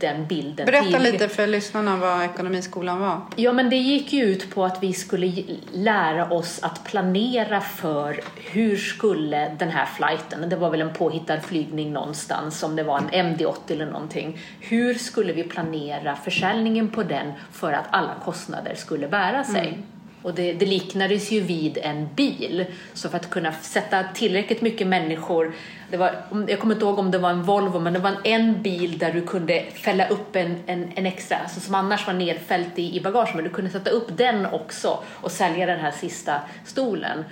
den 0.00 0.26
bilden. 0.26 0.66
Berätta 0.66 0.84
tidigare. 0.84 1.12
lite 1.12 1.28
för 1.28 1.46
lyssnarna 1.46 1.96
vad 1.96 2.24
Ekonomiskolan 2.24 3.00
var. 3.00 3.20
Ja, 3.36 3.52
men 3.52 3.70
det 3.70 3.76
gick 3.76 4.12
ju 4.12 4.24
ut 4.24 4.54
på 4.54 4.64
att 4.64 4.82
vi 4.82 4.92
skulle 4.92 5.32
lära 5.72 6.30
oss 6.30 6.62
att 6.62 6.84
planera 6.84 7.60
för 7.60 8.20
hur 8.36 8.76
skulle 8.76 9.48
den 9.58 9.70
här 9.70 9.86
flighten, 9.86 10.48
det 10.48 10.56
var 10.56 10.70
väl 10.70 10.80
en 10.80 10.92
påhittad 10.92 11.40
flygning 11.40 11.92
någonstans, 11.92 12.62
om 12.62 12.76
det 12.76 12.82
var 12.82 12.98
en 12.98 13.36
MD-80 13.36 13.54
eller 13.68 13.86
någonting. 13.86 14.38
Hur 14.60 14.94
skulle 14.94 15.32
vi 15.32 15.42
planera 15.42 16.16
försäljningen 16.16 16.88
på 16.88 17.02
den 17.02 17.32
för 17.52 17.72
att 17.72 17.86
alla 17.90 18.14
kostnader 18.24 18.74
skulle 18.74 19.08
bära 19.08 19.44
sig? 19.44 19.68
Mm. 19.68 19.82
Och 20.22 20.34
det, 20.34 20.52
det 20.52 20.66
liknades 20.66 21.30
ju 21.30 21.40
vid 21.40 21.78
en 21.82 22.08
bil. 22.14 22.64
Så 22.94 23.08
för 23.08 23.16
att 23.16 23.30
kunna 23.30 23.52
sätta 23.52 24.04
tillräckligt 24.14 24.62
mycket 24.62 24.86
människor, 24.86 25.52
det 25.90 25.96
var, 25.96 26.14
jag 26.48 26.60
kommer 26.60 26.74
inte 26.74 26.86
ihåg 26.86 26.98
om 26.98 27.10
det 27.10 27.18
var 27.18 27.30
en 27.30 27.42
Volvo, 27.42 27.78
men 27.78 27.92
det 27.92 27.98
var 27.98 28.16
en 28.24 28.62
bil 28.62 28.98
där 28.98 29.12
du 29.12 29.22
kunde 29.22 29.64
fälla 29.74 30.08
upp 30.08 30.36
en, 30.36 30.56
en, 30.66 30.92
en 30.94 31.06
extra, 31.06 31.36
alltså 31.36 31.60
som 31.60 31.74
annars 31.74 32.06
var 32.06 32.14
nedfällt 32.14 32.78
i, 32.78 32.96
i 32.96 33.00
bagage, 33.00 33.32
men 33.34 33.44
du 33.44 33.50
kunde 33.50 33.70
sätta 33.70 33.90
upp 33.90 34.16
den 34.16 34.46
också 34.46 34.98
och 35.06 35.30
sälja 35.30 35.66
den 35.66 35.80
här 35.80 35.90
sista 35.90 36.40
stolen. 36.64 37.24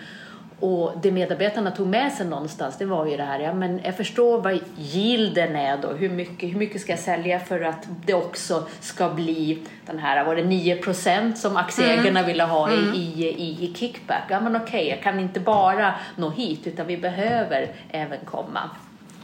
Och 0.61 0.93
det 1.03 1.13
medarbetarna 1.13 1.71
tog 1.71 1.87
med 1.87 2.13
sig 2.13 2.27
någonstans, 2.27 2.79
det 2.79 2.85
var 2.85 3.07
ju 3.07 3.17
det 3.17 3.23
här, 3.23 3.41
ja 3.41 3.55
men 3.55 3.81
jag 3.85 3.97
förstår 3.97 4.41
vad 4.41 4.59
yielden 4.79 5.57
är 5.57 5.77
då, 5.77 5.89
hur 5.89 6.09
mycket, 6.09 6.51
hur 6.51 6.59
mycket 6.59 6.81
ska 6.81 6.93
jag 6.93 6.99
sälja 6.99 7.41
för 7.41 7.61
att 7.61 7.87
det 8.07 8.15
också 8.15 8.67
ska 8.81 9.09
bli 9.09 9.59
den 9.87 9.99
här, 9.99 10.25
var 10.25 10.37
det 10.37 10.43
9% 10.43 11.35
som 11.35 11.57
aktieägarna 11.57 12.21
mm. 12.21 12.27
ville 12.27 12.45
ha 12.45 12.69
mm. 12.69 12.95
i, 12.95 13.25
i, 13.25 13.65
i 13.65 13.75
kickback? 13.75 14.25
Ja 14.29 14.41
men 14.41 14.57
okej, 14.57 14.67
okay, 14.67 14.89
jag 14.89 15.03
kan 15.03 15.21
inte 15.21 15.41
bara 15.41 15.95
nå 16.17 16.31
hit 16.31 16.67
utan 16.67 16.87
vi 16.87 16.97
behöver 16.97 17.69
även 17.91 18.19
komma 18.25 18.71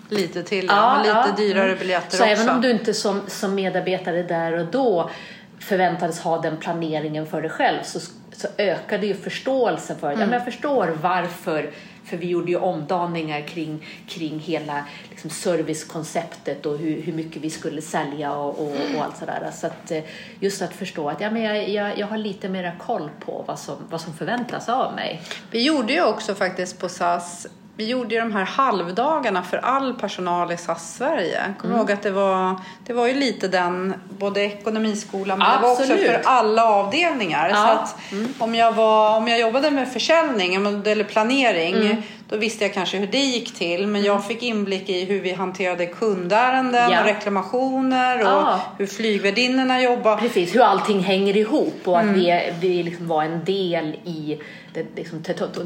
lite 0.09 0.43
till, 0.43 0.67
ja, 0.67 0.99
lite 0.99 1.11
ja. 1.11 1.35
dyrare 1.37 1.77
biljetter 1.77 2.17
så 2.17 2.25
också. 2.25 2.37
Så 2.37 2.43
även 2.43 2.55
om 2.55 2.61
du 2.61 2.71
inte 2.71 2.95
som, 2.95 3.21
som 3.27 3.55
medarbetare 3.55 4.23
där 4.23 4.59
och 4.59 4.67
då 4.67 5.11
förväntades 5.59 6.21
ha 6.21 6.41
den 6.41 6.57
planeringen 6.57 7.27
för 7.27 7.43
dig 7.43 7.51
själv 7.51 7.83
så 7.83 8.01
så 8.37 8.49
ökade 8.59 9.07
ju 9.07 9.15
förståelsen 9.15 9.99
för 9.99 10.09
det. 10.09 10.15
Mm. 10.15 10.33
Jag 10.33 10.45
förstår 10.45 10.99
varför, 11.03 11.71
för 12.05 12.17
vi 12.17 12.27
gjorde 12.27 12.51
ju 12.51 12.57
omdaningar 12.57 13.41
kring, 13.41 13.87
kring 14.09 14.39
hela 14.39 14.85
liksom, 15.11 15.31
servicekonceptet 15.31 16.67
och 16.67 16.79
hur, 16.79 17.03
hur 17.03 17.13
mycket 17.13 17.43
vi 17.43 17.51
skulle 17.51 17.83
sälja 17.83 18.33
och, 18.33 18.59
och, 18.59 18.77
och 18.97 19.05
allt 19.05 19.17
sådär. 19.17 19.51
Så 19.53 19.67
att, 19.67 19.91
eh, 19.91 20.03
just 20.41 20.63
att 20.63 20.73
förstå 20.73 21.09
att 21.09 21.21
ja, 21.21 21.31
men 21.31 21.43
jag, 21.43 21.69
jag, 21.69 21.99
jag 21.99 22.07
har 22.07 22.19
lite 22.19 22.49
mera 22.49 22.73
koll 22.79 23.11
på 23.21 23.45
vad 23.47 23.59
som, 23.59 23.77
vad 23.91 24.01
som 24.01 24.15
förväntas 24.15 24.69
av 24.69 24.95
mig. 24.95 25.23
Vi 25.51 25.63
gjorde 25.63 25.93
ju 25.93 26.05
också 26.05 26.35
faktiskt 26.35 26.81
på 26.81 26.89
SAS 26.89 27.47
vi 27.77 27.87
gjorde 27.87 28.15
ju 28.15 28.21
de 28.21 28.33
här 28.33 28.45
halvdagarna 28.45 29.43
för 29.43 29.57
all 29.57 29.95
personal 29.95 30.53
i 30.53 30.57
SAS 30.57 30.97
Sverige. 30.97 31.55
Kommer 31.59 31.75
mm. 31.75 31.81
ihåg 31.81 31.93
att 31.93 32.03
det 32.03 32.11
var, 32.11 32.61
det 32.87 32.93
var 32.93 33.07
ju 33.07 33.15
lite 33.15 33.49
den, 33.49 33.95
både 34.09 34.41
ekonomiskolan 34.41 35.39
men 35.39 35.47
Absolut. 35.47 35.89
det 35.89 35.95
var 35.95 36.15
också 36.15 36.23
för 36.23 36.31
alla 36.31 36.65
avdelningar. 36.65 37.49
Ja. 37.49 37.55
Så 37.55 37.63
att 37.63 38.13
mm. 38.13 38.35
om, 38.39 38.55
jag 38.55 38.73
var, 38.73 39.17
om 39.17 39.29
jag 39.29 39.41
jobbade 39.41 39.71
med 39.71 39.93
försäljning 39.93 40.55
eller 40.55 41.05
planering 41.05 41.75
mm. 41.75 42.03
då 42.29 42.37
visste 42.37 42.65
jag 42.65 42.75
kanske 42.75 42.99
hur 42.99 43.07
det 43.07 43.19
gick 43.19 43.55
till. 43.55 43.87
Men 43.87 44.03
jag 44.03 44.17
mm. 44.17 44.29
fick 44.29 44.43
inblick 44.43 44.89
i 44.89 45.05
hur 45.05 45.21
vi 45.21 45.33
hanterade 45.33 45.87
kundärenden 45.87 46.91
ja. 46.91 47.01
och 47.01 47.07
reklamationer 47.07 48.19
och 48.19 48.27
ja. 48.27 48.61
hur 48.79 48.87
flygvärdinnorna 48.87 49.83
jobbar. 49.83 50.17
Precis, 50.17 50.55
hur 50.55 50.63
allting 50.63 51.01
hänger 51.01 51.37
ihop 51.37 51.81
och 51.85 51.99
att 51.99 52.05
mm. 52.05 52.15
vi, 52.15 52.53
vi 52.61 52.83
liksom 52.83 53.09
var 53.09 53.23
en 53.23 53.45
del 53.45 53.97
i 54.05 54.39
det, 54.75 54.87
liksom, 54.97 55.23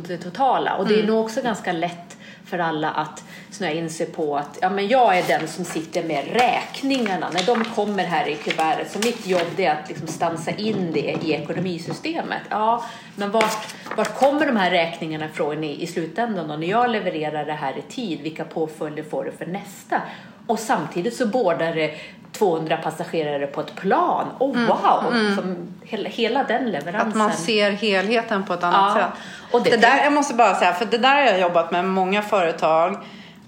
det 0.08 0.18
totala. 0.18 0.76
Och 0.76 0.88
det 0.88 0.94
är 0.94 0.98
mm. 0.98 1.06
nog 1.06 1.24
också 1.24 1.42
ganska 1.42 1.72
lätt 1.72 2.16
för 2.44 2.58
alla 2.58 2.90
att 2.90 3.24
snöa 3.50 3.70
in 3.70 3.90
sig 3.90 4.06
på 4.06 4.36
att 4.36 4.58
ja, 4.60 4.70
men 4.70 4.88
jag 4.88 5.18
är 5.18 5.28
den 5.38 5.48
som 5.48 5.64
sitter 5.64 6.04
med 6.04 6.24
räkningarna 6.26 7.30
när 7.30 7.46
de 7.46 7.64
kommer 7.64 8.04
här 8.04 8.28
i 8.28 8.34
kuvertet. 8.34 8.90
Så 8.90 8.98
mitt 8.98 9.26
jobb 9.26 9.52
är 9.56 9.70
att 9.70 9.88
liksom 9.88 10.06
stansa 10.06 10.50
in 10.50 10.90
det 10.92 11.16
i 11.22 11.32
ekonomisystemet. 11.32 12.42
Ja, 12.50 12.84
men 13.16 13.30
vart, 13.30 13.74
vart 13.96 14.18
kommer 14.18 14.46
de 14.46 14.56
här 14.56 14.70
räkningarna 14.70 15.26
ifrån 15.26 15.64
i, 15.64 15.82
i 15.82 15.86
slutändan? 15.86 16.50
Och 16.50 16.60
när 16.60 16.66
jag 16.66 16.90
levererar 16.90 17.44
det 17.44 17.52
här 17.52 17.78
i 17.78 17.82
tid, 17.92 18.20
vilka 18.20 18.44
påföljder 18.44 19.02
får 19.02 19.24
det 19.24 19.32
för 19.32 19.46
nästa? 19.46 20.02
Och 20.46 20.58
samtidigt 20.58 21.16
så 21.16 21.26
bordar 21.26 21.74
det 21.74 21.94
200 22.32 22.76
passagerare 22.76 23.46
på 23.46 23.60
ett 23.60 23.76
plan. 23.76 24.26
Oh 24.38 24.56
mm, 24.56 24.68
wow! 24.68 25.12
Mm. 25.12 25.36
Som 25.36 25.56
hela, 25.82 26.08
hela 26.08 26.44
den 26.44 26.70
leveransen. 26.70 27.08
Att 27.08 27.16
man 27.16 27.32
ser 27.32 27.70
helheten 27.70 28.44
på 28.44 28.54
ett 28.54 28.62
annat 28.62 28.96
ja. 28.96 29.02
sätt. 29.02 29.22
Och 29.52 29.62
det, 29.62 29.70
det 29.70 29.76
där, 29.76 30.04
jag 30.04 30.12
måste 30.12 30.34
bara 30.34 30.54
säga, 30.54 30.72
för 30.72 30.84
det 30.84 30.98
där 30.98 31.14
har 31.14 31.22
jag 31.22 31.40
jobbat 31.40 31.70
med 31.70 31.84
många 31.84 32.22
företag. 32.22 32.96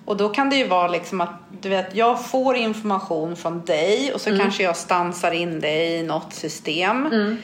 Och 0.05 0.17
då 0.17 0.29
kan 0.29 0.51
det 0.51 0.57
ju 0.57 0.69
vara 0.69 0.89
liksom 0.89 1.21
att 1.21 1.31
du 1.61 1.69
vet, 1.69 1.97
jag 1.97 2.27
får 2.27 2.57
information 2.57 3.37
från 3.37 3.65
dig 3.65 4.13
och 4.15 4.21
så 4.21 4.31
mm. 4.31 4.41
kanske 4.41 4.63
jag 4.63 4.77
stansar 4.77 5.31
in 5.31 5.61
dig 5.61 5.93
i 5.93 6.03
något 6.03 6.33
system. 6.33 7.07
Mm. 7.07 7.39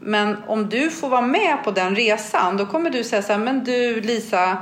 Men 0.00 0.36
om 0.46 0.68
du 0.68 0.90
får 0.90 1.08
vara 1.08 1.22
med 1.22 1.64
på 1.64 1.70
den 1.70 1.96
resan 1.96 2.56
då 2.56 2.66
kommer 2.66 2.90
du 2.90 3.04
säga 3.04 3.22
så 3.22 3.32
här, 3.32 3.40
men 3.40 3.64
du 3.64 4.00
Lisa, 4.00 4.56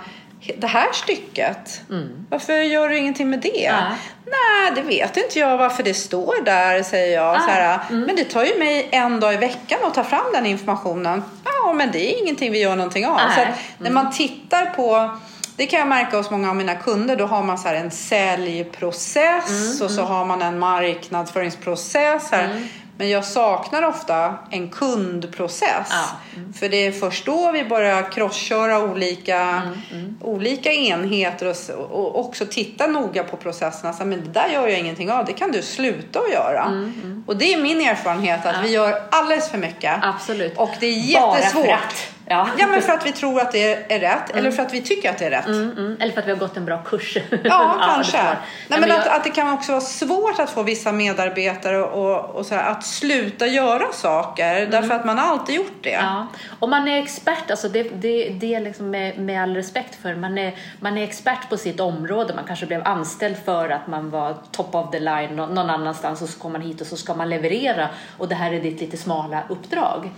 det 0.59 0.67
här 0.67 0.93
stycket, 0.93 1.83
mm. 1.91 2.27
varför 2.31 2.53
gör 2.53 2.89
du 2.89 2.99
ingenting 2.99 3.31
med 3.31 3.41
det? 3.41 3.67
Äh. 3.67 3.83
Nej, 4.27 4.73
det 4.75 4.83
vet 4.83 5.17
inte 5.17 5.39
jag 5.39 5.57
varför 5.57 5.83
det 5.83 5.95
står 5.95 6.45
där, 6.45 6.83
säger 6.83 7.17
jag. 7.17 7.35
Äh. 7.35 7.41
Så 7.41 7.51
här, 7.51 7.79
mm. 7.91 8.01
Men 8.01 8.17
det 8.17 8.25
tar 8.25 8.45
ju 8.45 8.59
mig 8.59 8.89
en 8.91 9.21
dag 9.21 9.35
i 9.35 9.37
veckan 9.37 9.79
att 9.85 9.95
ta 9.95 10.05
fram 10.05 10.33
den 10.33 10.47
informationen. 10.47 11.23
Ja, 11.45 11.73
men 11.73 11.93
det 11.93 12.15
är 12.15 12.23
ingenting 12.23 12.53
vi 12.53 12.61
gör 12.61 12.77
någonting 12.77 13.07
av. 13.07 13.19
Äh. 13.19 13.35
Så 13.35 13.41
när 13.79 13.91
man 13.91 14.13
tittar 14.13 14.67
på 14.67 15.19
det 15.57 15.67
kan 15.67 15.79
jag 15.79 15.89
märka 15.89 16.17
hos 16.17 16.31
många 16.31 16.51
av 16.51 16.57
mina 16.57 16.75
kunder. 16.75 17.17
Då 17.17 17.27
har 17.27 17.43
man 17.43 17.59
så 17.59 17.69
en 17.69 17.91
säljprocess 17.91 19.49
mm, 19.49 19.83
och 19.83 19.91
så 19.91 20.01
mm. 20.01 20.13
har 20.13 20.25
man 20.25 20.43
en 20.43 20.59
marknadsföringsprocess. 20.59 22.31
Här. 22.31 22.69
Men 22.97 23.11
jag 23.11 23.25
saknar 23.25 23.83
ofta 23.83 24.39
en 24.51 24.69
kundprocess. 24.69 25.89
Ja. 25.91 26.05
Mm. 26.37 26.53
För 26.53 26.69
det 26.69 26.87
är 26.87 26.93
först 26.93 27.27
då 27.27 27.53
vi 27.53 27.65
börjar 27.65 28.13
crossköra 28.13 28.79
olika, 28.79 29.41
mm. 29.41 29.81
Mm. 29.93 30.19
olika 30.21 30.73
enheter 30.73 31.49
och, 31.49 31.91
och, 31.91 32.21
också 32.21 32.47
titta 32.47 32.87
noga 32.87 33.25
på 33.25 33.37
processerna. 33.37 33.93
Så, 33.93 34.05
men 34.05 34.25
det 34.25 34.31
där 34.31 34.49
gör 34.49 34.69
jag 34.69 34.79
ingenting 34.79 35.11
av, 35.11 35.25
det 35.25 35.33
kan 35.33 35.53
du 35.53 35.63
sluta 35.63 36.19
att 36.19 36.33
göra. 36.33 36.65
Mm, 36.65 36.93
mm. 37.03 37.25
Och 37.27 37.37
det 37.37 37.53
är 37.55 37.63
min 37.63 37.81
erfarenhet 37.81 38.47
att 38.47 38.55
ja. 38.55 38.61
vi 38.63 38.71
gör 38.71 39.03
alldeles 39.11 39.49
för 39.49 39.59
mycket. 39.59 39.95
Absolut. 40.03 40.59
Och 40.59 40.71
det 40.81 40.87
är 40.87 40.99
jättesvårt. 40.99 42.13
Ja. 42.27 42.49
ja, 42.59 42.67
men 42.67 42.83
för 42.83 42.93
att 42.93 43.07
vi 43.07 43.13
tror 43.13 43.41
att 43.41 43.53
det 43.53 43.93
är 43.93 44.01
rätt 44.01 44.31
mm. 44.31 44.39
eller 44.39 44.51
för 44.51 44.63
att 44.63 44.75
vi 44.75 44.81
tycker 44.81 45.11
att 45.11 45.19
det 45.19 45.25
är 45.25 45.31
rätt. 45.31 45.47
Mm, 45.47 45.71
mm. 45.71 45.97
Eller 46.01 46.13
för 46.13 46.21
att 46.21 46.27
vi 46.27 46.31
har 46.31 46.39
gått 46.39 46.57
en 46.57 46.65
bra 46.65 46.83
kurs. 46.83 47.19
Ja, 47.45 47.77
kanske. 47.95 48.23
Nej, 48.23 48.37
men, 48.69 48.81
men 48.81 48.89
jag... 48.89 48.99
att, 48.99 49.07
att 49.07 49.25
det 49.25 49.31
kan 49.31 49.53
också 49.53 49.73
vara 49.73 49.81
svårt 49.81 50.39
att 50.39 50.51
få 50.51 50.63
vissa 50.63 50.93
medarbetare 50.93 51.83
och, 51.83 52.35
och 52.35 52.47
så 52.47 52.55
här, 52.55 52.71
att 52.71 52.85
sluta 52.85 53.47
göra 53.47 53.93
saker 53.93 54.57
mm. 54.57 54.71
därför 54.71 54.95
att 54.95 55.05
man 55.05 55.19
har 55.19 55.27
alltid 55.27 55.55
gjort 55.55 55.83
det. 55.83 55.91
Ja. 55.91 56.27
Och 56.59 56.69
man 56.69 56.89
är 56.89 57.03
expert, 57.03 57.51
alltså 57.51 57.69
det, 57.69 57.83
det, 57.83 58.29
det 58.29 58.55
är 58.55 58.61
liksom 58.61 58.91
med, 58.91 59.19
med 59.19 59.43
all 59.43 59.55
respekt 59.55 60.03
för, 60.03 60.15
man 60.15 60.39
är, 60.39 60.55
man 60.81 60.99
är 60.99 61.05
expert 61.05 61.48
på 61.51 61.57
sitt 61.57 61.81
område. 61.81 62.35
Man 62.35 62.44
kanske 62.44 62.67
blev 62.67 62.83
anställd 62.85 63.37
för 63.44 63.69
att 63.69 63.87
man 63.87 64.11
var 64.11 64.35
top 64.51 64.75
of 64.75 64.90
the 64.90 65.01
line 65.01 65.37
någon 65.37 65.71
annanstans 65.71 66.23
och 66.23 66.29
så 66.29 66.38
kommer 66.38 66.59
man 66.59 66.69
hit 66.69 66.81
och 66.81 66.87
så 66.87 66.96
ska 66.96 67.15
man 67.15 67.31
leverera 67.31 67.88
och 68.19 68.29
det 68.29 68.35
här 68.35 68.53
är 68.53 68.61
ditt 68.61 68.81
lite 68.81 68.96
smala 68.96 69.42
uppdrag. 69.48 70.11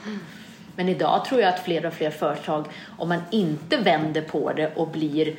Men 0.77 0.89
idag 0.89 1.24
tror 1.24 1.41
jag 1.41 1.49
att 1.49 1.64
fler 1.64 1.87
och 1.87 1.93
fler 1.93 2.11
företag, 2.11 2.66
om 2.99 3.09
man 3.09 3.20
inte 3.31 3.77
vänder 3.77 4.22
på 4.22 4.53
det 4.53 4.74
och 4.74 4.89
blir 4.89 5.37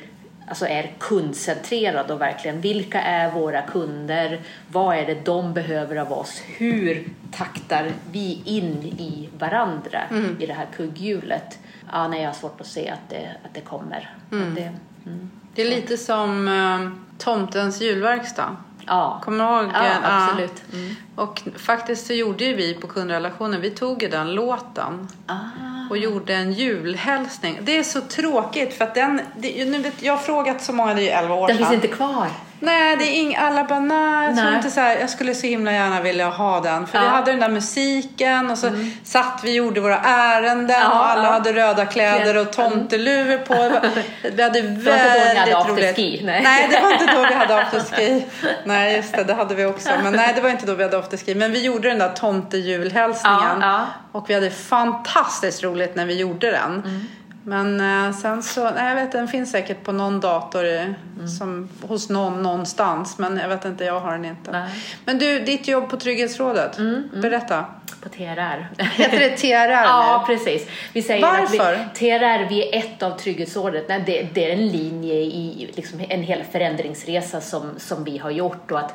alltså 0.48 0.66
är 0.66 0.92
kundcentrerad 0.98 2.10
och 2.10 2.20
verkligen 2.20 2.60
vilka 2.60 3.00
är 3.00 3.30
våra 3.32 3.62
kunder? 3.62 4.40
Vad 4.72 4.96
är 4.96 5.06
det 5.06 5.24
de 5.24 5.54
behöver 5.54 5.96
av 5.96 6.12
oss? 6.12 6.42
Hur 6.46 7.08
taktar 7.32 7.90
vi 8.10 8.42
in 8.44 8.82
i 8.82 9.28
varandra 9.38 10.00
mm. 10.10 10.36
i 10.40 10.46
det 10.46 10.52
här 10.52 10.66
kugghjulet? 10.76 11.58
Ja, 11.92 12.08
nej, 12.08 12.20
jag 12.20 12.28
har 12.28 12.34
svårt 12.34 12.60
att 12.60 12.66
se 12.66 12.90
att 12.90 13.10
det, 13.10 13.36
att 13.44 13.54
det 13.54 13.60
kommer. 13.60 14.14
Mm. 14.32 14.48
Att 14.48 14.54
det, 14.54 14.72
mm. 15.06 15.30
det, 15.54 15.62
är 15.62 15.70
lite 15.70 15.96
som 15.96 16.48
uh, 16.48 16.90
tomtens 17.18 17.80
julverkstad. 17.80 18.56
Ja. 18.88 19.20
Kommer 19.24 19.38
du 19.38 19.64
ihåg? 19.64 19.72
Ja, 19.74 19.94
absolut. 20.02 20.62
Mm. 20.72 20.94
Och 21.16 21.42
faktiskt 21.56 22.06
så 22.06 22.12
gjorde 22.12 22.44
ju 22.44 22.54
vi 22.54 22.74
på 22.74 22.86
kundrelationen, 22.86 23.60
vi 23.60 23.70
tog 23.70 24.02
ju 24.02 24.08
den 24.08 24.34
låten. 24.34 25.08
Ah. 25.26 25.34
Och 25.90 25.98
gjorde 25.98 26.34
en 26.34 26.52
julhälsning. 26.52 27.58
Det 27.62 27.78
är 27.78 27.82
så 27.82 28.00
tråkigt 28.00 28.74
för 28.74 28.84
att 28.84 28.94
den, 28.94 29.20
det, 29.36 29.64
nu 29.64 29.78
vet, 29.78 30.02
jag 30.02 30.12
har 30.12 30.18
frågat 30.18 30.62
så 30.62 30.72
många, 30.72 30.94
det 30.94 31.10
är 31.10 31.22
11 31.22 31.34
år 31.34 31.48
Den 31.48 31.56
finns 31.56 31.72
inte 31.72 31.88
kvar. 31.88 32.26
Nej, 32.60 32.96
det 32.96 33.04
är 33.04 33.20
ing, 33.20 33.36
alla 33.36 33.64
bara 33.64 33.80
nej. 33.80 34.34
nej. 34.34 34.54
Inte 34.54 34.70
så 34.70 34.80
här, 34.80 34.98
jag 35.00 35.10
skulle 35.10 35.34
så 35.34 35.46
himla 35.46 35.72
gärna 35.72 36.00
vilja 36.00 36.28
ha 36.28 36.60
den. 36.60 36.86
För 36.86 36.98
ja. 36.98 37.04
vi 37.04 37.08
hade 37.08 37.30
den 37.30 37.40
där 37.40 37.48
musiken 37.48 38.50
och 38.50 38.58
så 38.58 38.66
mm. 38.66 38.90
satt 39.04 39.40
vi 39.44 39.50
och 39.50 39.64
gjorde 39.64 39.80
våra 39.80 39.98
ärenden 39.98 40.76
ja, 40.80 40.88
och 40.88 41.10
alla 41.10 41.24
ja. 41.24 41.30
hade 41.30 41.52
röda 41.52 41.86
kläder 41.86 42.36
och 42.36 42.52
tomteluvor 42.52 43.38
på. 43.38 43.54
Vi 44.36 44.42
hade 44.42 44.60
väldigt 44.62 44.78
det 44.78 44.90
var 44.90 45.02
inte 45.02 45.06
då 45.14 45.22
ni 45.22 45.34
hade 45.34 45.58
afterski? 45.58 46.20
Nej. 46.24 46.42
nej, 46.42 46.68
det 46.70 46.80
var 46.80 46.92
inte 46.92 47.14
då 47.14 47.20
vi 47.28 47.34
hade 47.34 47.56
afterski. 47.62 48.26
nej, 48.64 48.96
just 48.96 49.16
det, 49.16 49.24
det 49.24 49.34
hade 49.34 49.54
vi 49.54 49.64
också. 49.64 49.90
Men 50.02 50.12
nej, 50.12 50.32
det 50.34 50.40
var 50.40 50.50
inte 50.50 50.66
då 50.66 50.74
vi 50.74 50.82
hade 50.82 50.98
afterski. 50.98 51.34
Men 51.34 51.52
vi 51.52 51.64
gjorde 51.64 51.88
den 51.88 51.98
där 51.98 52.12
tomtejulhälsningen. 52.12 53.64
Och 54.12 54.30
vi 54.30 54.34
hade 54.34 54.50
fantastiskt 54.50 55.62
roligt 55.62 55.96
när 55.96 56.06
vi 56.06 56.14
gjorde 56.14 56.50
den. 56.50 56.72
Mm. 56.72 57.08
Men 57.48 57.80
eh, 57.80 58.16
sen 58.16 58.42
så, 58.42 58.70
nej 58.70 58.88
jag 58.88 58.94
vet 58.94 59.12
den 59.12 59.28
finns 59.28 59.50
säkert 59.50 59.84
på 59.84 59.92
någon 59.92 60.20
dator 60.20 60.64
i, 60.64 60.78
mm. 60.78 61.28
som, 61.28 61.68
hos 61.82 62.08
någon 62.08 62.42
någonstans. 62.42 63.18
Men 63.18 63.36
jag 63.36 63.48
vet 63.48 63.64
inte, 63.64 63.84
jag 63.84 64.00
har 64.00 64.12
den 64.12 64.24
inte. 64.24 64.50
Nej. 64.50 64.70
Men 65.04 65.18
du, 65.18 65.38
ditt 65.38 65.68
jobb 65.68 65.90
på 65.90 65.96
Trygghetsrådet, 65.96 66.78
mm, 66.78 66.94
mm. 66.94 67.20
berätta. 67.20 67.64
På 68.02 68.08
TRR. 68.08 68.68
Heter 68.78 69.18
det 69.18 69.36
TRR 69.36 69.70
Ja, 69.84 70.24
precis. 70.26 70.66
Vi 70.92 71.02
säger 71.02 71.22
Varför? 71.22 71.74
Att 71.74 72.02
vi, 72.02 72.08
TRR, 72.08 72.48
vi 72.48 72.68
är 72.68 72.78
ett 72.78 73.02
av 73.02 73.10
Trygghetsrådet. 73.10 73.84
Nej, 73.88 74.02
det, 74.06 74.28
det 74.34 74.50
är 74.50 74.56
en 74.56 74.66
linje 74.66 75.14
i 75.14 75.70
liksom, 75.74 76.00
en 76.08 76.22
hel 76.22 76.44
förändringsresa 76.44 77.40
som, 77.40 77.70
som 77.76 78.04
vi 78.04 78.18
har 78.18 78.30
gjort. 78.30 78.70
Och 78.70 78.78
att 78.78 78.94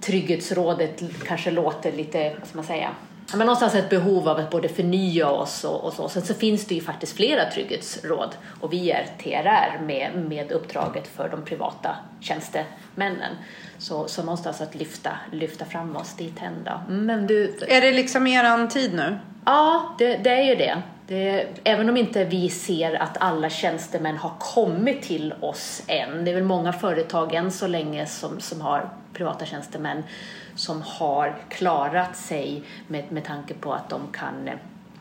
Trygghetsrådet 0.00 1.02
kanske 1.26 1.50
låter 1.50 1.92
lite, 1.92 2.32
vad 2.38 2.48
ska 2.48 2.56
man 2.56 2.66
säga, 2.66 2.88
men 3.34 3.46
någonstans 3.46 3.74
ett 3.74 3.90
behov 3.90 4.28
av 4.28 4.38
att 4.38 4.50
både 4.50 4.68
förnya 4.68 5.30
oss 5.30 5.64
och, 5.64 5.84
och 5.84 5.92
så. 5.92 6.08
Sen 6.08 6.22
så 6.22 6.34
finns 6.34 6.66
det 6.66 6.74
ju 6.74 6.80
faktiskt 6.80 7.16
flera 7.16 7.50
trygghetsråd 7.50 8.36
och 8.60 8.72
vi 8.72 8.90
är 8.90 9.06
TRR 9.22 9.84
med, 9.84 10.10
med 10.28 10.52
uppdraget 10.52 11.08
för 11.08 11.28
de 11.28 11.44
privata 11.44 11.96
tjänstemännen. 12.20 13.36
Så, 13.78 14.08
så 14.08 14.22
någonstans 14.22 14.60
att 14.60 14.74
lyfta, 14.74 15.10
lyfta 15.32 15.64
fram 15.64 15.96
oss 15.96 16.16
dit 16.16 16.40
då. 16.64 16.80
Men 16.92 17.26
du... 17.26 17.58
Är 17.68 17.80
det 17.80 17.92
liksom 17.92 18.26
eran 18.26 18.68
tid 18.68 18.94
nu? 18.94 19.18
Ja, 19.44 19.94
det, 19.98 20.16
det 20.16 20.30
är 20.30 20.42
ju 20.42 20.54
det. 20.54 20.82
det. 21.06 21.46
Även 21.64 21.88
om 21.88 21.96
inte 21.96 22.24
vi 22.24 22.48
ser 22.48 23.02
att 23.02 23.16
alla 23.20 23.50
tjänstemän 23.50 24.16
har 24.16 24.32
kommit 24.38 25.02
till 25.02 25.34
oss 25.40 25.82
än. 25.86 26.24
Det 26.24 26.30
är 26.30 26.34
väl 26.34 26.44
många 26.44 26.72
företag 26.72 27.34
än 27.34 27.50
så 27.50 27.66
länge 27.66 28.06
som, 28.06 28.40
som 28.40 28.60
har 28.60 28.90
privata 29.16 29.46
tjänstemän 29.46 30.02
som 30.54 30.82
har 30.82 31.36
klarat 31.48 32.16
sig 32.16 32.62
med, 32.86 33.12
med 33.12 33.24
tanke 33.24 33.54
på 33.54 33.72
att 33.72 33.90
de 33.90 34.00
kan 34.12 34.48
eh, 34.48 34.54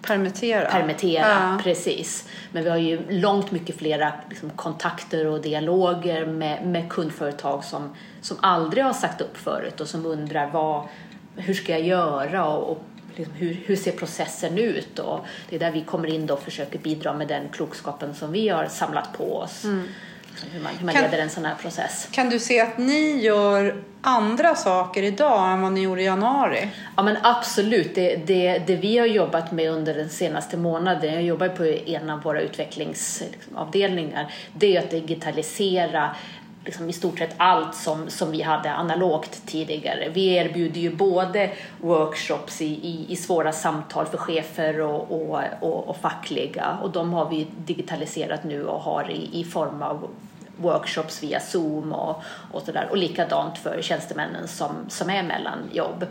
Permittera. 0.08 0.72
Permittera, 0.72 1.28
ja. 1.28 1.60
precis. 1.64 2.30
Men 2.52 2.64
vi 2.64 2.70
har 2.70 2.78
ju 2.78 3.00
långt 3.10 3.52
mycket 3.52 3.78
flera 3.78 4.14
liksom, 4.30 4.50
kontakter 4.50 5.28
och 5.28 5.42
dialoger 5.42 6.26
med, 6.26 6.68
med 6.68 6.90
kundföretag 6.90 7.64
som, 7.64 7.96
som 8.22 8.38
aldrig 8.42 8.84
har 8.84 8.94
sagt 8.94 9.22
upp 9.22 9.38
förut 9.38 9.82
och 9.82 9.88
som 9.88 10.06
undrar 10.06 10.50
vad, 10.52 10.84
hur 11.36 11.54
ska 11.54 11.72
jag 11.72 11.82
göra 11.82 12.46
och, 12.46 12.72
och 12.72 12.84
liksom, 13.16 13.36
hur, 13.36 13.54
hur 13.66 13.76
ser 13.76 13.92
processen 13.92 14.58
ut? 14.58 15.00
Och 15.00 15.20
det 15.50 15.56
är 15.56 15.60
där 15.60 15.72
vi 15.72 15.82
kommer 15.82 16.08
in 16.08 16.30
och 16.30 16.42
försöker 16.42 16.80
bidra 16.80 17.14
med 17.14 17.28
den 17.28 17.50
klokskapen 17.50 18.14
som 18.14 18.32
vi 18.32 18.50
har 18.50 18.66
samlat 18.66 19.18
på 19.18 19.38
oss. 19.38 19.64
Mm. 19.64 19.88
Liksom 20.36 20.50
hur 20.52 20.62
man, 20.64 20.76
hur 20.78 20.86
man 20.86 20.96
kan, 20.96 21.04
leder 21.04 21.18
en 21.18 21.30
sån 21.30 21.46
här 21.46 21.56
process. 21.56 22.08
Kan 22.12 22.30
du 22.30 22.40
se 22.40 22.62
att 22.62 22.78
ni 22.78 23.20
gör 23.22 23.84
andra 24.02 24.56
saker 24.56 25.04
idag 25.04 25.52
än 25.52 25.62
vad 25.62 25.72
ni 25.72 25.82
gjorde 25.82 26.02
i 26.02 26.06
januari? 26.06 26.68
Ja 26.98 27.04
men 27.04 27.18
absolut. 27.24 27.96
Det, 27.96 28.16
det, 28.16 28.64
det 28.68 28.76
vi 28.76 28.98
har 28.98 29.06
jobbat 29.06 29.52
med 29.52 29.72
under 29.72 29.94
den 29.94 30.10
senaste 30.10 30.58
månaden, 30.58 31.14
jag 31.14 31.24
jobbar 31.24 31.50
på 31.50 31.64
en 31.66 32.10
av 32.10 32.22
våra 32.22 32.42
utvecklingsavdelningar, 32.42 34.34
det 34.54 34.76
är 34.76 34.80
att 34.80 34.92
digitalisera 34.92 36.16
liksom 36.66 36.90
i 36.90 36.94
stort 36.94 37.20
sett 37.20 37.34
allt 37.38 37.76
som, 37.76 38.10
som 38.10 38.32
vi 38.32 38.42
hade 38.42 38.72
analogt 38.72 39.42
tidigare. 39.46 40.10
Vi 40.10 40.36
erbjuder 40.36 40.82
ju 40.82 40.96
både 40.96 41.52
workshops 41.78 42.62
i, 42.62 42.66
i, 42.66 43.06
i 43.10 43.16
svåra 43.16 43.52
samtal 43.52 44.06
för 44.06 44.18
chefer 44.18 44.82
och, 44.82 45.12
och, 45.12 45.40
och, 45.60 45.88
och, 45.88 45.98
fackliga 45.98 46.78
och 46.82 46.90
de 46.90 47.14
har 47.14 47.30
vi 47.30 47.48
digitaliserat 47.66 48.44
nu 48.44 48.66
och 48.66 48.82
har 48.82 49.12
i, 49.12 49.40
i 49.40 49.44
form 49.44 49.82
av 49.82 50.08
workshops 50.58 51.24
via 51.24 51.40
Zoom 51.40 51.94
och, 51.94 52.22
och 52.52 52.62
sådär 52.62 52.88
och 52.90 52.98
likadant 52.98 53.58
för 53.58 53.82
tjänstemännen 53.82 54.48
som, 54.48 54.72
som 54.90 55.10
är 55.10 55.24
mellan 55.24 55.60
jobb. 55.74 56.06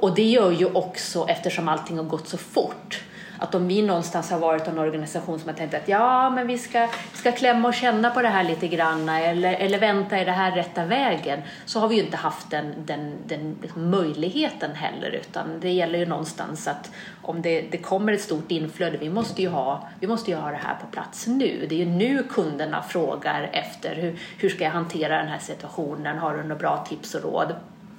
Och 0.00 0.14
det 0.14 0.22
gör 0.22 0.50
ju 0.50 0.66
också, 0.66 1.26
eftersom 1.28 1.68
allting 1.68 1.96
har 1.96 2.04
gått 2.04 2.28
så 2.28 2.38
fort, 2.38 3.02
att 3.38 3.54
om 3.54 3.68
vi 3.68 3.82
någonstans 3.82 4.30
har 4.30 4.38
varit 4.38 4.68
en 4.68 4.78
organisation 4.78 5.38
som 5.38 5.48
har 5.48 5.56
tänkt 5.56 5.74
att 5.74 5.88
ja, 5.88 6.30
men 6.30 6.46
vi 6.46 6.58
ska, 6.58 6.88
ska 7.12 7.32
klämma 7.32 7.68
och 7.68 7.74
känna 7.74 8.10
på 8.10 8.22
det 8.22 8.28
här 8.28 8.44
lite 8.44 8.68
grann 8.68 9.08
eller, 9.08 9.54
eller 9.54 9.78
vänta, 9.78 10.18
är 10.18 10.24
det 10.24 10.32
här 10.32 10.52
rätta 10.52 10.84
vägen? 10.84 11.42
Så 11.64 11.80
har 11.80 11.88
vi 11.88 11.94
ju 11.94 12.02
inte 12.02 12.16
haft 12.16 12.50
den, 12.50 12.74
den, 12.86 13.12
den 13.26 13.56
liksom 13.62 13.90
möjligheten 13.90 14.74
heller, 14.74 15.10
utan 15.10 15.60
det 15.60 15.70
gäller 15.70 15.98
ju 15.98 16.06
någonstans 16.06 16.68
att 16.68 16.90
om 17.22 17.42
det, 17.42 17.60
det 17.70 17.78
kommer 17.78 18.12
ett 18.12 18.20
stort 18.20 18.50
inflöde, 18.50 18.98
vi 18.98 19.10
måste, 19.10 19.42
ju 19.42 19.48
ha, 19.48 19.88
vi 20.00 20.06
måste 20.06 20.30
ju 20.30 20.36
ha 20.36 20.50
det 20.50 20.60
här 20.62 20.74
på 20.74 20.86
plats 20.86 21.26
nu. 21.26 21.66
Det 21.68 21.74
är 21.74 21.78
ju 21.78 21.86
nu 21.86 22.22
kunderna 22.22 22.82
frågar 22.82 23.50
efter 23.52 23.94
hur, 23.94 24.18
hur 24.38 24.48
ska 24.48 24.64
jag 24.64 24.70
hantera 24.70 25.18
den 25.18 25.28
här 25.28 25.38
situationen? 25.38 26.18
Har 26.18 26.36
du 26.36 26.42
några 26.42 26.54
bra 26.54 26.86
tips 26.88 27.14
och 27.14 27.22
råd? 27.22 27.54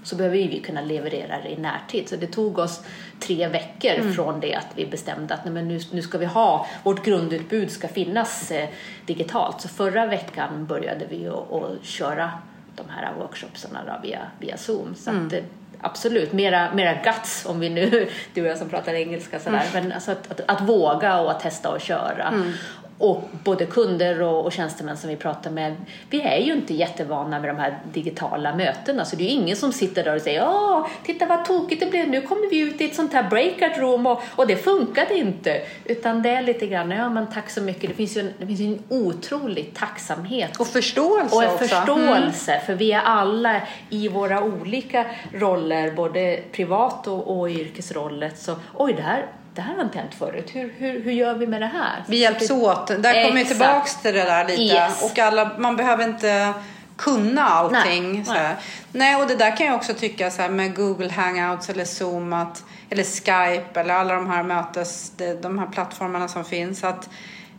Så 0.06 0.16
behöver 0.16 0.38
vi 0.38 0.60
kunna 0.60 0.82
leverera 0.82 1.42
det 1.42 1.50
i 1.50 1.58
närtid. 1.58 2.10
Så 2.10 2.16
det 2.16 2.28
tog 2.28 2.58
oss 2.58 2.82
tre 3.20 3.48
veckor 3.48 3.92
mm. 3.92 4.14
från 4.14 4.40
det 4.40 4.56
att 4.56 4.68
vi 4.76 4.86
bestämde 4.86 5.34
att 5.34 5.46
nej, 5.46 5.54
men 5.54 5.68
nu, 5.68 5.80
nu 5.92 6.02
ska 6.02 6.18
vi 6.18 6.26
ha, 6.26 6.68
vårt 6.84 7.06
grundutbud 7.06 7.72
ska 7.72 7.88
finnas 7.88 8.52
eh, 8.52 8.70
digitalt. 9.06 9.62
Så 9.62 9.68
förra 9.68 10.06
veckan 10.06 10.66
började 10.66 11.06
vi 11.10 11.28
att 11.28 11.86
köra 11.86 12.32
de 12.76 12.90
här 12.90 13.14
workshopsarna 13.20 13.80
då, 13.86 14.08
via, 14.08 14.20
via 14.40 14.58
Zoom. 14.58 14.96
Så 14.96 15.10
mm. 15.10 15.28
att, 15.28 15.34
absolut, 15.82 16.34
mera, 16.34 16.74
mera 16.74 16.94
guts 17.04 17.46
om 17.46 17.60
vi 17.60 17.70
nu, 17.70 18.10
du 18.34 18.42
och 18.42 18.48
jag 18.48 18.58
som 18.58 18.70
pratar 18.70 18.94
engelska 18.94 19.40
sådär, 19.40 19.64
mm. 19.72 19.84
men 19.84 19.92
alltså 19.92 20.12
att, 20.12 20.32
att, 20.32 20.42
att, 20.48 20.62
våga 20.70 21.20
och 21.20 21.32
att 21.32 21.40
testa 21.40 21.70
och 21.70 21.82
köra. 21.82 22.28
Mm 22.28 22.54
och 22.98 23.24
både 23.44 23.66
kunder 23.66 24.22
och, 24.22 24.46
och 24.46 24.52
tjänstemän 24.52 24.98
som 24.98 25.10
vi 25.10 25.16
pratar 25.16 25.52
med, 25.52 25.76
vi 26.10 26.22
är 26.22 26.38
ju 26.38 26.54
inte 26.54 26.74
jättevana 26.74 27.40
med 27.40 27.50
de 27.50 27.58
här 27.58 27.80
digitala 27.94 28.56
mötena. 28.56 29.06
Så 29.06 29.16
det 29.16 29.24
är 29.24 29.26
ju 29.26 29.32
ingen 29.32 29.56
som 29.56 29.74
sitter 29.74 30.04
där 30.04 30.16
och 30.16 30.22
säger 30.22 30.48
Åh, 30.48 30.88
titta 31.04 31.26
vad 31.26 31.46
tokigt 31.46 31.80
det 31.80 31.86
blev, 31.86 32.10
nu 32.10 32.22
kommer 32.22 32.50
vi 32.50 32.60
ut 32.60 32.82
i 32.82 32.86
ett 32.86 32.96
sånt 32.96 33.14
här 33.14 33.30
breakout 33.30 33.78
room 33.78 34.06
och, 34.06 34.22
och 34.36 34.48
det 34.48 34.56
funkade 34.56 35.18
inte. 35.18 35.62
Utan 35.86 36.22
det 36.22 36.30
är 36.30 36.42
lite 36.42 36.68
grann, 36.68 36.92
ja 36.92 37.10
men 37.10 37.28
tack 37.28 37.50
så 37.50 37.62
mycket. 37.62 37.90
Det 37.90 37.96
finns 37.96 38.18
ju 38.18 38.22
en, 38.22 38.34
det 38.40 38.48
finns 38.48 38.62
en 38.62 38.84
otrolig 38.90 39.74
tacksamhet. 39.74 40.58
Och 40.58 40.68
förståelse 40.68 41.36
Och 41.36 41.44
en 41.44 41.50
också. 41.50 41.68
förståelse, 41.68 42.52
mm. 42.52 42.66
för 42.66 42.74
vi 42.74 42.92
är 42.92 43.02
alla 43.02 43.62
i 43.90 44.08
våra 44.08 44.44
olika 44.44 45.06
roller, 45.34 45.92
både 45.92 46.40
privat 46.52 47.08
och, 47.08 47.40
och 47.40 47.50
yrkesroller. 47.50 48.32
Så 48.36 48.56
oj, 48.74 48.94
det 48.94 49.02
här 49.02 49.26
det 49.56 49.62
här 49.62 49.76
har 49.76 49.84
inte 49.84 49.98
hänt 49.98 50.14
förut. 50.14 50.50
Hur, 50.54 50.74
hur, 50.78 51.04
hur 51.04 51.12
gör 51.12 51.34
vi 51.34 51.48
med 51.48 51.62
det 51.62 51.68
här? 51.68 52.04
Vi 52.08 52.18
hjälps 52.18 52.52
åt. 52.52 52.88
Där 52.88 53.24
kommer 53.24 53.44
vi 53.44 53.46
tillbaks 53.46 54.02
till 54.02 54.14
det 54.14 54.24
där 54.24 54.48
lite. 54.48 54.62
Yes. 54.62 55.04
Och 55.04 55.20
alla, 55.20 55.52
man 55.58 55.76
behöver 55.76 56.04
inte 56.04 56.54
kunna 56.98 57.44
allting. 57.44 58.14
Nej, 58.14 58.24
nej. 58.28 58.56
nej, 58.92 59.16
och 59.16 59.28
det 59.28 59.36
där 59.36 59.58
kan 59.58 59.66
jag 59.66 59.76
också 59.76 59.94
tycka 59.94 60.32
så 60.32 60.42
här, 60.42 60.50
med 60.50 60.76
Google 60.76 61.12
Hangouts 61.12 61.70
eller 61.70 61.86
Zoom 61.86 62.34
att, 62.34 62.64
eller 62.90 63.04
Skype 63.04 63.80
eller 63.80 63.94
alla 63.94 64.14
de 64.14 64.30
här 64.30 64.44
mötes, 64.44 65.12
de 65.42 65.60
här 65.60 65.68
plattformarna 65.68 66.28
som 66.28 66.46
finns. 66.46 66.84
att 66.84 67.10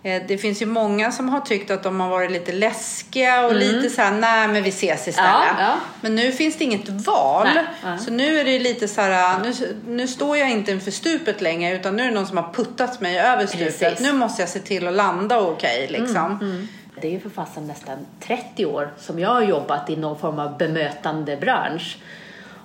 det 0.07 0.39
finns 0.39 0.63
ju 0.63 0.67
många 0.67 1.13
som 1.13 1.29
har 1.29 1.41
tyckt 1.41 1.71
att 1.71 1.83
de 1.83 2.01
har 2.01 2.09
varit 2.09 2.31
lite 2.31 2.53
läskiga 2.53 3.45
och 3.45 3.53
mm. 3.53 3.59
lite 3.59 3.91
så 3.91 4.03
här, 4.03 4.11
nej 4.11 4.49
men 4.49 4.63
vi 4.63 4.69
ses 4.69 5.09
istället. 5.09 5.31
Ja, 5.31 5.55
ja. 5.59 5.75
Men 6.01 6.15
nu 6.15 6.33
finns 6.33 6.57
det 6.57 6.65
inget 6.65 6.89
val. 6.89 7.49
Nej, 7.85 7.99
så 7.99 8.11
nu 8.11 8.39
är 8.39 8.45
det 8.45 8.59
lite 8.59 8.89
så 8.89 9.01
här, 9.01 9.39
nu, 9.39 9.77
nu 9.87 10.09
står 10.09 10.37
jag 10.37 10.51
inte 10.51 10.71
inför 10.71 10.91
stupet 10.91 11.41
längre 11.41 11.77
utan 11.77 11.97
nu 11.97 12.03
är 12.03 12.09
det 12.09 12.15
någon 12.15 12.27
som 12.27 12.37
har 12.37 12.53
puttat 12.53 13.01
mig 13.01 13.19
över 13.19 13.47
stupet. 13.47 13.81
Precis. 13.81 14.01
Nu 14.01 14.13
måste 14.13 14.43
jag 14.43 14.49
se 14.49 14.59
till 14.59 14.89
att 14.89 14.95
landa 14.95 15.41
okej 15.41 15.85
okay, 15.85 16.01
liksom. 16.01 16.33
Mm, 16.33 16.51
mm. 16.51 16.69
Det 17.01 17.09
är 17.09 17.13
ju 17.13 17.21
för 17.21 17.31
fasen 17.31 17.67
nästan 17.67 17.99
30 18.21 18.67
år 18.67 18.91
som 18.99 19.19
jag 19.19 19.29
har 19.29 19.43
jobbat 19.43 19.91
i 19.91 19.97
någon 19.97 20.19
form 20.19 20.39
av 20.39 20.59
bemötande 20.59 21.37
bransch. 21.37 21.99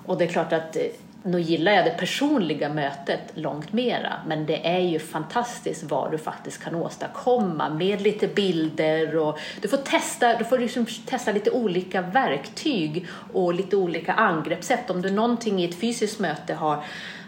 Och 0.06 0.18
det 0.18 0.26
är 0.26 0.30
klart 0.30 0.54
att 0.54 0.76
eh, 0.76 0.82
nu 1.24 1.42
gillar 1.42 1.72
jag 1.72 1.86
det 1.86 1.92
personliga 1.92 2.70
mötet 2.70 3.20
långt 3.34 3.74
mera, 3.74 4.14
men 4.28 4.46
det 4.46 4.68
är 4.68 4.80
ju 4.80 5.00
fantastiskt 5.00 5.84
vad 5.84 6.12
du 6.12 6.18
faktiskt 6.18 6.64
kan 6.64 6.76
åstadkomma 6.76 7.70
med 7.70 8.02
lite 8.02 8.28
bilder 8.28 9.18
och 9.18 9.40
du 9.62 9.68
får 9.68 9.78
testa, 9.78 10.38
du 10.38 10.46
får 10.46 10.60
liksom 10.60 10.86
testa 11.06 11.32
lite 11.32 11.52
olika 11.52 12.02
verktyg 12.02 13.08
och 13.34 13.54
lite 13.54 13.76
olika 13.76 14.14
angreppssätt. 14.14 14.90
Om 14.90 15.02
du 15.02 15.12
någonting 15.12 15.62
i 15.62 15.66
ett 15.66 15.80
fysiskt 15.80 16.20
möte 16.20 16.54
har 16.54 16.84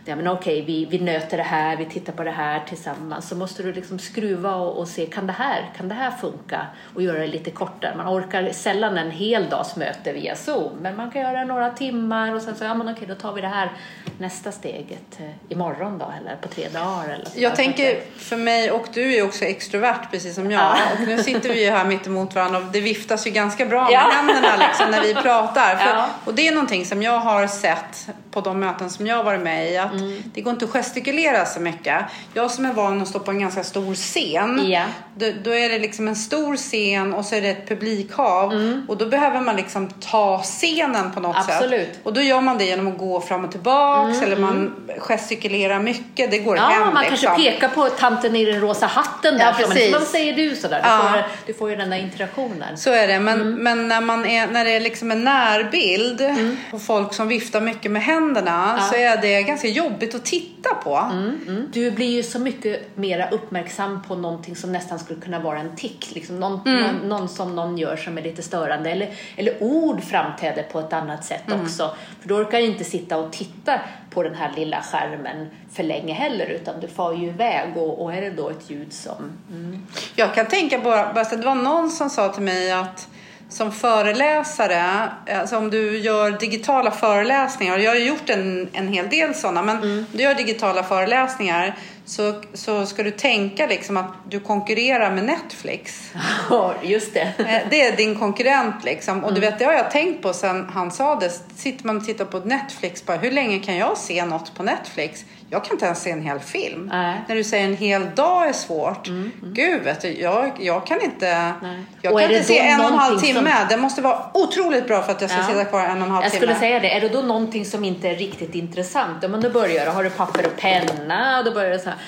ja, 0.05 0.15
men 0.15 0.27
okej, 0.27 0.61
vi, 0.61 0.85
vi 0.85 0.99
nöter 0.99 1.37
det 1.37 1.43
här, 1.43 1.77
vi 1.77 1.85
tittar 1.85 2.13
på 2.13 2.23
det 2.23 2.31
här 2.31 2.63
tillsammans, 2.67 3.29
så 3.29 3.35
måste 3.35 3.63
du 3.63 3.73
liksom 3.73 3.99
skruva 3.99 4.55
och, 4.55 4.79
och, 4.79 4.87
se, 4.87 5.05
kan 5.05 5.27
det, 5.27 5.33
här, 5.33 5.71
kan 5.77 5.89
det 5.89 5.95
här 5.95 6.11
funka? 6.11 6.67
Och 6.95 7.01
göra 7.01 7.19
det 7.19 7.27
lite 7.27 7.51
kortare. 7.51 7.95
Man 7.97 8.07
orkar 8.07 8.51
sällan 8.51 8.97
en 8.97 9.11
hel 9.11 9.49
dags 9.49 9.75
möte 9.75 10.13
via 10.13 10.35
Zoom, 10.35 10.71
men 10.81 10.95
man 10.95 11.11
kan 11.11 11.21
göra 11.21 11.43
några 11.43 11.69
timmar 11.69 12.35
och 12.35 12.41
sen 12.41 12.55
så, 12.55 12.63
ja 12.63 12.73
men 12.73 12.89
okej, 12.89 13.07
då 13.07 13.15
tar 13.15 13.33
vi 13.33 13.41
det 13.41 13.47
här 13.47 13.71
nästa 14.17 14.51
steget 14.51 15.19
eh, 15.19 15.25
imorgon 15.49 15.97
då, 15.97 16.13
eller 16.21 16.35
på 16.35 16.47
tre 16.47 16.67
dagar. 16.69 17.09
Eller 17.09 17.25
så 17.25 17.39
jag 17.39 17.55
tänker, 17.55 18.01
för 18.17 18.37
mig, 18.37 18.71
och 18.71 18.87
du 18.93 19.15
är 19.15 19.25
också 19.25 19.45
extrovert 19.45 20.11
precis 20.11 20.35
som 20.35 20.51
jag, 20.51 20.61
ja. 20.61 20.77
och 20.93 21.07
nu 21.07 21.23
sitter 21.23 21.49
vi 21.49 21.63
ju 21.63 21.69
här 21.69 21.85
mitt 21.85 22.07
emot 22.07 22.35
varandra 22.35 22.57
och 22.57 22.65
det 22.71 22.81
viftas 22.81 23.27
ju 23.27 23.31
ganska 23.31 23.65
bra 23.65 23.83
med 23.83 23.93
ja. 23.93 23.99
händerna 23.99 24.67
liksom, 24.67 24.91
när 24.91 25.01
vi 25.01 25.13
pratar. 25.13 25.75
För, 25.75 25.89
ja. 25.89 26.09
Och 26.25 26.33
det 26.33 26.47
är 26.47 26.51
någonting 26.51 26.85
som 26.85 27.03
jag 27.03 27.19
har 27.19 27.47
sett 27.47 28.09
på 28.31 28.41
de 28.41 28.59
möten 28.59 28.89
som 28.89 29.07
jag 29.07 29.15
har 29.15 29.23
varit 29.23 29.41
med 29.41 29.71
i, 29.71 29.77
att 29.77 29.92
mm. 29.97 30.23
det 30.33 30.41
går 30.41 30.53
inte 30.53 30.65
att 30.65 30.71
gestikulera 30.71 31.45
så 31.45 31.59
mycket. 31.59 31.95
Jag 32.33 32.51
som 32.51 32.65
är 32.65 32.73
van 32.73 33.01
att 33.01 33.07
stå 33.07 33.19
på 33.19 33.31
en 33.31 33.39
ganska 33.39 33.63
stor 33.63 33.95
scen, 33.95 34.59
yeah. 34.59 34.87
då, 35.15 35.25
då, 35.43 35.51
är 35.51 35.69
det 35.69 35.79
liksom 35.79 36.07
en 36.07 36.15
stor 36.15 36.55
scen 36.55 37.13
och 37.13 37.25
så 37.25 37.35
är 37.35 37.41
det 37.41 37.49
ett 37.49 37.69
publikhav 37.69 38.53
mm. 38.53 38.85
och 38.89 38.97
då 38.97 39.05
behöver 39.05 39.41
man 39.41 39.55
liksom 39.55 39.89
ta 39.89 40.41
scenen 40.43 41.11
på 41.11 41.19
något 41.19 41.35
Absolut. 41.35 41.87
sätt. 41.87 41.99
Och 42.03 42.13
då 42.13 42.21
gör 42.21 42.41
man 42.41 42.57
det 42.57 42.65
genom 42.65 42.87
att 42.87 42.97
gå 42.97 43.21
fram 43.21 43.45
och 43.45 43.51
tillbaks 43.51 44.17
mm. 44.17 44.23
eller 44.23 44.41
man 44.41 44.55
mm. 44.55 44.99
gestikulerar 44.99 45.79
mycket, 45.79 46.31
det 46.31 46.39
går 46.39 46.57
ja, 46.57 46.63
hem. 46.63 46.93
man 46.93 47.03
liksom. 47.03 47.27
kanske 47.27 47.51
pekar 47.51 47.67
på 47.67 47.89
tanten 47.89 48.35
i 48.35 48.45
den 48.45 48.61
rosa 48.61 48.85
hatten 48.85 49.37
där. 49.37 49.45
Ja, 49.45 49.53
precis. 49.57 49.93
Vad 49.93 50.03
säger 50.03 50.33
du 50.33 50.55
sådär? 50.55 50.81
Du, 50.81 50.89
ja. 50.89 50.99
får, 50.99 51.47
du 51.47 51.53
får 51.53 51.69
ju 51.69 51.75
den 51.75 51.89
där 51.89 51.97
interaktionen. 51.97 52.77
Så 52.77 52.89
är 52.89 53.07
det, 53.07 53.19
men, 53.19 53.41
mm. 53.41 53.53
men 53.53 53.87
när, 53.87 54.01
man 54.01 54.25
är, 54.25 54.47
när 54.47 54.65
det 54.65 54.71
är 54.71 54.79
liksom 54.79 55.11
en 55.11 55.23
närbild 55.23 56.21
mm. 56.21 56.57
och 56.71 56.81
folk 56.81 57.13
som 57.13 57.27
viftar 57.27 57.61
mycket 57.61 57.91
med 57.91 58.01
händerna 58.01 58.23
händerna 58.23 58.75
ja. 58.77 58.83
så 58.83 58.95
är 58.95 59.21
det 59.21 59.43
ganska 59.43 59.67
jobbigt 59.67 59.82
att 59.85 60.25
titta 60.25 60.75
på. 60.75 60.95
Mm, 60.95 61.39
mm. 61.47 61.69
Du 61.73 61.91
blir 61.91 62.15
ju 62.15 62.23
så 62.23 62.39
mycket 62.39 62.97
mer 62.97 63.29
uppmärksam 63.31 64.03
på 64.07 64.15
någonting 64.15 64.55
som 64.55 64.71
nästan 64.71 64.99
skulle 64.99 65.21
kunna 65.21 65.39
vara 65.39 65.59
en 65.59 65.75
tick. 65.75 66.15
Liksom 66.15 66.39
någon, 66.39 66.61
mm. 66.65 66.81
någon, 66.81 67.09
någon, 67.09 67.29
som 67.29 67.55
någon 67.55 67.77
gör 67.77 67.95
som 67.95 68.17
är 68.17 68.21
lite 68.21 68.41
störande. 68.41 68.91
Eller, 68.91 69.09
eller 69.35 69.63
ord 69.63 70.03
framträder 70.03 70.63
på 70.63 70.79
ett 70.79 70.93
annat 70.93 71.25
sätt 71.25 71.47
mm. 71.47 71.61
också. 71.61 71.95
För 72.21 72.29
då 72.29 72.35
orkar 72.35 72.57
du 72.57 72.65
inte 72.65 72.83
sitta 72.83 73.17
och 73.17 73.31
titta 73.31 73.79
på 74.09 74.23
den 74.23 74.35
här 74.35 74.51
lilla 74.55 74.81
skärmen 74.81 75.47
för 75.71 75.83
länge 75.83 76.13
heller 76.13 76.45
utan 76.45 76.79
du 76.79 76.87
far 76.87 77.13
ju 77.13 77.27
iväg 77.27 77.77
och, 77.77 78.03
och 78.03 78.13
är 78.13 78.21
det 78.21 78.29
då 78.29 78.49
ett 78.49 78.69
ljud 78.69 78.93
som... 78.93 79.31
Mm. 79.51 79.87
Jag 80.15 80.35
kan 80.35 80.45
tänka 80.45 80.79
på, 80.79 80.89
det 81.35 81.45
var 81.45 81.55
någon 81.55 81.89
som 81.89 82.09
sa 82.09 82.29
till 82.29 82.43
mig 82.43 82.71
att 82.71 83.07
som 83.53 83.71
föreläsare, 83.71 85.09
alltså 85.39 85.57
om 85.57 85.69
du 85.69 85.97
gör 85.97 86.31
digitala 86.31 86.91
föreläsningar, 86.91 87.77
jag 87.77 87.91
har 87.91 87.95
gjort 87.95 88.29
en, 88.29 88.69
en 88.73 88.87
hel 88.87 89.09
del 89.09 89.35
sådana, 89.35 89.61
men 89.61 89.77
mm. 89.77 89.97
om 89.97 90.05
du 90.11 90.23
gör 90.23 90.33
digitala 90.33 90.83
föreläsningar 90.83 91.75
så, 92.05 92.41
så 92.53 92.85
ska 92.85 93.03
du 93.03 93.11
tänka 93.11 93.67
liksom 93.67 93.97
att 93.97 94.13
du 94.29 94.39
konkurrerar 94.39 95.11
med 95.11 95.25
Netflix. 95.25 96.11
Ja, 96.49 96.73
just 96.83 97.13
det. 97.13 97.33
Eh, 97.43 97.61
det 97.69 97.81
är 97.81 97.97
din 97.97 98.19
konkurrent 98.19 98.83
liksom. 98.83 99.17
Och 99.17 99.29
mm. 99.29 99.41
du 99.41 99.41
vet, 99.41 99.59
det 99.59 99.65
har 99.65 99.73
jag 99.73 99.91
tänkt 99.91 100.21
på 100.21 100.33
sen 100.33 100.69
han 100.73 100.91
sa 100.91 101.15
det. 101.15 101.29
Sitter 101.55 101.85
man 101.85 101.97
och 101.97 102.05
tittar 102.05 102.25
på 102.25 102.39
Netflix, 102.39 103.05
bara, 103.05 103.17
hur 103.17 103.31
länge 103.31 103.59
kan 103.59 103.77
jag 103.77 103.97
se 103.97 104.25
något 104.25 104.55
på 104.55 104.63
Netflix? 104.63 105.25
Jag 105.53 105.63
kan 105.63 105.73
inte 105.73 105.85
ens 105.85 106.01
se 106.01 106.11
en 106.11 106.21
hel 106.21 106.39
film. 106.39 106.89
Nej. 106.93 107.21
När 107.27 107.35
du 107.35 107.43
säger 107.43 107.65
en 107.65 107.77
hel 107.77 108.15
dag 108.15 108.47
är 108.47 108.53
svårt. 108.53 109.07
Mm, 109.07 109.31
mm. 109.41 109.53
Gud, 109.53 109.83
vet 109.83 110.01
du, 110.01 110.19
jag, 110.19 110.51
jag 110.59 110.87
kan 110.87 111.01
inte, 111.01 111.53
jag 112.01 112.19
kan 112.19 112.31
inte 112.31 112.43
se 112.43 112.59
en 112.59 112.79
och 112.79 112.87
en 112.87 112.93
halv 112.93 113.19
timme. 113.19 113.55
Som... 113.59 113.67
Det 113.69 113.77
måste 113.77 114.01
vara 114.01 114.19
otroligt 114.33 114.87
bra 114.87 115.01
för 115.01 115.11
att 115.11 115.21
jag 115.21 115.29
ska 115.29 115.39
ja. 115.39 115.47
sitta 115.47 115.65
kvar 115.65 115.79
en 115.79 115.89
och 115.89 115.91
en 115.91 116.01
halv 116.01 116.09
timme. 116.09 116.23
Jag 116.23 116.33
skulle 116.33 116.55
säga 116.55 116.79
det. 116.79 116.97
Är 116.97 117.01
det 117.01 117.09
då 117.09 117.21
någonting 117.21 117.65
som 117.65 117.83
inte 117.83 118.09
är 118.09 118.15
riktigt 118.15 118.55
intressant? 118.55 119.17
Ja, 119.21 119.27
men 119.27 119.41
då 119.41 119.49
börjar 119.49 119.85
du. 119.85 119.91
Har 119.91 120.03
du 120.03 120.09
papper 120.09 120.45
och 120.45 120.57
penna? 120.57 121.43
Då 121.43 121.51
börjar 121.51 121.71
du 121.71 121.79
så 121.79 121.89
här 121.93 121.99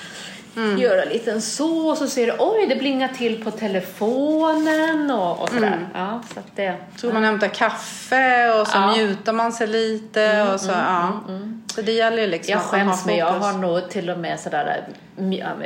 mm. 0.57 0.77
göra 0.77 1.05
lite 1.05 1.41
så 1.41 1.89
och 1.89 1.97
så 1.97 2.07
ser 2.07 2.27
du 2.27 2.35
oj 2.39 2.67
det 2.69 2.75
blingar 2.75 3.07
till 3.07 3.43
på 3.43 3.51
telefonen 3.51 5.11
och, 5.11 5.41
och 5.41 5.49
sådär. 5.49 5.67
Mm. 5.67 5.85
Ja, 5.93 6.21
så 6.33 6.39
att 6.39 6.55
det, 6.55 6.75
så 6.95 7.13
man 7.13 7.23
hämtar 7.23 7.47
kaffe 7.47 8.59
och 8.59 8.67
så 8.67 8.77
ja. 8.77 8.95
mjutar 8.95 9.33
man 9.33 9.51
sig 9.51 9.67
lite 9.67 10.23
mm, 10.23 10.53
och 10.53 10.59
så. 10.59 10.71
Mm, 10.71 10.85
ja. 10.85 11.21
Mm. 11.27 11.61
Så 11.75 11.81
det 11.81 11.91
gäller 11.91 12.21
ju 12.21 12.27
liksom 12.27 12.51
Jag 12.51 12.61
skäms 12.61 13.05
men 13.05 13.17
jag 13.17 13.31
har 13.31 13.53
nog 13.53 13.89
till 13.89 14.09
och 14.09 14.19
med 14.19 14.39
sådär, 14.39 14.87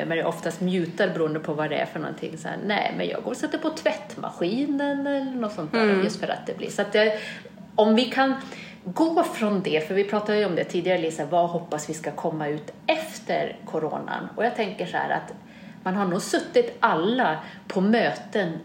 jag 0.09 0.27
oftast 0.27 0.61
mutar 0.61 1.07
beroende 1.07 1.39
på 1.39 1.53
vad 1.53 1.69
det 1.69 1.75
är 1.75 1.85
för 1.85 1.99
någonting. 1.99 2.37
Så 2.37 2.47
här, 2.47 2.57
nej, 2.65 2.93
men 2.97 3.07
jag 3.07 3.23
går 3.23 3.31
och 3.31 3.37
sätter 3.37 3.57
på 3.57 3.69
tvättmaskinen 3.69 5.07
eller 5.07 5.35
något 5.35 5.53
sånt 5.53 5.71
där 5.71 6.03
just 6.03 6.19
för 6.19 6.27
att 6.27 6.45
det 6.45 6.57
blir. 6.57 6.69
Så 6.69 6.81
att 6.81 6.91
det, 6.91 7.19
om 7.75 7.95
vi 7.95 8.05
kan 8.05 8.35
gå 8.83 9.23
från 9.23 9.61
det, 9.61 9.87
för 9.87 9.95
vi 9.95 10.03
pratade 10.03 10.37
ju 10.37 10.45
om 10.45 10.55
det 10.55 10.63
tidigare 10.63 10.97
Lisa, 10.97 11.25
vad 11.25 11.49
hoppas 11.49 11.89
vi 11.89 11.93
ska 11.93 12.11
komma 12.11 12.47
ut 12.47 12.73
efter 12.87 13.55
coronan? 13.65 14.29
Och 14.35 14.45
jag 14.45 14.55
tänker 14.55 14.85
så 14.85 14.97
här 14.97 15.09
att 15.09 15.33
man 15.83 15.95
har 15.95 16.05
nog 16.05 16.21
suttit 16.21 16.77
alla 16.79 17.39
på 17.67 17.81
möten 17.81 18.59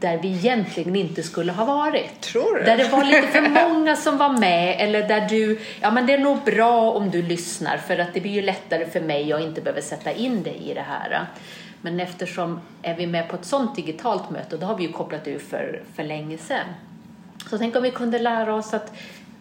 där 0.00 0.18
vi 0.18 0.28
egentligen 0.28 0.96
inte 0.96 1.22
skulle 1.22 1.52
ha 1.52 1.64
varit. 1.64 2.20
Tror 2.20 2.58
du? 2.58 2.64
Där 2.64 2.76
det 2.76 2.88
var 2.88 3.04
lite 3.04 3.26
för 3.26 3.68
många 3.68 3.96
som 3.96 4.16
var 4.18 4.38
med 4.38 4.76
eller 4.78 5.08
där 5.08 5.28
du, 5.28 5.60
ja 5.80 5.90
men 5.90 6.06
det 6.06 6.12
är 6.12 6.18
nog 6.18 6.38
bra 6.44 6.90
om 6.90 7.10
du 7.10 7.22
lyssnar 7.22 7.76
för 7.76 7.98
att 7.98 8.14
det 8.14 8.20
blir 8.20 8.32
ju 8.32 8.42
lättare 8.42 8.86
för 8.86 9.00
mig 9.00 9.32
att 9.32 9.40
inte 9.40 9.60
behöva 9.60 9.82
sätta 9.82 10.12
in 10.12 10.42
dig 10.42 10.70
i 10.70 10.74
det 10.74 10.84
här. 10.88 11.26
Men 11.80 12.00
eftersom 12.00 12.60
är 12.82 12.94
vi 12.94 13.06
med 13.06 13.28
på 13.28 13.36
ett 13.36 13.44
sånt 13.44 13.76
digitalt 13.76 14.30
möte, 14.30 14.56
då 14.56 14.66
har 14.66 14.76
vi 14.76 14.84
ju 14.84 14.92
kopplat 14.92 15.28
ur 15.28 15.38
för, 15.38 15.82
för 15.94 16.04
länge 16.04 16.38
sedan. 16.38 16.66
Så 17.50 17.58
tänk 17.58 17.76
om 17.76 17.82
vi 17.82 17.90
kunde 17.90 18.18
lära 18.18 18.54
oss 18.54 18.74
att 18.74 18.92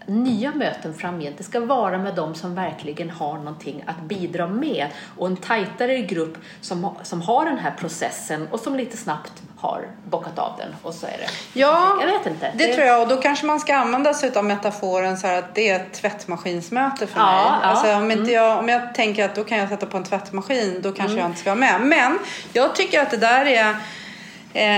nya 0.10 0.52
möten 0.52 0.94
framgent, 0.94 1.38
det 1.38 1.44
ska 1.44 1.60
vara 1.60 1.98
med 1.98 2.16
de 2.16 2.36
som 2.36 2.56
verkligen 2.56 3.10
har 3.10 3.38
någonting 3.38 3.84
att 3.88 4.02
bidra 4.02 4.48
med 4.48 4.88
och 5.18 5.28
en 5.28 5.38
tajtare 5.38 5.98
grupp 5.98 6.38
som, 6.62 6.96
som 7.04 7.22
har 7.22 7.46
den 7.46 7.58
här 7.58 7.72
processen 7.72 8.48
och 8.52 8.60
som 8.60 8.76
lite 8.76 8.98
snabbt 8.98 9.34
har 9.58 9.88
bockat 10.06 10.40
av 10.40 10.54
den 10.58 10.76
och 10.84 10.94
så 10.94 11.06
är 11.06 11.18
det. 11.18 11.60
Ja, 11.60 11.98
jag 12.02 12.08
vet 12.08 12.26
inte. 12.26 12.52
Det, 12.56 12.68
det 12.68 12.74
tror 12.74 12.88
jag 12.88 13.02
och 13.02 13.08
då 13.08 13.18
kanske 13.18 13.46
man 13.46 13.60
ska 13.60 13.76
använda 13.76 14.14
sig 14.14 14.32
av 14.36 14.46
metaforen 14.46 15.18
så 15.18 15.28
att 15.28 15.56
det 15.56 15.70
är 15.70 15.76
ett 15.76 15.94
tvättmaskinsmöte 15.94 17.08
för 17.08 17.20
ja, 17.20 17.26
mig. 17.26 17.36
Ja, 17.62 17.68
alltså, 17.68 17.94
om, 17.94 18.12
inte 18.12 18.24
mm. 18.24 18.34
jag, 18.34 18.60
om 18.60 18.70
jag 18.70 18.96
tänker 18.96 19.26
att 19.26 19.36
då 19.36 19.44
kan 19.44 19.58
jag 19.58 19.70
sätta 19.70 19.86
på 19.86 19.98
en 19.98 20.04
tvättmaskin, 20.04 20.82
då 20.82 20.92
kanske 20.92 21.12
mm. 21.12 21.18
jag 21.18 21.30
inte 21.30 21.40
ska 21.40 21.50
vara 21.50 21.60
med. 21.60 21.82
Men 21.82 22.20
jag 22.54 22.76
tycker 22.76 23.02
att 23.02 23.12
det 23.12 23.18
där 23.18 23.46
är 23.46 23.76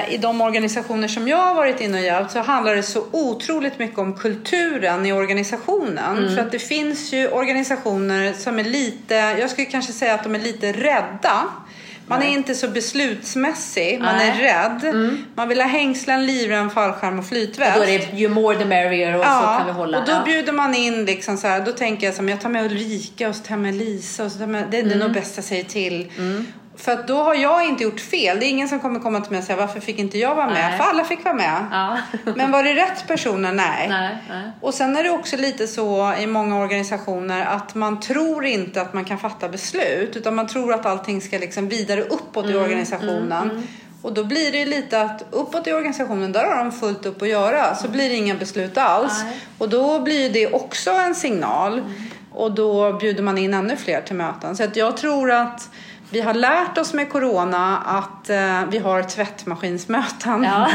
i 0.10 0.18
de 0.18 0.42
organisationer 0.42 1.08
som 1.08 1.28
jag 1.28 1.38
har 1.38 1.54
varit 1.54 1.82
inne 1.82 1.98
och 1.98 2.04
hjälpt 2.04 2.32
så 2.32 2.40
handlar 2.40 2.76
det 2.76 2.84
så 2.84 3.06
otroligt 3.12 3.80
mycket 3.80 4.00
om 4.00 4.14
kulturen 4.14 5.06
i 5.06 5.14
organisationen. 5.14 6.18
Mm. 6.18 6.36
För 6.36 6.42
att 6.42 6.52
det 6.52 6.60
finns 6.60 7.14
ju 7.14 7.28
organisationer 7.28 8.34
som 8.34 8.60
är 8.60 8.64
lite, 8.64 9.16
jag 9.16 9.50
skulle 9.50 9.66
kanske 9.66 9.94
säga 9.94 10.14
att 10.14 10.24
de 10.24 10.36
är 10.36 10.40
lite 10.40 10.72
rädda. 10.72 11.44
Man 12.12 12.20
Nej. 12.20 12.30
är 12.30 12.34
inte 12.34 12.56
så 12.56 12.68
beslutsmässig, 12.68 14.00
man 14.00 14.16
Nej. 14.16 14.30
är 14.30 14.36
rädd. 14.36 14.84
Mm. 14.84 15.26
Man 15.36 15.48
vill 15.48 15.62
ha 15.62 15.68
hängslen, 15.68 16.26
livrem, 16.26 16.70
fallskärm 16.70 17.20
och 17.20 17.26
flytväst. 17.26 17.78
Och 17.78 17.86
då 17.86 17.92
är 17.92 18.00
det 18.00 18.18
ju 18.18 18.30
more 18.30 18.58
the 18.58 18.66
merrier 18.66 19.16
och 19.16 19.24
ja, 19.24 19.42
så 19.42 19.58
kan 19.58 19.68
vi 19.68 19.72
hålla. 19.72 20.00
och 20.00 20.06
då 20.06 20.12
ja. 20.12 20.24
bjuder 20.26 20.54
man 20.54 20.76
in 20.76 21.06
liksom 21.06 21.38
så 21.38 21.48
här, 21.48 21.66
då 21.66 21.72
tänker 21.72 22.08
jag 22.08 22.16
som 22.16 22.30
jag 22.30 22.42
tar 22.42 22.50
med 22.50 22.66
Ulrika 22.66 23.30
och 23.30 23.36
så 23.36 23.44
tar 23.44 23.54
jag 23.56 23.62
med 23.62 23.76
Lisa 23.76 24.26
och 24.26 24.32
så 24.32 24.38
tar 24.38 24.48
med, 24.48 24.68
det 24.72 24.78
är 24.78 24.84
mm. 24.84 25.00
nog 25.00 25.14
bäst 25.14 25.34
jag 25.36 25.46
säger 25.46 25.64
till. 25.64 26.12
Mm. 26.18 26.48
För 26.76 26.92
att 26.92 27.08
då 27.08 27.24
har 27.24 27.36
jag 27.36 27.66
inte 27.66 27.84
gjort 27.84 28.00
fel. 28.00 28.40
Det 28.40 28.46
är 28.46 28.50
ingen 28.50 28.70
som 28.70 28.80
kommer 28.80 29.00
komma 29.00 29.22
till 29.22 29.32
mig 29.32 29.40
och 29.40 29.44
säga 29.46 29.58
varför 29.58 29.80
fick 29.80 30.00
inte 30.00 30.18
jag 30.18 30.36
vara 30.36 30.48
med? 30.48 30.70
Nej. 30.70 30.78
För 30.78 30.84
alla 30.84 31.04
fick 31.04 31.24
vara 31.24 31.34
med. 31.34 31.66
Ja. 31.72 31.98
Men 32.36 32.52
var 32.52 32.64
det 32.64 32.74
rätt 32.74 33.08
personer? 33.08 33.52
Nej. 33.54 33.90
Nej, 33.90 34.18
nej. 34.30 34.52
Och 34.62 34.74
sen 34.74 34.96
är 34.96 35.04
det 35.04 35.10
också 35.10 35.38
lite 35.38 35.68
så 35.68 36.14
i 36.20 36.28
många 36.28 36.60
organisationer 36.60 37.46
att 37.46 37.76
man 37.76 38.00
tror 38.00 38.46
inte 38.46 38.82
att 38.82 38.94
man 38.94 39.06
kan 39.06 39.18
fatta 39.18 39.50
beslut. 39.50 40.16
Utan 40.16 40.36
man 40.36 40.48
tror 40.48 40.74
att 40.74 40.86
allting 40.86 41.22
ska 41.22 41.38
liksom 41.38 41.70
vidare 41.70 42.02
uppåt 42.02 42.46
mm, 42.46 42.58
i 42.58 42.60
organisationen. 42.60 43.44
Mm, 43.44 43.50
mm. 43.50 43.68
Och 44.02 44.14
då 44.14 44.24
blir 44.24 44.52
det 44.52 44.66
lite 44.66 45.02
att 45.02 45.26
uppåt 45.32 45.68
i 45.68 45.74
organisationen, 45.74 46.32
där 46.32 46.46
har 46.46 46.58
de 46.58 46.72
fullt 46.72 47.06
upp 47.06 47.22
att 47.22 47.28
göra. 47.28 47.76
Så 47.76 47.88
blir 47.88 48.10
det 48.10 48.16
inga 48.16 48.36
beslut 48.36 48.78
alls. 48.78 49.24
Och 49.58 49.70
då 49.70 50.00
blir 50.00 50.30
det 50.30 50.48
också 50.48 50.92
en 50.92 51.16
signal. 51.16 51.74
Mm. 51.80 51.92
Och 52.32 52.52
då 52.52 52.94
bjuder 52.94 53.24
man 53.24 53.38
in 53.38 53.54
ännu 53.54 53.76
fler 53.76 54.02
till 54.02 54.16
möten. 54.16 54.58
Så 54.58 54.64
att 54.64 54.76
jag 54.76 54.98
tror 54.98 55.32
att 55.32 55.70
vi 56.12 56.22
har 56.22 56.34
lärt 56.34 56.78
oss 56.78 56.94
med 56.94 57.10
corona 57.10 57.78
att 57.78 58.30
eh, 58.30 58.66
vi 58.70 58.78
har 58.78 59.04
tvättmaskinsmöten. 59.04 60.44
Ja. 60.44 60.70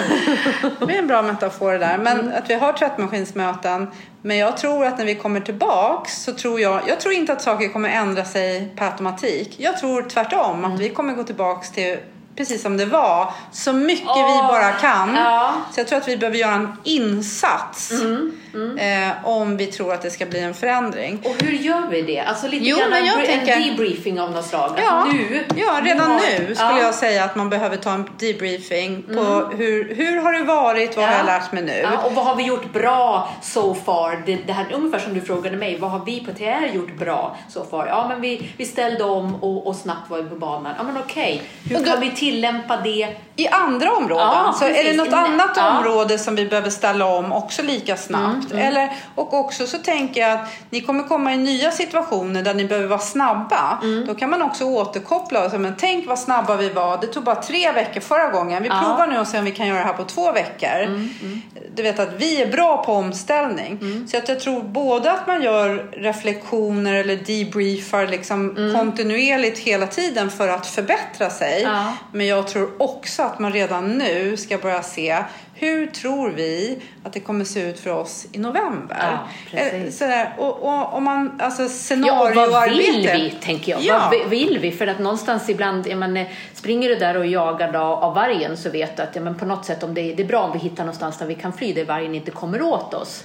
det 0.87 0.95
är 0.95 0.99
en 0.99 1.07
bra 1.07 1.23
metafor 1.23 1.73
det 1.73 1.79
där. 1.79 1.99
Men 1.99 2.21
mm. 2.21 2.33
att 2.39 2.51
vi 2.51 2.55
har 2.55 2.73
tvättmaskinsmöten. 2.73 3.89
Men 4.23 4.37
jag 4.37 4.57
tror 4.57 4.87
att 4.87 4.99
när 4.99 5.05
vi 5.05 5.15
kommer 5.15 5.41
tillbaks 5.41 6.23
så 6.23 6.33
tror 6.33 6.61
jag, 6.61 6.81
jag 6.89 7.01
tror 7.01 7.15
inte 7.15 7.33
att 7.33 7.43
saker 7.43 7.69
kommer 7.69 7.89
ändra 7.89 8.25
sig 8.25 8.73
per 8.77 8.87
automatik. 8.87 9.55
Jag 9.59 9.79
tror 9.79 10.03
tvärtom 10.03 10.65
att 10.65 10.67
mm. 10.67 10.79
vi 10.79 10.89
kommer 10.89 11.15
gå 11.15 11.23
tillbaks 11.25 11.71
till 11.71 11.99
precis 12.37 12.63
som 12.63 12.77
det 12.77 12.87
var. 12.87 13.33
Så 13.53 13.73
mycket 13.73 14.09
oh, 14.09 14.43
vi 14.43 14.49
bara 14.49 14.73
kan. 14.73 15.15
Ja. 15.15 15.55
Så 15.73 15.81
jag 15.81 15.89
tror 15.89 15.99
att 15.99 16.09
vi 16.09 16.17
behöver 16.17 16.39
göra 16.39 16.55
en 16.55 16.73
insats. 16.85 17.91
Mm, 17.91 18.33
mm. 18.57 18.79
Eh, 18.79 19.27
om 19.27 19.57
vi 19.57 19.67
tror 19.67 19.93
att 19.93 20.03
det 20.03 20.11
ska 20.11 20.27
bli 20.27 20.41
en 20.41 20.55
förändring. 20.55 21.23
Och 21.25 21.43
hur 21.43 21.53
gör 21.53 21.87
vi 21.91 22.03
det? 22.03 22.21
Alltså 22.21 22.49
lite 22.49 22.65
jo, 22.65 22.77
grann 22.77 22.93
en, 22.93 23.07
jag 23.07 23.25
tänker, 23.25 23.57
en 23.57 23.63
debriefing 23.63 24.21
av 24.21 24.31
något 24.31 24.47
slag. 24.47 24.71
Ja, 24.77 25.07
nu, 25.13 25.45
ja 25.57 25.81
redan 25.85 26.11
har, 26.11 26.21
nu 26.39 26.55
skulle 26.55 26.71
ja. 26.71 26.81
jag 26.81 26.95
säga 26.95 27.25
att 27.25 27.37
man 27.37 27.51
behöver 27.51 27.77
ta 27.77 27.93
en 27.93 28.09
debriefing 28.19 29.03
på 29.03 29.21
mm. 29.21 29.59
hur, 29.59 29.95
hur 29.95 30.21
har 30.21 30.33
det 30.33 30.45
varit, 30.45 30.97
vad 30.97 31.05
ja. 31.05 31.09
har 31.09 31.17
jag 31.17 31.27
lärt 31.27 31.53
mig 31.53 31.63
nu? 31.63 31.73
Ja, 31.73 31.99
och 32.05 32.13
vad 32.13 32.25
har 32.25 32.37
vi 32.37 32.43
gjort 32.43 32.73
bra 32.73 33.29
so 33.43 33.75
far? 33.75 34.23
Det, 34.27 34.39
det 34.47 34.53
här, 34.53 34.67
ungefär 34.75 34.99
som 34.99 35.15
du 35.15 35.21
frågade 35.21 35.57
mig, 35.57 35.79
vad 35.79 35.91
har 35.91 36.05
vi 36.05 36.25
på 36.25 36.33
TR 36.33 36.75
gjort 36.75 36.99
bra 36.99 37.37
so 37.49 37.65
far? 37.71 37.87
Ja, 37.87 38.09
men 38.09 38.21
vi, 38.21 38.51
vi 38.57 38.65
ställde 38.65 39.05
om 39.05 39.35
och, 39.35 39.67
och 39.67 39.77
snabbt 39.77 40.11
var 40.11 40.23
vi 40.23 40.29
på 40.29 40.37
banan. 40.37 40.75
Ja, 40.79 40.83
men 40.83 40.97
okej, 40.97 41.43
okay. 41.65 41.77
hur 41.77 41.87
kan 41.87 42.01
vi 42.01 42.11
tillämpa 42.11 42.77
det 42.77 43.17
i 43.37 43.49
andra 43.49 43.93
områden. 43.93 44.53
Så 44.53 44.65
precis. 44.65 44.85
är 44.85 44.85
det 44.85 44.97
något 44.97 45.13
annat 45.13 45.59
område 45.59 46.19
som 46.19 46.37
vi 46.37 46.47
behöver 46.47 46.71
ställa 46.71 47.07
om 47.07 47.33
också 47.33 47.63
lika 47.63 47.97
snabbt? 47.97 48.35
Mm, 48.35 48.46
mm. 48.53 48.67
Eller, 48.67 48.93
och 49.15 49.35
också 49.35 49.67
så 49.67 49.79
tänker 49.79 50.21
jag 50.21 50.33
att 50.33 50.49
ni 50.71 50.81
kommer 50.81 51.03
komma 51.03 51.35
i 51.35 51.37
nya 51.37 51.71
situationer 51.71 52.43
där 52.43 52.55
ni 52.55 52.65
behöver 52.65 52.89
vara 52.89 52.99
snabba. 52.99 53.79
Mm. 53.83 54.07
Då 54.07 54.15
kan 54.15 54.31
man 54.31 54.43
också 54.43 54.65
återkoppla 54.65 55.45
och 55.45 55.51
säga, 55.51 55.61
men 55.61 55.75
tänk 55.79 56.07
vad 56.07 56.19
snabba 56.19 56.57
vi 56.57 56.69
var. 56.69 56.99
Det 57.01 57.07
tog 57.07 57.25
bara 57.25 57.43
tre 57.43 57.73
veckor 57.73 58.01
förra 58.01 58.29
gången. 58.29 58.63
Vi 58.63 58.69
ja. 58.69 58.83
provar 58.85 59.07
nu 59.07 59.19
och 59.19 59.27
ser 59.27 59.39
om 59.39 59.45
vi 59.45 59.51
kan 59.51 59.67
göra 59.67 59.79
det 59.79 59.85
här 59.85 59.93
på 59.93 60.05
två 60.05 60.33
veckor. 60.33 60.83
Mm, 60.83 61.11
mm. 61.23 61.43
Du 61.75 61.83
vet 61.83 61.99
att 61.99 62.13
vi 62.17 62.43
är 62.43 62.53
bra 62.53 62.85
på 62.85 62.93
omställning. 62.93 63.79
Mm. 63.81 64.09
Så 64.09 64.19
att 64.19 64.29
jag 64.29 64.41
tror 64.41 64.63
både 64.63 65.13
att 65.13 65.27
man 65.27 65.43
gör 65.43 65.91
reflektioner 65.93 66.95
eller 66.95 67.17
debriefar 67.17 68.07
liksom 68.07 68.55
kontinuerligt 68.79 69.59
hela 69.59 69.87
tiden 69.87 70.31
för 70.31 70.49
att 70.49 70.67
förbättra 70.67 71.31
sig. 71.31 71.69
Men 72.13 72.27
jag 72.27 72.49
tror 72.49 72.83
också 72.83 73.23
att 73.23 73.39
man 73.39 73.53
redan 73.53 73.99
nu 73.99 74.37
ska 74.37 74.59
börja 74.59 74.83
se 74.83 75.25
hur 75.59 75.87
tror 75.87 76.31
vi 76.31 76.79
att 77.03 77.13
det 77.13 77.21
kommer 77.21 77.45
se 77.45 77.71
ut 77.71 77.81
för 77.81 77.91
oss 77.91 78.27
i 78.33 78.39
november? 78.39 79.19
Ja, 79.51 79.59
eh, 79.59 79.91
Sådär, 79.91 80.35
och, 80.39 80.63
och, 80.63 80.95
om 80.95 81.05
man, 81.05 81.41
alltså 81.43 81.69
scenarioarbete. 81.69 82.41
Ja, 82.41 82.51
vad 82.51 82.71
vill 82.71 83.11
vi, 83.13 83.35
tänker 83.41 83.73
jag. 83.73 83.83
Ja. 83.83 84.13
Vad 84.13 84.31
vill 84.31 84.59
vi? 84.59 84.73
För 84.73 84.87
att 84.87 84.99
någonstans 84.99 85.49
ibland, 85.49 85.87
jag 85.87 85.99
menar, 85.99 86.27
springer 86.55 86.89
du 86.89 86.95
där 86.95 87.17
och 87.17 87.27
jagar 87.27 87.73
då, 87.73 87.79
av 87.79 88.15
vargen 88.15 88.57
så 88.57 88.71
vet 88.71 88.97
du 88.97 89.03
att 89.03 89.17
ja, 89.17 89.23
men 89.23 89.35
på 89.39 89.45
något 89.45 89.65
sätt 89.65 89.83
om 89.83 89.95
det, 89.95 90.15
det 90.15 90.23
är 90.23 90.27
bra 90.27 90.43
om 90.43 90.53
vi 90.53 90.59
hittar 90.59 90.85
någonstans 90.85 91.19
där 91.19 91.27
vi 91.27 91.35
kan 91.35 91.53
fly, 91.53 91.73
där 91.73 91.85
vargen 91.85 92.15
inte 92.15 92.31
kommer 92.31 92.63
åt 92.63 92.95
oss. 92.95 93.25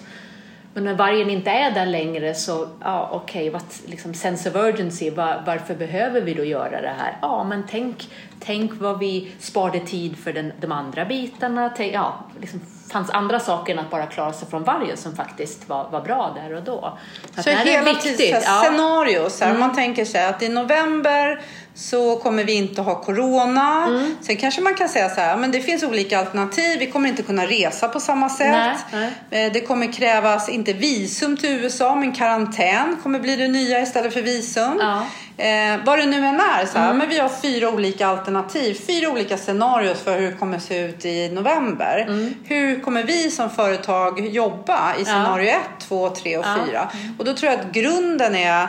Men 0.74 0.84
när 0.84 0.94
vargen 0.94 1.30
inte 1.30 1.52
är 1.52 1.72
där 1.72 1.86
längre 1.86 2.36
så, 2.36 2.68
ja 2.84 3.10
okej, 3.12 3.50
okay, 3.50 3.62
liksom 3.86 4.14
sense 4.14 4.50
of 4.50 4.56
urgency, 4.56 5.10
var, 5.10 5.44
varför 5.46 5.76
behöver 5.76 6.22
vi 6.22 6.34
då 6.34 6.44
göra 6.44 6.82
det 6.82 6.94
här? 6.98 7.18
Ja, 7.22 7.44
men 7.44 7.64
tänk, 7.70 8.10
tänk 8.40 8.72
vad 8.82 9.00
vi 9.00 9.32
sparade 9.40 9.80
tid 9.80 10.18
för 10.18 10.34
den, 10.34 10.54
de 10.62 10.72
andra 10.72 11.06
bitarna. 11.06 11.74
Tänk, 11.78 11.94
ja, 11.94 12.26
liksom 12.42 12.62
fanns 12.92 13.10
andra 13.10 13.40
saker 13.40 13.74
än 13.74 13.80
att 13.80 13.90
bara 13.90 14.06
klara 14.06 14.34
sig 14.34 14.48
från 14.48 14.64
vargen 14.64 14.98
som 14.98 15.16
faktiskt 15.16 15.70
var, 15.70 15.90
var 15.90 16.02
bra 16.02 16.38
där 16.42 16.56
och 16.56 16.64
då. 16.64 16.98
Så, 17.36 17.44
så 17.44 17.50
hela 17.50 17.94
tiden 17.94 18.42
ja. 18.46 18.64
scenarios. 18.64 19.42
Mm. 19.42 19.60
Man 19.60 19.76
tänker 19.76 20.06
sig 20.06 20.26
att 20.26 20.42
i 20.42 20.50
november 20.50 21.42
så 21.76 22.16
kommer 22.16 22.44
vi 22.44 22.54
inte 22.54 22.82
ha 22.82 23.02
corona. 23.02 23.86
Mm. 23.88 24.16
Sen 24.22 24.38
kanske 24.38 24.62
man 24.62 24.76
kan 24.76 24.90
säga 24.90 25.10
så 25.10 25.22
här, 25.22 25.38
men 25.38 25.52
det 25.52 25.62
finns 25.62 25.84
olika 25.84 26.20
alternativ. 26.20 26.80
Vi 26.80 26.88
kommer 26.88 27.10
inte 27.10 27.24
kunna 27.24 27.46
resa 27.46 27.88
på 27.88 28.00
samma 28.00 28.30
sätt. 28.30 28.52
Nej, 28.52 29.12
nej. 29.30 29.46
Eh, 29.46 29.54
det 29.54 29.62
kommer 29.62 29.94
krävas, 29.94 30.50
inte 30.50 30.74
visum 30.74 31.38
till 31.38 31.50
USA, 31.50 31.96
men 31.96 32.12
karantän 32.12 32.98
kommer 33.04 33.20
bli 33.20 33.36
det 33.36 33.48
nya 33.48 33.82
istället 33.82 34.14
för 34.14 34.22
visum. 34.22 34.78
Ja. 34.80 35.06
Eh, 35.38 35.80
vad 35.86 36.00
det 36.00 36.06
nu 36.06 36.26
än 36.26 36.40
är, 36.40 36.66
så 36.66 36.78
här, 36.78 36.86
mm. 36.86 36.98
men 36.98 37.10
vi 37.10 37.20
har 37.20 37.30
fyra 37.30 37.70
olika 37.70 38.08
alternativ, 38.08 38.74
fyra 38.88 39.10
olika 39.10 39.38
scenarier 39.38 39.94
för 39.94 40.20
hur 40.20 40.32
det 40.32 40.38
kommer 40.38 40.60
se 40.60 40.80
ut 40.80 41.06
i 41.06 41.30
november. 41.30 42.06
Mm. 42.08 42.34
Hur 42.46 42.80
kommer 42.80 43.04
vi 43.04 43.32
som 43.32 43.50
företag 43.50 44.28
jobba 44.28 44.96
i 44.96 45.06
scenario 45.06 45.50
1, 45.50 45.58
2, 45.80 46.10
3 46.10 46.38
och 46.38 46.46
4? 46.46 46.58
Ja. 46.74 46.90
Och 47.20 47.26
då 47.26 47.34
tror 47.34 47.52
jag 47.52 47.62
att 47.62 47.72
grunden 47.72 48.36
är 48.36 48.68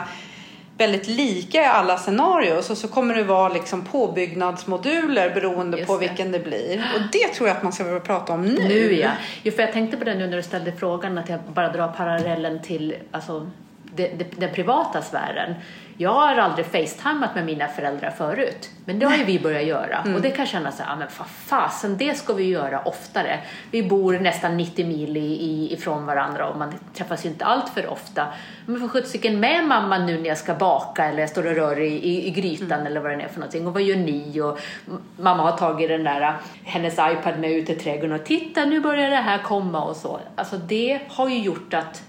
väldigt 0.77 1.07
lika 1.07 1.61
i 1.61 1.65
alla 1.65 1.97
scenarier 1.97 2.57
och 2.57 2.63
så 2.63 2.87
kommer 2.87 3.15
det 3.15 3.23
vara 3.23 3.49
liksom 3.49 3.85
påbyggnadsmoduler 3.85 5.29
beroende 5.29 5.77
Just 5.77 5.87
på 5.87 5.97
det. 5.97 6.07
vilken 6.07 6.31
det 6.31 6.39
blir. 6.39 6.83
Och 6.95 7.01
det 7.11 7.27
tror 7.33 7.47
jag 7.47 7.57
att 7.57 7.63
man 7.63 7.73
ska 7.73 7.83
börja 7.83 7.99
prata 7.99 8.33
om 8.33 8.41
nu. 8.45 8.67
Nu 8.67 8.93
ja. 8.93 9.09
Jo, 9.43 9.51
för 9.51 9.61
jag 9.61 9.71
tänkte 9.73 9.97
på 9.97 10.03
det 10.03 10.15
nu 10.15 10.27
när 10.27 10.37
du 10.37 10.43
ställde 10.43 10.71
frågan 10.71 11.17
att 11.17 11.29
jag 11.29 11.39
bara 11.39 11.71
drar 11.71 11.87
parallellen 11.87 12.61
till 12.61 12.95
alltså, 13.11 13.49
den 14.37 14.53
privata 14.53 15.01
sfären. 15.01 15.55
Jag 15.97 16.13
har 16.13 16.35
aldrig 16.35 16.65
facetimat 16.65 17.35
med 17.35 17.45
mina 17.45 17.67
föräldrar 17.67 18.09
förut, 18.09 18.69
men 18.85 18.99
det 18.99 19.05
har 19.05 19.15
ju 19.15 19.23
vi 19.23 19.39
börjat 19.39 19.65
göra. 19.65 19.97
Mm. 19.97 20.15
Och 20.15 20.21
det 20.21 20.29
kan 20.29 20.45
kännas 20.45 20.77
så 20.77 20.83
här, 20.83 20.95
men 20.95 21.07
för 21.07 21.23
fasen, 21.23 21.97
det 21.97 22.17
ska 22.17 22.33
vi 22.33 22.43
göra 22.43 22.81
oftare. 22.81 23.39
Vi 23.71 23.83
bor 23.83 24.19
nästan 24.19 24.57
90 24.57 24.87
mil 24.87 25.17
i, 25.17 25.73
ifrån 25.73 26.05
varandra 26.05 26.49
och 26.49 26.57
man 26.57 26.73
träffas 26.93 27.25
ju 27.25 27.29
inte 27.29 27.45
allt 27.45 27.69
för 27.69 27.87
ofta. 27.87 28.27
Men 28.65 28.79
för 28.79 28.87
sjuttsiken 28.87 29.39
med 29.39 29.63
mamma 29.63 29.97
nu 29.97 30.17
när 30.17 30.27
jag 30.27 30.37
ska 30.37 30.53
baka 30.53 31.05
eller 31.05 31.19
jag 31.19 31.29
står 31.29 31.47
och 31.47 31.55
rör 31.55 31.79
i, 31.79 31.93
i, 31.93 32.27
i 32.27 32.31
grytan 32.31 32.71
mm. 32.71 32.87
eller 32.87 33.01
vad 33.01 33.11
det 33.11 33.23
är 33.23 33.27
för 33.27 33.39
någonting. 33.39 33.67
Och 33.67 33.73
vad 33.73 33.83
gör 33.83 33.97
ni? 33.97 34.41
Och 34.41 34.59
mamma 35.17 35.43
har 35.43 35.57
tagit 35.57 35.89
den 35.89 36.03
där, 36.03 36.35
hennes 36.63 36.93
iPad 36.93 37.39
med 37.39 37.51
ut 37.51 37.69
i 37.69 37.75
trädgården 37.75 38.19
och 38.19 38.25
titta 38.25 38.65
nu 38.65 38.79
börjar 38.79 39.09
det 39.09 39.15
här 39.15 39.37
komma 39.37 39.83
och 39.83 39.95
så. 39.95 40.19
Alltså 40.35 40.57
det 40.57 40.99
har 41.07 41.29
ju 41.29 41.39
gjort 41.39 41.73
att 41.73 42.03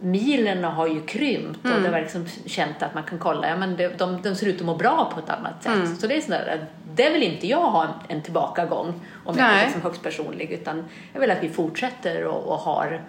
milen 0.00 0.64
har 0.64 0.86
ju 0.86 1.00
krympt 1.00 1.64
mm. 1.64 1.76
och 1.76 1.82
det 1.82 1.90
var 1.90 2.00
liksom 2.00 2.26
känt 2.46 2.82
att 2.82 2.94
man 2.94 3.02
kan 3.02 3.18
kolla, 3.18 3.48
ja 3.48 3.56
men 3.56 3.76
det, 3.76 3.98
de, 3.98 4.22
de 4.22 4.34
ser 4.34 4.46
ut 4.46 4.60
att 4.60 4.66
må 4.66 4.74
bra 4.74 5.12
på 5.14 5.20
ett 5.20 5.30
annat 5.30 5.62
sätt. 5.62 5.72
Mm. 5.72 5.96
Så 5.96 6.06
det 6.06 6.16
är 6.16 6.20
sådär, 6.20 6.66
det 6.94 7.10
vill 7.10 7.22
inte 7.22 7.46
jag 7.46 7.70
ha 7.70 7.84
en, 7.84 8.16
en 8.16 8.22
tillbakagång 8.22 8.94
om 9.24 9.38
jag 9.38 9.46
är 9.46 9.64
liksom 9.64 9.82
högst 9.82 10.02
personlig 10.02 10.50
utan 10.50 10.84
jag 11.12 11.20
vill 11.20 11.30
att 11.30 11.42
vi 11.42 11.48
fortsätter 11.48 12.24
och, 12.24 12.52
och 12.52 12.58
har 12.58 13.02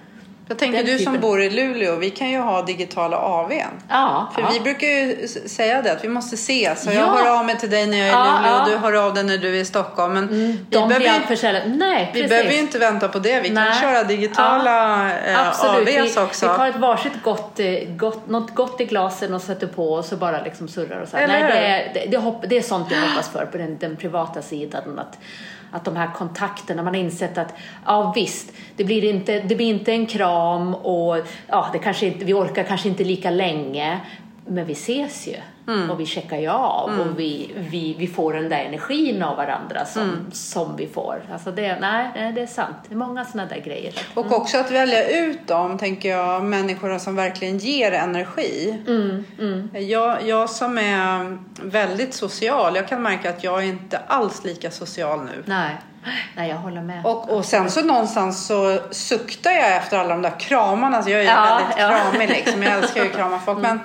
jag 0.52 0.58
tänker 0.58 0.84
du 0.84 1.00
som 1.00 1.20
bor 1.20 1.42
i 1.42 1.50
Luleå, 1.50 1.96
vi 1.96 2.10
kan 2.10 2.30
ju 2.30 2.40
ha 2.40 2.62
digitala 2.62 3.18
AWn. 3.18 3.82
Ja, 3.90 4.32
För 4.36 4.42
ja. 4.42 4.50
vi 4.54 4.60
brukar 4.60 4.88
ju 4.88 5.28
säga 5.28 5.82
det, 5.82 5.92
att 5.92 6.04
vi 6.04 6.08
måste 6.08 6.36
ses. 6.36 6.88
Och 6.88 6.94
ja. 6.94 7.00
jag 7.00 7.06
hör 7.06 7.40
av 7.40 7.46
mig 7.46 7.58
till 7.58 7.70
dig 7.70 7.88
när 7.88 7.98
jag 7.98 8.08
är 8.08 8.10
i 8.10 8.14
ja, 8.14 8.40
Luleå 8.44 8.60
och 8.60 8.70
du 8.70 8.78
hör 8.78 9.08
av 9.08 9.14
dig 9.14 9.24
när 9.24 9.38
du 9.38 9.56
är 9.58 9.62
i 9.62 9.66
Stockholm. 9.66 10.14
Men 10.14 10.24
mm, 10.30 10.58
vi, 10.70 10.78
behöver 10.78 11.68
Nej, 11.68 12.12
vi 12.14 12.28
behöver 12.28 12.52
ju 12.52 12.60
inte 12.60 12.80
vänta 12.80 13.08
på 13.08 13.20
det. 13.20 13.42
Vi 13.42 13.50
Nej. 13.50 13.72
kan 13.72 13.82
köra 13.82 14.04
digitala 14.04 15.10
ja, 15.34 15.54
AWs 15.64 16.18
också. 16.18 16.52
Vi 16.52 16.58
tar 16.58 16.68
ett 16.68 16.80
varsitt 16.80 17.24
gott, 17.24 17.60
eh, 17.60 17.68
gott, 17.88 18.28
något 18.28 18.56
gott 18.56 18.82
i 18.82 18.86
glasen 18.86 19.34
och 19.34 19.42
sätter 19.42 19.68
på 19.68 19.94
och 19.94 20.06
så 20.06 20.16
bara 20.16 20.44
liksom 20.44 20.68
surrar 20.68 21.02
och 21.02 21.08
så. 21.08 21.18
Nej, 21.18 21.28
det, 21.28 21.34
är, 21.34 21.94
det, 21.94 22.18
det, 22.18 22.48
det, 22.48 22.58
är 22.58 22.62
sånt 22.62 22.88
jag 22.92 23.10
hoppas 23.10 23.30
för 23.30 23.46
på 23.46 23.58
den, 23.58 23.78
den 23.78 23.96
privata 23.96 24.42
sidan. 24.42 25.00
Att, 25.00 25.18
att 25.72 25.86
de 25.86 25.96
här 25.96 26.14
kontakterna, 26.14 26.84
man 26.84 26.94
har 26.94 27.02
insett 27.02 27.38
att 27.38 27.54
ja 27.86 28.12
visst, 28.16 28.54
det 28.76 28.84
blir 28.84 29.04
inte, 29.04 29.40
det 29.40 29.56
blir 29.56 29.68
inte 29.68 29.92
en 29.92 30.06
kram 30.06 30.76
och 30.76 31.18
ja, 31.48 31.70
det 31.74 31.80
kanske 31.80 32.06
inte, 32.06 32.26
vi 32.26 32.34
orkar 32.34 32.64
kanske 32.64 32.90
inte 32.90 33.04
lika 33.04 33.30
länge, 33.30 34.00
men 34.46 34.66
vi 34.66 34.74
ses 34.74 35.28
ju 35.28 35.36
mm. 35.68 35.90
och 35.90 36.00
vi 36.00 36.06
checkar 36.06 36.38
ju 36.38 36.48
av 36.48 36.90
mm. 36.90 37.02
och 37.02 37.20
vi, 37.20 37.52
vi, 37.56 37.96
vi 38.00 38.08
får 38.08 38.34
den 38.34 38.50
där 38.50 38.58
energin 38.58 39.24
av 39.24 39.38
varandra 39.38 39.86
som, 39.86 40.02
mm. 40.02 40.32
som 40.32 40.76
vi 40.76 40.88
får. 40.88 41.22
Alltså 41.34 41.52
det, 41.52 41.80
nej, 41.80 42.32
det 42.36 42.42
är 42.42 42.48
sant. 42.48 42.76
Det 42.88 42.94
är 42.94 42.98
många 42.98 43.26
sådana 43.26 43.50
där 43.50 43.62
grejer. 43.62 43.94
Och 44.14 44.26
mm. 44.26 44.38
också 44.38 44.58
att 44.58 44.72
välja 44.72 45.10
ut 45.10 45.48
dem, 45.48 45.78
tänker 45.78 46.10
jag, 46.10 46.44
människor 46.44 46.98
som 46.98 47.16
verkligen 47.16 47.58
ger 47.58 47.92
energi. 47.92 48.82
Mm, 48.88 49.24
mm. 49.40 49.70
Jag, 49.90 50.28
jag 50.28 50.50
som 50.50 50.78
är 50.78 51.38
väldigt 51.62 52.14
social, 52.14 52.76
jag 52.76 52.88
kan 52.88 53.02
märka 53.02 53.30
att 53.30 53.44
jag 53.44 53.64
är 53.64 53.68
inte 53.68 53.98
alls 53.98 54.44
lika 54.44 54.72
social 54.72 55.24
nu. 55.26 55.44
Nej. 55.46 55.78
Nej, 56.36 56.50
jag 56.50 56.58
håller 56.58 56.82
med. 56.82 57.06
Och, 57.06 57.30
och 57.30 57.46
sen 57.46 57.72
så 57.72 57.82
någonstans 57.82 58.48
så 58.48 58.80
suktar 58.92 59.52
jag 59.52 59.76
efter 59.76 59.98
alla 59.98 60.10
de 60.10 60.22
där 60.22 60.40
kramarna. 60.40 60.98
Alltså 60.98 61.12
jag 61.12 61.20
är 61.20 61.24
ju 61.24 61.30
ja, 61.30 61.60
väldigt 61.60 61.78
ja. 61.78 62.12
kramig 62.12 62.30
liksom. 62.30 62.64
Jag 62.64 62.74
älskar 62.74 63.04
ju 63.04 63.10
att 63.10 63.16
krama 63.16 63.40
folk. 63.40 63.60
Men 63.62 63.80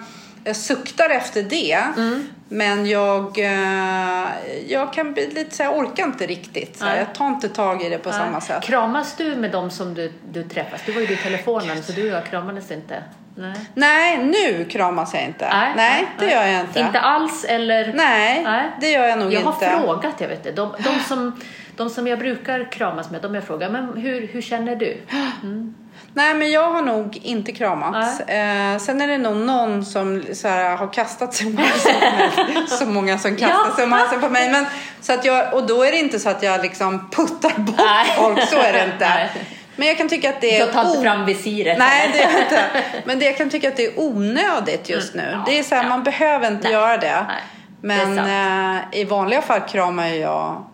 jag 0.46 0.56
suktar 0.56 1.10
efter 1.10 1.42
det. 1.42 1.78
Mm. 1.96 2.28
Men 2.48 2.86
jag, 2.86 3.38
eh, 3.38 4.28
jag 4.66 4.92
kan 4.92 5.12
bli 5.12 5.30
lite 5.30 5.56
så 5.56 5.62
jag 5.62 5.78
orkar 5.78 6.04
inte 6.04 6.26
riktigt. 6.26 6.78
Så 6.78 6.84
här, 6.84 6.96
jag 6.96 7.14
tar 7.14 7.28
inte 7.28 7.48
tag 7.48 7.82
i 7.82 7.88
det 7.88 7.98
på 7.98 8.12
samma 8.12 8.40
sätt. 8.40 8.62
Kramas 8.62 9.16
du 9.16 9.36
med 9.36 9.50
dem 9.50 9.70
som 9.70 9.94
du, 9.94 10.12
du 10.32 10.42
träffas? 10.42 10.80
Du 10.86 10.92
var 10.92 11.00
ju 11.00 11.12
i 11.12 11.16
telefonen 11.16 11.82
så 11.82 11.92
du 11.92 12.02
och 12.02 12.16
jag 12.16 12.26
kramades 12.26 12.70
inte. 12.70 13.02
Nej. 13.34 13.56
Nej, 13.74 14.18
nu 14.18 14.64
kramas 14.64 15.14
jag 15.14 15.24
inte. 15.24 15.48
Nej, 15.52 15.72
nej 15.76 16.06
det 16.18 16.30
gör 16.30 16.46
jag 16.46 16.60
inte. 16.60 16.80
Inte 16.80 17.00
alls 17.00 17.44
eller? 17.44 17.92
Nej, 17.92 18.42
nej. 18.44 18.70
det 18.80 18.90
gör 18.90 19.04
jag 19.04 19.18
nog 19.18 19.32
jag 19.32 19.42
inte. 19.42 19.64
Jag 19.64 19.70
har 19.70 19.86
frågat, 19.86 20.14
jag 20.20 20.28
vet 20.28 20.44
det. 20.44 20.52
De, 20.52 20.74
de, 20.78 21.00
som, 21.00 21.40
de 21.76 21.90
som 21.90 22.06
jag 22.06 22.18
brukar 22.18 22.72
kramas 22.72 23.10
med, 23.10 23.22
de 23.22 23.34
jag 23.34 23.44
frågar, 23.44 23.70
men 23.70 23.96
hur, 23.96 24.26
hur 24.26 24.42
känner 24.42 24.76
du? 24.76 25.00
Mm. 25.42 25.74
Nej, 26.16 26.34
men 26.34 26.50
jag 26.50 26.72
har 26.72 26.82
nog 26.82 27.18
inte 27.22 27.52
kramats. 27.52 28.20
Eh, 28.20 28.78
sen 28.78 29.00
är 29.00 29.08
det 29.08 29.18
nog 29.18 29.36
någon 29.36 29.84
som 29.84 30.22
så 30.32 30.48
här, 30.48 30.76
har 30.76 30.92
kastat 30.92 31.34
sig 31.34 31.46
om 31.46 31.56
halsen 31.56 32.68
Så 32.78 32.86
många 32.86 33.18
som 33.18 33.36
kastar 33.36 33.74
sig 33.76 33.84
om 33.84 33.92
halsen 33.92 34.20
på 34.20 34.28
mig. 34.28 34.50
Men, 34.50 34.66
så 35.00 35.12
att 35.12 35.24
jag, 35.24 35.54
och 35.54 35.66
då 35.66 35.82
är 35.82 35.92
det 35.92 35.98
inte 35.98 36.18
så 36.18 36.28
att 36.28 36.42
jag 36.42 36.62
liksom 36.62 37.10
puttar 37.10 37.58
bort 37.58 37.76
Nej. 37.78 38.06
folk, 38.16 38.48
så 38.48 38.56
är 38.56 38.72
det 38.72 38.84
inte. 38.84 39.08
Nej. 39.08 39.30
Men 39.76 39.88
jag 39.88 39.98
kan 39.98 40.08
tycka 40.08 40.30
att 40.30 40.40
det 40.40 40.60
är... 40.60 40.66
Du 40.66 40.72
tar 40.72 40.88
inte 40.88 41.02
fram 41.02 41.24
visiret? 41.24 41.78
Nej, 41.78 42.10
det 42.12 42.22
är 42.22 42.42
inte. 42.42 42.64
Men 43.04 43.18
det, 43.18 43.24
jag 43.24 43.36
kan 43.36 43.50
tycka 43.50 43.68
att 43.68 43.76
det 43.76 43.86
är 43.86 44.00
onödigt 44.00 44.88
just 44.88 45.14
mm. 45.14 45.26
nu. 45.26 45.32
Mm, 45.32 45.44
ja, 45.46 45.52
det 45.52 45.58
är 45.58 45.62
så 45.62 45.74
här, 45.74 45.82
ja. 45.82 45.88
man 45.88 46.04
behöver 46.04 46.46
inte 46.46 46.62
Nej. 46.62 46.72
göra 46.72 46.96
det. 46.96 47.26
Men 47.80 48.16
det 48.16 48.82
eh, 48.92 49.00
i 49.00 49.04
vanliga 49.04 49.42
fall 49.42 49.60
kramar 49.60 50.06
jag 50.06 50.64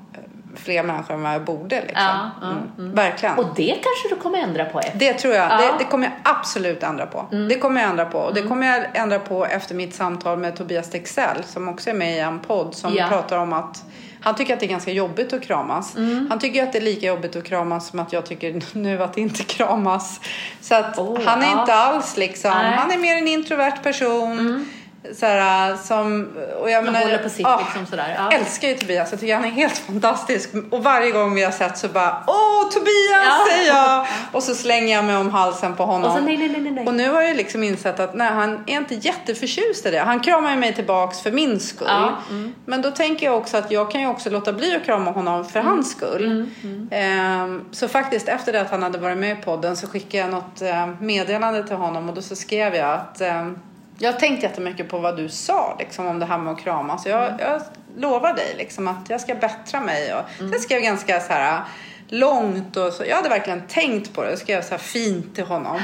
fler 0.57 0.83
människor 0.83 1.15
än 1.15 1.23
vad 1.23 1.35
jag 1.35 1.45
borde. 1.45 1.81
Liksom. 1.81 2.31
Ja, 2.41 2.49
mm. 2.49 2.59
Mm. 2.79 2.95
Verkligen. 2.95 3.39
Och 3.39 3.55
det 3.57 3.73
kanske 3.73 4.09
du 4.11 4.17
kommer 4.17 4.39
ändra 4.39 4.65
på? 4.65 4.79
Efter. 4.79 4.99
Det 4.99 5.13
tror 5.13 5.35
jag. 5.35 5.53
Ja. 5.53 5.57
Det, 5.57 5.73
det, 5.79 5.85
kommer 5.85 6.05
jag 6.05 6.15
absolut 6.23 6.83
ändra 6.83 7.07
på. 7.07 7.27
Mm. 7.33 7.49
Det 7.49 7.59
kommer 7.59 7.81
jag 7.81 7.91
ändra 7.91 8.05
på. 8.05 8.19
Och 8.19 8.35
det 8.35 8.41
mm. 8.41 8.51
kommer 8.51 8.67
jag 8.67 8.87
ändra 8.95 9.19
på 9.19 9.47
efter 9.47 9.75
mitt 9.75 9.95
samtal 9.95 10.39
med 10.39 10.57
Tobias 10.57 10.91
Texell 10.91 11.45
som 11.45 11.69
också 11.69 11.91
är 11.91 11.95
med 11.95 12.17
i 12.17 12.19
en 12.19 12.39
podd 12.39 12.75
som 12.75 12.95
ja. 12.95 13.09
pratar 13.09 13.39
om 13.39 13.53
att 13.53 13.85
han 14.21 14.35
tycker 14.35 14.55
att 14.55 14.61
det 14.61 14.67
är 14.67 14.71
ganska 14.71 14.91
jobbigt 14.91 15.33
att 15.33 15.43
kramas. 15.43 15.97
Mm. 15.97 16.27
Han 16.31 16.39
tycker 16.39 16.63
att 16.63 16.73
det 16.73 16.79
är 16.79 16.83
lika 16.83 17.07
jobbigt 17.07 17.37
att 17.37 17.45
kramas 17.45 17.89
som 17.89 18.01
att 18.01 18.13
jag 18.13 18.27
tycker 18.27 18.63
nu 18.79 19.03
att 19.03 19.19
inte 19.19 19.43
inte 19.43 20.01
Så 20.61 20.75
att 20.75 20.99
oh, 20.99 21.21
han 21.25 21.43
är 21.43 21.47
ja. 21.47 21.61
inte 21.61 21.75
alls 21.75 22.17
liksom, 22.17 22.51
Nej. 22.51 22.77
han 22.77 22.91
är 22.91 22.99
mer 22.99 23.17
en 23.17 23.29
introvert 23.29 23.83
person. 23.83 24.67
Mm. 25.05 25.15
Såhär, 25.15 25.77
som, 25.77 26.29
och 26.61 26.71
jag 26.71 26.85
menar, 26.85 27.01
håller 27.01 27.19
på 27.19 27.29
sitt 27.29 27.47
åh, 27.47 27.63
liksom 27.65 27.87
sådär. 27.87 28.15
Ja. 28.19 28.37
älskar 28.37 28.69
ju 28.69 28.75
Tobias, 28.75 29.11
jag 29.11 29.21
tycker 29.21 29.35
han 29.35 29.45
är 29.45 29.49
helt 29.49 29.79
fantastisk. 29.79 30.51
Och 30.71 30.85
varje 30.85 31.11
gång 31.11 31.35
vi 31.35 31.45
har 31.45 31.53
sett 31.53 31.79
så 31.79 31.89
bara 31.89 32.25
Åh 32.27 32.71
Tobias 32.71 33.25
ja. 33.25 33.47
säger 33.51 33.69
jag! 33.69 34.07
Och 34.33 34.43
så 34.43 34.55
slänger 34.55 34.97
jag 34.97 35.05
mig 35.05 35.17
om 35.17 35.31
halsen 35.31 35.77
på 35.77 35.85
honom. 35.85 36.11
Och, 36.11 36.17
så, 36.17 36.25
nej, 36.25 36.37
nej, 36.37 36.49
nej, 36.49 36.71
nej. 36.71 36.87
och 36.87 36.95
nu 36.95 37.11
har 37.11 37.23
jag 37.23 37.37
liksom 37.37 37.63
insett 37.63 38.01
att 38.01 38.15
nej, 38.15 38.29
han 38.29 38.65
är 38.67 38.77
inte 38.77 38.95
jätteförtjust 38.95 39.87
i 39.87 39.91
det. 39.91 39.99
Han 39.99 40.21
kramar 40.21 40.51
ju 40.51 40.57
mig 40.57 40.75
tillbaks 40.75 41.21
för 41.21 41.31
min 41.31 41.61
skull. 41.61 41.89
Ja. 41.91 42.13
Mm. 42.31 42.55
Men 42.65 42.83
då 42.83 42.91
tänker 42.91 43.27
jag 43.27 43.37
också 43.37 43.57
att 43.57 43.71
jag 43.71 43.91
kan 43.91 44.01
ju 44.01 44.07
också 44.07 44.31
låta 44.31 44.53
bli 44.53 44.77
att 44.77 44.85
krama 44.85 45.11
honom 45.11 45.45
för 45.45 45.61
mm. 45.61 45.73
hans 45.73 45.91
skull. 45.91 46.25
Mm. 46.25 46.51
Mm. 46.63 46.89
Ehm, 46.91 47.65
så 47.71 47.89
faktiskt 47.89 48.29
efter 48.29 48.53
det 48.53 48.61
att 48.61 48.71
han 48.71 48.83
hade 48.83 48.99
varit 48.99 49.19
med 49.19 49.39
i 49.39 49.43
podden 49.43 49.77
så 49.77 49.87
skickade 49.87 50.25
jag 50.25 50.31
något 50.31 50.63
eh, 50.63 50.87
meddelande 51.01 51.65
till 51.65 51.77
honom 51.77 52.09
och 52.09 52.15
då 52.15 52.23
så 52.23 52.37
skrev 52.37 52.75
jag 52.75 52.95
att 52.95 53.21
ehm, 53.21 53.59
jag 54.03 54.13
har 54.13 54.19
tänkt 54.19 54.43
jättemycket 54.43 54.89
på 54.89 54.99
vad 54.99 55.17
du 55.17 55.29
sa 55.29 55.77
liksom, 55.79 56.07
om 56.07 56.19
det 56.19 56.27
här 56.27 56.39
med 56.39 56.53
att 56.53 56.61
kramas. 56.61 57.07
Jag, 57.07 57.29
mm. 57.29 57.41
jag 57.41 57.63
lovar 57.97 58.35
dig 58.35 58.55
liksom, 58.59 58.89
att 58.89 59.11
jag 59.11 59.21
ska 59.21 59.35
bättra 59.35 59.81
mig. 59.81 60.15
Och 60.15 60.41
mm. 60.41 60.53
Jag 60.53 60.61
skrev 60.61 60.81
ganska 60.81 61.21
så 61.21 61.33
här, 61.33 61.61
långt 62.09 62.77
och 62.77 62.93
så. 62.93 63.05
Jag 63.05 63.17
hade 63.17 63.29
verkligen 63.29 63.67
tänkt 63.67 64.15
på 64.15 64.23
det. 64.23 64.31
Jag 64.31 64.39
skrev 64.39 64.63
så 64.63 64.71
här 64.71 64.79
fint 64.79 65.35
till 65.35 65.45
honom. 65.45 65.81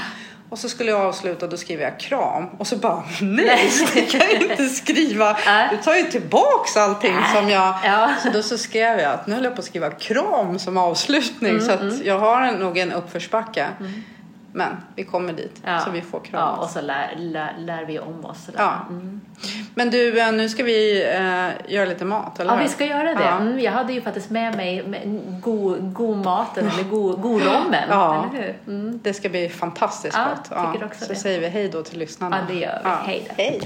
Och 0.49 0.59
så 0.59 0.69
skulle 0.69 0.91
jag 0.91 1.01
avsluta 1.01 1.45
och 1.47 1.51
då 1.51 1.57
skriver 1.57 1.85
jag 1.85 2.01
kram. 2.01 2.47
Och 2.59 2.67
så 2.67 2.77
bara 2.77 3.03
nej, 3.21 3.71
det 3.95 4.03
kan 4.03 4.21
jag 4.21 4.43
inte 4.43 4.69
skriva. 4.69 5.39
Du 5.71 5.77
tar 5.77 5.95
ju 5.95 6.03
tillbaks 6.03 6.77
allting 6.77 7.17
som 7.35 7.49
jag... 7.49 7.75
Ja. 7.85 8.15
Så 8.23 8.31
då 8.31 8.43
så 8.43 8.59
skrev 8.59 8.99
jag 8.99 9.13
att 9.13 9.27
nu 9.27 9.35
höll 9.35 9.45
jag 9.45 9.55
på 9.55 9.61
att 9.61 9.67
skriva 9.67 9.91
kram 9.91 10.59
som 10.59 10.77
avslutning. 10.77 11.53
Mm, 11.53 11.67
så 11.67 11.73
att 11.73 11.81
mm. 11.81 12.01
jag 12.05 12.19
har 12.19 12.53
nog 12.53 12.79
en 12.79 12.93
uppförsbacke. 12.93 13.67
Mm. 13.81 14.03
Men 14.59 14.77
vi 14.95 15.05
kommer 15.05 15.33
dit 15.33 15.63
ja. 15.65 15.81
så 15.81 15.91
vi 15.91 16.03
får 16.03 16.21
kramas. 16.21 16.57
Ja, 16.59 16.65
och 16.65 16.71
så 16.71 16.81
lär, 16.81 17.15
lär, 17.17 17.55
lär 17.59 17.85
vi 17.85 17.99
om 17.99 18.25
oss. 18.25 18.49
Ja. 18.57 18.75
Mm. 18.89 19.21
Men 19.75 19.91
du, 19.91 20.21
eh, 20.21 20.33
nu 20.33 20.49
ska 20.49 20.63
vi 20.63 21.05
äh, 21.05 21.73
göra 21.75 21.85
lite 21.85 22.05
mat, 22.05 22.41
eller 22.41 22.53
Ja, 22.53 22.63
vi 22.63 22.69
ska 22.69 22.87
göra 22.87 23.15
det. 23.15 23.25
Ja. 23.25 23.39
Mm, 23.39 23.61
jag 23.61 23.73
hade 23.73 23.93
ju 23.93 24.01
faktiskt 24.01 24.31
med 24.31 24.57
mig 24.57 24.85
god, 25.43 25.93
god 25.93 26.25
maten, 26.25 26.69
eller 26.69 26.83
god, 26.91 27.21
god 27.21 27.43
rommen, 27.43 27.85
ja. 27.89 28.27
eller 28.33 28.43
hur? 28.43 28.75
Mm. 28.75 29.01
Det 29.03 29.15
ska 29.15 29.29
bli 29.29 29.49
fantastiskt 29.49 30.17
gott. 30.17 30.49
Ja, 30.51 30.75
så 30.93 31.09
det. 31.09 31.15
säger 31.15 31.41
vi 31.41 31.49
hej 31.49 31.69
då 31.69 31.83
till 31.83 31.99
lyssnarna. 31.99 32.39
Ja, 32.39 32.55
det 32.55 32.61
gör 32.61 32.81
vi. 32.85 33.07
Hej 33.07 33.27
då. 33.29 33.35
Hej. 33.43 33.61